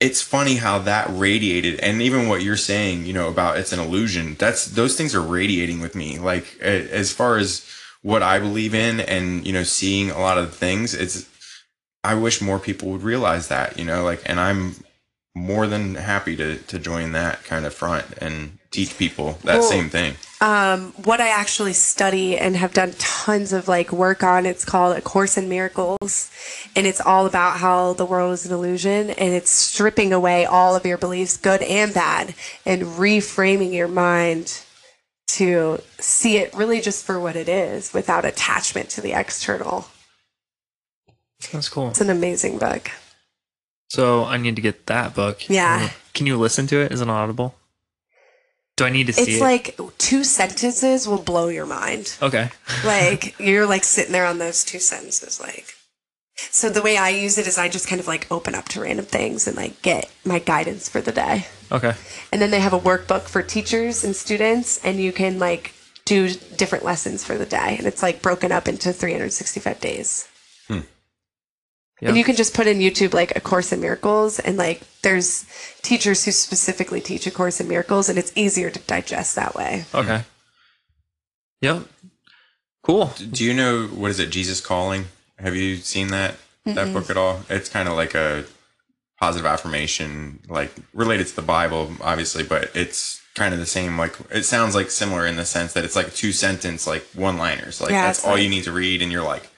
it's 0.00 0.22
funny 0.22 0.56
how 0.56 0.78
that 0.80 1.06
radiated, 1.10 1.78
and 1.80 2.00
even 2.02 2.28
what 2.28 2.42
you're 2.42 2.56
saying, 2.56 3.04
you 3.06 3.12
know, 3.12 3.28
about 3.28 3.58
it's 3.58 3.72
an 3.72 3.80
illusion. 3.80 4.36
That's 4.38 4.64
those 4.66 4.96
things 4.96 5.14
are 5.14 5.20
radiating 5.20 5.80
with 5.80 5.94
me. 5.94 6.18
Like, 6.18 6.58
as 6.60 7.12
far 7.12 7.36
as 7.36 7.68
what 8.02 8.22
I 8.22 8.38
believe 8.38 8.74
in, 8.74 9.00
and 9.00 9.46
you 9.46 9.52
know, 9.52 9.62
seeing 9.62 10.10
a 10.10 10.18
lot 10.18 10.38
of 10.38 10.54
things, 10.54 10.94
it's 10.94 11.28
I 12.02 12.14
wish 12.14 12.40
more 12.40 12.58
people 12.58 12.88
would 12.90 13.02
realize 13.02 13.48
that, 13.48 13.78
you 13.78 13.84
know, 13.84 14.04
like, 14.04 14.22
and 14.26 14.40
I'm 14.40 14.76
more 15.34 15.66
than 15.66 15.94
happy 15.94 16.34
to 16.36 16.56
to 16.56 16.78
join 16.78 17.12
that 17.12 17.44
kind 17.44 17.64
of 17.64 17.72
front 17.72 18.04
and 18.18 18.58
teach 18.72 18.98
people 18.98 19.38
that 19.44 19.58
Well, 19.58 19.62
same 19.62 19.88
thing. 19.88 20.14
um, 20.40 20.92
what 21.04 21.20
I 21.20 21.28
actually 21.28 21.72
study 21.72 22.36
and 22.38 22.56
have 22.56 22.72
done 22.72 22.94
tons 22.98 23.52
of 23.52 23.68
like 23.68 23.92
work 23.92 24.22
on. 24.24 24.46
It's 24.46 24.64
called 24.64 24.96
A 24.96 25.00
Course 25.00 25.36
in 25.36 25.48
Miracles, 25.48 26.30
and 26.74 26.86
it's 26.86 27.00
all 27.00 27.26
about 27.26 27.58
how 27.58 27.92
the 27.92 28.04
world 28.04 28.32
is 28.32 28.46
an 28.46 28.52
illusion, 28.52 29.10
and 29.10 29.34
it's 29.34 29.50
stripping 29.50 30.12
away 30.12 30.46
all 30.46 30.74
of 30.74 30.84
your 30.86 30.98
beliefs, 30.98 31.36
good 31.36 31.62
and 31.62 31.92
bad, 31.94 32.34
and 32.66 32.82
reframing 32.82 33.72
your 33.72 33.88
mind 33.88 34.62
to 35.28 35.80
see 35.98 36.38
it 36.38 36.52
really 36.54 36.80
just 36.80 37.04
for 37.04 37.20
what 37.20 37.36
it 37.36 37.48
is, 37.48 37.92
without 37.92 38.24
attachment 38.24 38.88
to 38.90 39.00
the 39.00 39.12
external. 39.12 39.86
That's 41.52 41.68
cool. 41.68 41.88
It's 41.90 42.00
an 42.00 42.10
amazing 42.10 42.58
book. 42.58 42.90
So 43.88 44.24
I 44.24 44.36
need 44.36 44.56
to 44.56 44.62
get 44.62 44.86
that 44.86 45.14
book. 45.14 45.48
Yeah. 45.48 45.90
Can 46.14 46.26
you 46.26 46.36
listen 46.38 46.66
to 46.68 46.80
it? 46.80 46.92
Is 46.92 47.00
it 47.00 47.04
an 47.04 47.10
audible? 47.10 47.54
Do 48.76 48.84
I 48.84 48.90
need 48.90 49.08
to 49.08 49.12
see 49.12 49.22
It's 49.22 49.40
it? 49.40 49.40
like 49.40 49.78
two 49.98 50.24
sentences 50.24 51.06
will 51.08 51.20
blow 51.20 51.48
your 51.48 51.66
mind. 51.66 52.16
okay. 52.22 52.50
like 52.84 53.38
you're 53.38 53.66
like 53.66 53.84
sitting 53.84 54.12
there 54.12 54.26
on 54.26 54.38
those 54.38 54.64
two 54.64 54.78
sentences 54.78 55.40
like 55.40 55.74
so 56.36 56.70
the 56.70 56.80
way 56.80 56.96
i 56.96 57.10
use 57.10 57.36
it 57.36 57.46
is 57.46 57.58
i 57.58 57.68
just 57.68 57.86
kind 57.86 58.00
of 58.00 58.06
like 58.06 58.26
open 58.32 58.54
up 58.54 58.66
to 58.66 58.80
random 58.80 59.04
things 59.04 59.46
and 59.46 59.54
like 59.58 59.82
get 59.82 60.10
my 60.24 60.38
guidance 60.38 60.88
for 60.88 61.02
the 61.02 61.12
day 61.12 61.46
Okay. 61.70 61.92
and 62.32 62.40
then 62.40 62.50
they 62.50 62.60
have 62.60 62.72
a 62.72 62.78
workbook 62.80 63.22
for 63.28 63.42
teachers 63.42 64.02
and 64.04 64.16
students 64.16 64.82
and 64.82 64.98
you 64.98 65.12
can 65.12 65.38
like 65.38 65.74
do 66.06 66.30
different 66.56 66.82
lessons 66.82 67.22
for 67.22 67.36
the 67.36 67.44
day 67.44 67.74
and 67.76 67.86
it's 67.86 68.02
like 68.02 68.22
broken 68.22 68.50
up 68.52 68.66
into 68.68 68.90
365 68.90 69.78
days 69.80 70.26
Yeah. 72.00 72.08
and 72.08 72.16
you 72.18 72.24
can 72.24 72.34
just 72.36 72.54
put 72.54 72.66
in 72.66 72.78
youtube 72.78 73.12
like 73.14 73.36
a 73.36 73.40
course 73.40 73.72
in 73.72 73.80
miracles 73.80 74.38
and 74.38 74.56
like 74.56 74.80
there's 75.02 75.44
teachers 75.82 76.24
who 76.24 76.30
specifically 76.32 77.00
teach 77.00 77.26
a 77.26 77.30
course 77.30 77.60
in 77.60 77.68
miracles 77.68 78.08
and 78.08 78.18
it's 78.18 78.32
easier 78.34 78.70
to 78.70 78.78
digest 78.80 79.34
that 79.36 79.54
way 79.54 79.84
Okay. 79.94 80.22
Yep. 81.60 81.82
Cool. 82.82 83.12
Do 83.30 83.44
you 83.44 83.52
know 83.52 83.86
what 83.88 84.10
is 84.10 84.18
it? 84.18 84.30
Jesus 84.30 84.60
Calling. 84.62 85.04
Have 85.38 85.54
you 85.54 85.76
seen 85.76 86.08
that 86.08 86.36
that 86.64 86.92
book 86.94 87.10
at 87.10 87.16
all? 87.18 87.40
It's 87.50 87.68
kind 87.68 87.86
of 87.88 87.94
like 87.96 88.14
a 88.14 88.44
positive 89.18 89.44
affirmation, 89.44 90.40
like 90.48 90.72
related 90.94 91.26
to 91.26 91.36
the 91.36 91.42
Bible, 91.42 91.92
obviously, 92.00 92.42
but 92.42 92.70
it's 92.74 93.20
kind 93.34 93.52
of 93.52 93.60
the 93.60 93.66
same. 93.66 93.98
Like 93.98 94.16
it 94.30 94.44
sounds 94.44 94.74
like 94.74 94.90
similar 94.90 95.26
in 95.26 95.36
the 95.36 95.44
sense 95.44 95.74
that 95.74 95.84
it's 95.84 95.96
like 95.96 96.14
two 96.14 96.32
sentence, 96.32 96.86
like 96.86 97.02
one 97.14 97.36
liners. 97.36 97.80
Like 97.82 97.90
Yeah, 97.90 98.06
that's 98.06 98.24
all 98.24 98.32
like- 98.32 98.42
you 98.42 98.48
need 98.48 98.64
to 98.64 98.72
read, 98.72 99.02
and 99.02 99.12
you're 99.12 99.22
like, 99.24 99.49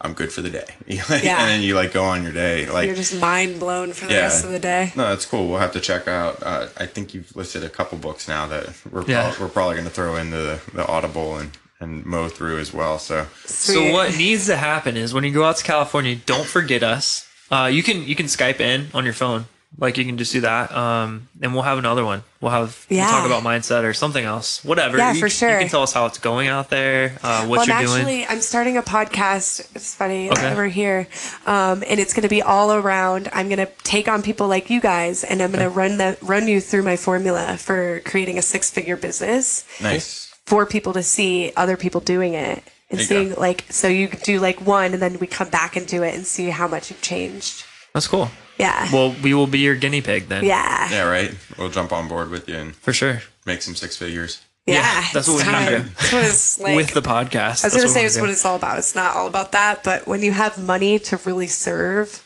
I'm 0.00 0.12
good 0.12 0.32
for 0.32 0.42
the 0.42 0.50
day. 0.50 0.66
Yeah. 0.86 1.02
and 1.10 1.22
then 1.50 1.62
you 1.62 1.74
like 1.74 1.92
go 1.92 2.04
on 2.04 2.22
your 2.22 2.32
day. 2.32 2.70
Like 2.70 2.86
you're 2.86 2.94
just 2.94 3.18
mind 3.20 3.58
blown 3.58 3.92
for 3.92 4.06
the 4.06 4.12
Yeah. 4.14 4.20
rest 4.22 4.44
of 4.44 4.50
the 4.52 4.58
day 4.60 4.92
no, 4.96 5.08
that's 5.08 5.26
cool. 5.26 5.48
We'll 5.48 5.58
have 5.58 5.72
to 5.72 5.80
check 5.80 6.06
out. 6.06 6.40
Uh, 6.42 6.68
I 6.76 6.86
think 6.86 7.14
you've 7.14 7.34
listed 7.34 7.64
a 7.64 7.68
couple 7.68 7.98
books 7.98 8.28
now 8.28 8.46
that 8.46 8.72
we're 8.90 9.04
Yeah. 9.06 9.30
prob- 9.30 9.40
we're 9.40 9.48
probably 9.48 9.74
going 9.74 9.88
to 9.88 9.92
throw 9.94 10.16
into 10.16 10.36
the, 10.36 10.60
the 10.74 10.86
Audible 10.86 11.36
and 11.36 11.50
and 11.80 12.04
mow 12.04 12.28
through 12.28 12.58
as 12.58 12.72
well. 12.74 12.98
So 12.98 13.26
So 13.44 13.92
what 13.92 14.16
needs 14.16 14.46
to 14.46 14.56
happen 14.56 14.96
is 14.96 15.14
when 15.14 15.22
you 15.24 15.32
go 15.32 15.44
out 15.44 15.56
to 15.58 15.64
California, 15.64 16.16
don't 16.26 16.46
forget 16.46 16.82
us. 16.82 17.28
Uh, 17.50 17.70
you 17.72 17.82
can 17.82 18.04
you 18.06 18.14
can 18.16 18.26
Skype 18.26 18.60
in 18.60 18.88
on 18.94 19.04
your 19.04 19.14
phone. 19.14 19.46
Like 19.76 19.96
you 19.98 20.04
can 20.04 20.16
just 20.18 20.32
do 20.32 20.40
that. 20.40 20.72
Um, 20.74 21.28
and 21.42 21.52
we'll 21.52 21.62
have 21.62 21.78
another 21.78 22.04
one. 22.04 22.24
We'll 22.40 22.50
have 22.50 22.86
we'll 22.88 22.98
Yeah. 22.98 23.10
talk 23.10 23.26
about 23.26 23.42
mindset 23.44 23.84
or 23.84 23.92
something 23.92 24.24
else. 24.24 24.64
Whatever. 24.64 24.96
Yeah, 24.98 25.12
You- 25.12 25.20
for 25.20 25.26
You 25.26 25.58
can 25.58 25.68
tell 25.68 25.82
us 25.82 25.92
how 25.92 26.06
it's 26.06 26.18
going 26.18 26.48
out 26.48 26.70
there. 26.70 27.18
Uh, 27.22 27.46
what 27.46 27.58
well, 27.58 27.66
you're 27.66 27.76
I'm 27.76 27.84
doing. 27.86 27.98
actually, 27.98 28.26
I'm 28.26 28.40
starting 28.40 28.76
a 28.76 28.82
podcast. 28.82 29.60
It's 29.76 29.94
funny 29.94 30.30
Okay. 30.30 30.40
that 30.40 30.56
we're 30.56 30.66
here, 30.68 31.06
um, 31.46 31.84
and 31.86 32.00
it's 32.00 32.12
going 32.14 32.22
to 32.22 32.28
be 32.28 32.42
all 32.42 32.72
around. 32.72 33.28
I'm 33.32 33.48
going 33.48 33.58
to 33.64 33.70
take 33.84 34.08
on 34.08 34.22
people 34.22 34.48
like 34.48 34.68
you 34.70 34.80
guys, 34.80 35.22
and 35.22 35.40
I'm 35.42 35.52
going 35.52 35.62
to 35.62 35.70
run 35.70 35.98
the 35.98 36.16
run 36.22 36.48
you 36.48 36.60
through 36.60 36.82
my 36.82 36.96
formula 36.96 37.56
for 37.58 38.00
creating 38.04 38.38
a 38.38 38.42
six 38.42 38.70
figure 38.70 38.96
business 38.96 39.64
nice. 39.80 40.34
for 40.46 40.66
people 40.66 40.92
to 40.94 41.02
see 41.02 41.52
other 41.56 41.76
people 41.76 42.00
doing 42.00 42.34
it 42.34 42.64
and 42.90 43.00
seeing 43.00 43.34
go. 43.34 43.40
like 43.40 43.64
so 43.70 43.86
you 43.86 44.08
do 44.08 44.40
like 44.40 44.66
one, 44.66 44.92
and 44.94 45.02
then 45.02 45.18
we 45.20 45.26
come 45.28 45.50
back 45.50 45.76
and 45.76 45.86
do 45.86 46.02
it 46.02 46.14
and 46.14 46.26
see 46.26 46.48
how 46.50 46.66
much 46.66 46.90
you've 46.90 47.02
changed. 47.02 47.64
That's 47.92 48.08
cool. 48.08 48.30
Yeah. 48.58 48.88
Well, 48.92 49.14
we 49.22 49.34
will 49.34 49.46
be 49.46 49.60
your 49.60 49.76
guinea 49.76 50.00
pig 50.02 50.28
then. 50.28 50.44
yeah. 50.44 50.90
Yeah, 50.90 51.02
right. 51.08 51.34
We'll 51.56 51.70
jump 51.70 51.92
on 51.92 52.08
board 52.08 52.30
with 52.30 52.48
you 52.48 52.56
and 52.56 52.74
For 52.76 52.92
sure. 52.92 53.22
make 53.46 53.62
some 53.62 53.74
six 53.76 53.96
figures. 53.96 54.42
Yeah. 54.66 54.74
Yeah, 54.74 55.04
that's 55.14 55.28
what 55.28 55.34
we 55.46 55.52
need 55.52 55.58
to 55.58 55.64
time. 55.78 55.82
do. 55.82 55.88
That's 55.88 56.12
what 56.12 56.24
it's 56.24 56.60
like. 56.64 56.76
With 56.76 56.90
the 56.92 57.00
podcast. 57.02 57.64
I 57.64 57.68
was 57.68 57.74
going 57.74 57.82
to 57.86 57.88
say 57.88 58.04
it's 58.04 58.20
what 58.20 58.28
it's 58.30 58.44
all 58.44 58.56
about. 58.56 58.78
It's 58.78 58.94
not 58.94 59.16
all 59.16 59.26
about 59.26 59.52
that, 59.52 59.82
but 59.84 60.06
when 60.06 60.22
you 60.22 60.32
have 60.32 60.58
money 60.62 60.98
to 60.98 61.16
really 61.24 61.46
serve, 61.46 62.22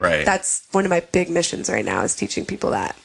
Right. 0.00 0.24
that's 0.24 0.66
one 0.72 0.84
of 0.84 0.90
my 0.90 1.00
big 1.00 1.28
missions 1.30 1.68
right 1.68 1.84
now 1.84 2.02
is 2.02 2.14
teaching 2.16 2.44
people 2.46 2.70
that. 2.70 2.96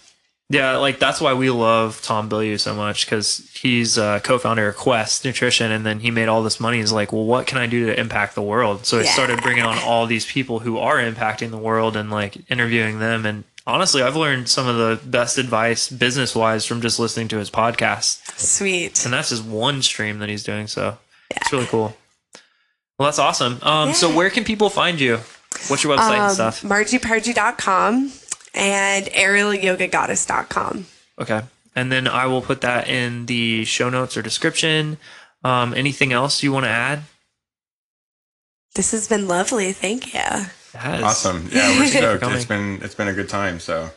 Yeah, 0.54 0.78
like 0.78 1.00
that's 1.00 1.20
why 1.20 1.34
we 1.34 1.50
love 1.50 2.02
Tom 2.04 2.30
Bilyeu 2.30 2.60
so 2.60 2.76
much 2.76 3.06
because 3.06 3.50
he's 3.60 3.98
uh, 3.98 4.20
co-founder 4.20 4.68
of 4.70 4.76
Quest 4.76 5.26
Nutrition, 5.26 5.72
and 5.72 5.84
then 5.86 6.00
he 6.00 6.12
made 6.12 6.28
all 6.28 6.44
this 6.44 6.60
money. 6.60 6.78
He's 6.78 6.92
like, 6.92 7.12
well, 7.12 7.26
what 7.26 7.48
can 7.48 7.58
I 7.58 7.66
do 7.66 7.88
to 7.88 8.00
impact 8.00 8.36
the 8.36 8.42
world? 8.44 8.86
So 8.86 9.00
he 9.00 9.06
Yeah. 9.06 9.12
started 9.14 9.42
bringing 9.42 9.64
on 9.64 9.80
all 9.80 10.06
these 10.06 10.26
people 10.26 10.60
who 10.60 10.78
are 10.78 10.98
impacting 10.98 11.50
the 11.50 11.58
world 11.58 11.96
and 11.96 12.12
like 12.12 12.38
interviewing 12.52 13.00
them. 13.00 13.26
And 13.26 13.46
honestly, 13.66 14.04
I've 14.04 14.16
learned 14.16 14.48
some 14.48 14.68
of 14.68 14.76
the 14.78 15.00
best 15.08 15.40
advice 15.40 15.90
business 15.90 16.36
wise 16.36 16.66
from 16.68 16.82
just 16.82 17.00
listening 17.00 17.30
to 17.30 17.38
his 17.38 17.50
podcast, 17.50 18.38
Sweet. 18.40 19.04
and 19.06 19.14
that's 19.14 19.30
just 19.30 19.44
one 19.44 19.82
stream 19.82 20.20
that 20.20 20.30
he's 20.30 20.44
doing. 20.44 20.68
So 20.68 20.98
it's 21.32 21.52
really 21.52 21.66
cool. 21.66 21.98
Well, 23.00 23.08
that's 23.08 23.18
awesome. 23.20 23.58
Um, 23.64 23.94
so 23.94 24.14
where 24.16 24.30
can 24.30 24.44
people 24.44 24.70
find 24.70 25.00
you? 25.02 25.18
What's 25.68 25.84
your 25.84 25.96
website 25.98 26.12
and 26.14 26.22
Um, 26.24 26.30
stuff? 26.32 26.62
MargiePargie.com 26.62 28.12
and 28.54 29.06
aerialyogagoddess.com. 29.08 30.86
Okay. 31.20 31.42
And 31.76 31.92
then 31.92 32.08
I 32.08 32.26
will 32.28 32.42
put 32.42 32.62
that 32.62 32.88
in 32.88 33.26
the 33.26 33.66
show 33.66 33.90
notes 33.90 34.16
or 34.16 34.22
description. 34.22 34.98
Um, 35.44 35.74
anything 35.74 36.14
else 36.14 36.44
you 36.44 36.52
want 36.52 36.66
to 36.66 36.70
add? 36.70 37.02
This 38.76 38.92
has 38.92 39.08
been 39.08 39.28
lovely. 39.28 39.72
Thank 39.72 40.14
you. 40.14 40.20
Yes. 40.20 41.04
awesome. 41.04 41.50
Yeah, 41.52 41.80
we're 41.80 41.88
stoked. 41.88 42.22
Coming. 42.22 42.38
it's 42.38 42.46
been 42.46 42.80
it's 42.82 42.96
been 42.96 43.08
a 43.08 43.14
good 43.14 43.30
time. 43.30 43.60
So, 43.60 43.92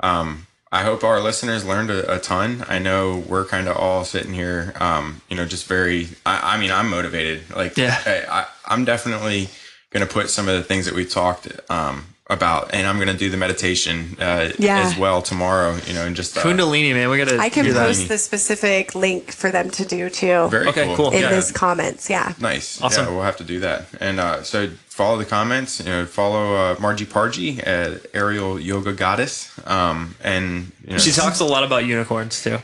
um, 0.00 0.46
I 0.70 0.82
hope 0.84 1.04
our 1.04 1.20
listeners 1.20 1.66
learned 1.66 1.90
a, 1.90 2.14
a 2.14 2.18
ton. 2.18 2.64
I 2.66 2.78
know 2.78 3.18
we're 3.28 3.44
kind 3.44 3.68
of 3.68 3.76
all 3.76 4.04
sitting 4.06 4.32
here, 4.32 4.72
um, 4.80 5.20
you 5.28 5.36
know, 5.36 5.44
just 5.44 5.66
very. 5.66 6.08
I, 6.24 6.54
I 6.54 6.58
mean, 6.60 6.70
I'm 6.70 6.88
motivated. 6.88 7.42
Like, 7.54 7.76
Yeah. 7.76 8.00
I, 8.06 8.40
I, 8.40 8.46
I'm 8.66 8.86
definitely 8.86 9.48
going 9.90 10.06
to 10.06 10.10
put 10.10 10.30
some 10.30 10.48
of 10.48 10.54
the 10.54 10.62
things 10.62 10.86
that 10.86 10.94
we 10.94 11.04
talked 11.04 11.48
um, 11.70 12.06
about, 12.28 12.72
and 12.72 12.86
I'm 12.86 12.96
going 12.96 13.08
to 13.08 13.16
do 13.16 13.28
the 13.30 13.36
meditation 13.36 14.16
uh, 14.20 14.50
Yeah. 14.58 14.80
as 14.86 14.96
well 14.96 15.20
tomorrow. 15.22 15.76
You 15.86 15.92
know, 15.94 16.06
and 16.06 16.16
just 16.16 16.36
uh, 16.36 16.40
Kundalini, 16.42 16.92
man. 16.94 17.10
We 17.10 17.18
got 17.18 17.28
to 17.28 17.38
I 17.38 17.48
can 17.48 17.64
do 17.64 17.72
that. 17.74 17.86
post 17.86 18.08
the 18.08 18.16
specific 18.18 18.94
link 18.94 19.32
for 19.32 19.50
them 19.50 19.70
to 19.70 19.84
do 19.84 20.08
too 20.08 20.48
very 20.48 20.66
Okay, 20.68 20.84
cool. 20.86 20.96
cool. 20.96 21.10
in 21.12 21.22
yeah. 21.22 21.30
this 21.30 21.50
comments. 21.52 22.08
Yeah. 22.08 22.32
Nice. 22.40 22.80
Awesome. 22.80 23.06
Yeah, 23.06 23.10
we'll 23.12 23.22
have 23.24 23.36
to 23.38 23.44
do 23.44 23.60
that. 23.60 23.86
And 24.00 24.20
uh, 24.20 24.42
so 24.44 24.68
follow 24.86 25.18
the 25.18 25.24
comments. 25.26 25.80
You 25.80 25.86
know, 25.86 26.06
follow 26.06 26.54
uh, 26.54 26.76
Margie 26.80 27.06
Pargie 27.06 27.60
at 27.60 28.06
Aerial 28.14 28.58
Yoga 28.58 28.92
Goddess. 28.92 29.50
Um, 29.66 30.14
and 30.22 30.72
you 30.84 30.92
know, 30.92 30.98
She 30.98 31.10
talks 31.12 31.40
a 31.40 31.44
lot 31.44 31.64
about 31.64 31.84
unicorns 31.86 32.42
too. 32.42 32.58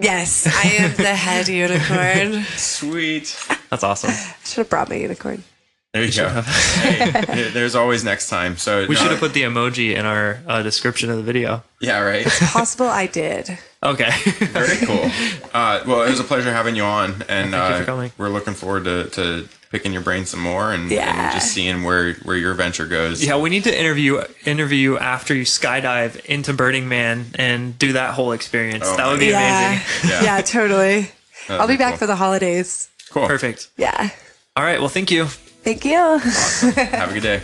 Yes, 0.00 0.46
I 0.46 0.68
am 0.84 0.94
the 0.96 1.14
head 1.14 1.48
unicorn. 1.48 2.44
Sweet. 2.56 3.36
That's 3.68 3.82
awesome. 3.82 4.12
Should 4.44 4.58
have 4.58 4.70
brought 4.70 4.88
my 4.88 4.94
unicorn. 4.94 5.42
There 5.98 6.06
you 6.06 6.12
go. 6.12 6.40
hey, 6.42 7.50
there's 7.52 7.74
always 7.74 8.04
next 8.04 8.28
time. 8.28 8.56
So 8.56 8.82
We 8.86 8.94
no, 8.94 9.00
should 9.00 9.10
have 9.10 9.20
put 9.20 9.32
the 9.34 9.42
emoji 9.42 9.94
in 9.96 10.06
our 10.06 10.40
uh, 10.46 10.62
description 10.62 11.10
of 11.10 11.16
the 11.16 11.22
video. 11.22 11.62
Yeah, 11.80 12.00
right. 12.00 12.24
It's 12.26 12.52
Possible 12.52 12.86
I 12.86 13.06
did. 13.06 13.58
Okay. 13.82 14.10
Very 14.38 14.76
cool. 14.86 15.10
Uh, 15.54 15.82
well, 15.86 16.02
it 16.02 16.10
was 16.10 16.20
a 16.20 16.24
pleasure 16.24 16.52
having 16.52 16.76
you 16.76 16.82
on, 16.84 17.12
and 17.28 17.50
Thank 17.50 17.52
you 17.52 17.56
uh, 17.58 17.78
for 17.80 17.84
coming. 17.84 18.12
we're 18.18 18.28
looking 18.28 18.54
forward 18.54 18.84
to, 18.84 19.08
to 19.10 19.48
picking 19.70 19.92
your 19.92 20.02
brain 20.02 20.24
some 20.26 20.40
more 20.40 20.72
and, 20.72 20.90
Yeah. 20.90 21.24
and 21.26 21.32
just 21.32 21.52
seeing 21.52 21.82
where 21.84 22.14
where 22.24 22.36
your 22.36 22.54
venture 22.54 22.86
goes. 22.86 23.24
yeah, 23.24 23.36
we 23.38 23.50
need 23.50 23.64
to 23.64 23.78
interview 23.78 24.20
interview 24.44 24.96
after 24.98 25.34
you 25.34 25.44
skydive 25.44 26.24
into 26.26 26.52
Burning 26.52 26.88
Man 26.88 27.26
and 27.36 27.78
do 27.78 27.92
that 27.92 28.14
whole 28.14 28.32
experience. 28.32 28.84
Oh 28.86 28.96
that 28.96 29.06
would 29.08 29.20
be 29.20 29.26
Yeah. 29.26 29.70
amazing. 29.72 30.10
Yeah. 30.10 30.22
yeah. 30.24 30.40
totally. 30.42 31.10
That'd 31.46 31.60
I'll 31.60 31.68
be 31.68 31.76
back 31.76 31.92
cool. 31.92 31.98
for 31.98 32.06
the 32.06 32.16
holidays. 32.16 32.88
Cool. 33.10 33.26
Perfect. 33.26 33.68
Yeah. 33.76 34.10
All 34.56 34.64
right. 34.64 34.80
Well, 34.80 34.88
thank 34.88 35.10
you. 35.10 35.28
Thank 35.68 35.84
you. 35.84 36.16
Have 36.96 37.10
a 37.10 37.12
good 37.12 37.22
day. 37.22 37.40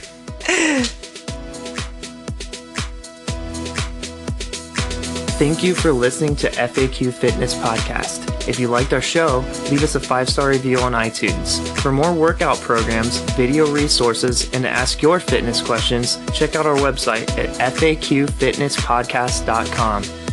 Thank 5.36 5.62
you 5.62 5.74
for 5.74 5.92
listening 5.92 6.34
to 6.36 6.48
FAQ 6.48 7.12
Fitness 7.12 7.54
Podcast. 7.54 8.48
If 8.48 8.58
you 8.58 8.68
liked 8.68 8.94
our 8.94 9.02
show, 9.02 9.44
leave 9.70 9.82
us 9.82 9.94
a 9.94 10.00
five 10.00 10.30
star 10.30 10.48
review 10.48 10.78
on 10.78 10.92
iTunes. 10.92 11.60
For 11.80 11.92
more 11.92 12.14
workout 12.14 12.58
programs, 12.62 13.18
video 13.32 13.70
resources, 13.70 14.50
and 14.54 14.64
to 14.64 14.70
ask 14.70 15.02
your 15.02 15.20
fitness 15.20 15.60
questions, 15.60 16.18
check 16.32 16.56
out 16.56 16.64
our 16.64 16.76
website 16.76 17.28
at 17.38 17.50
faqfitnesspodcast.com. 17.74 20.23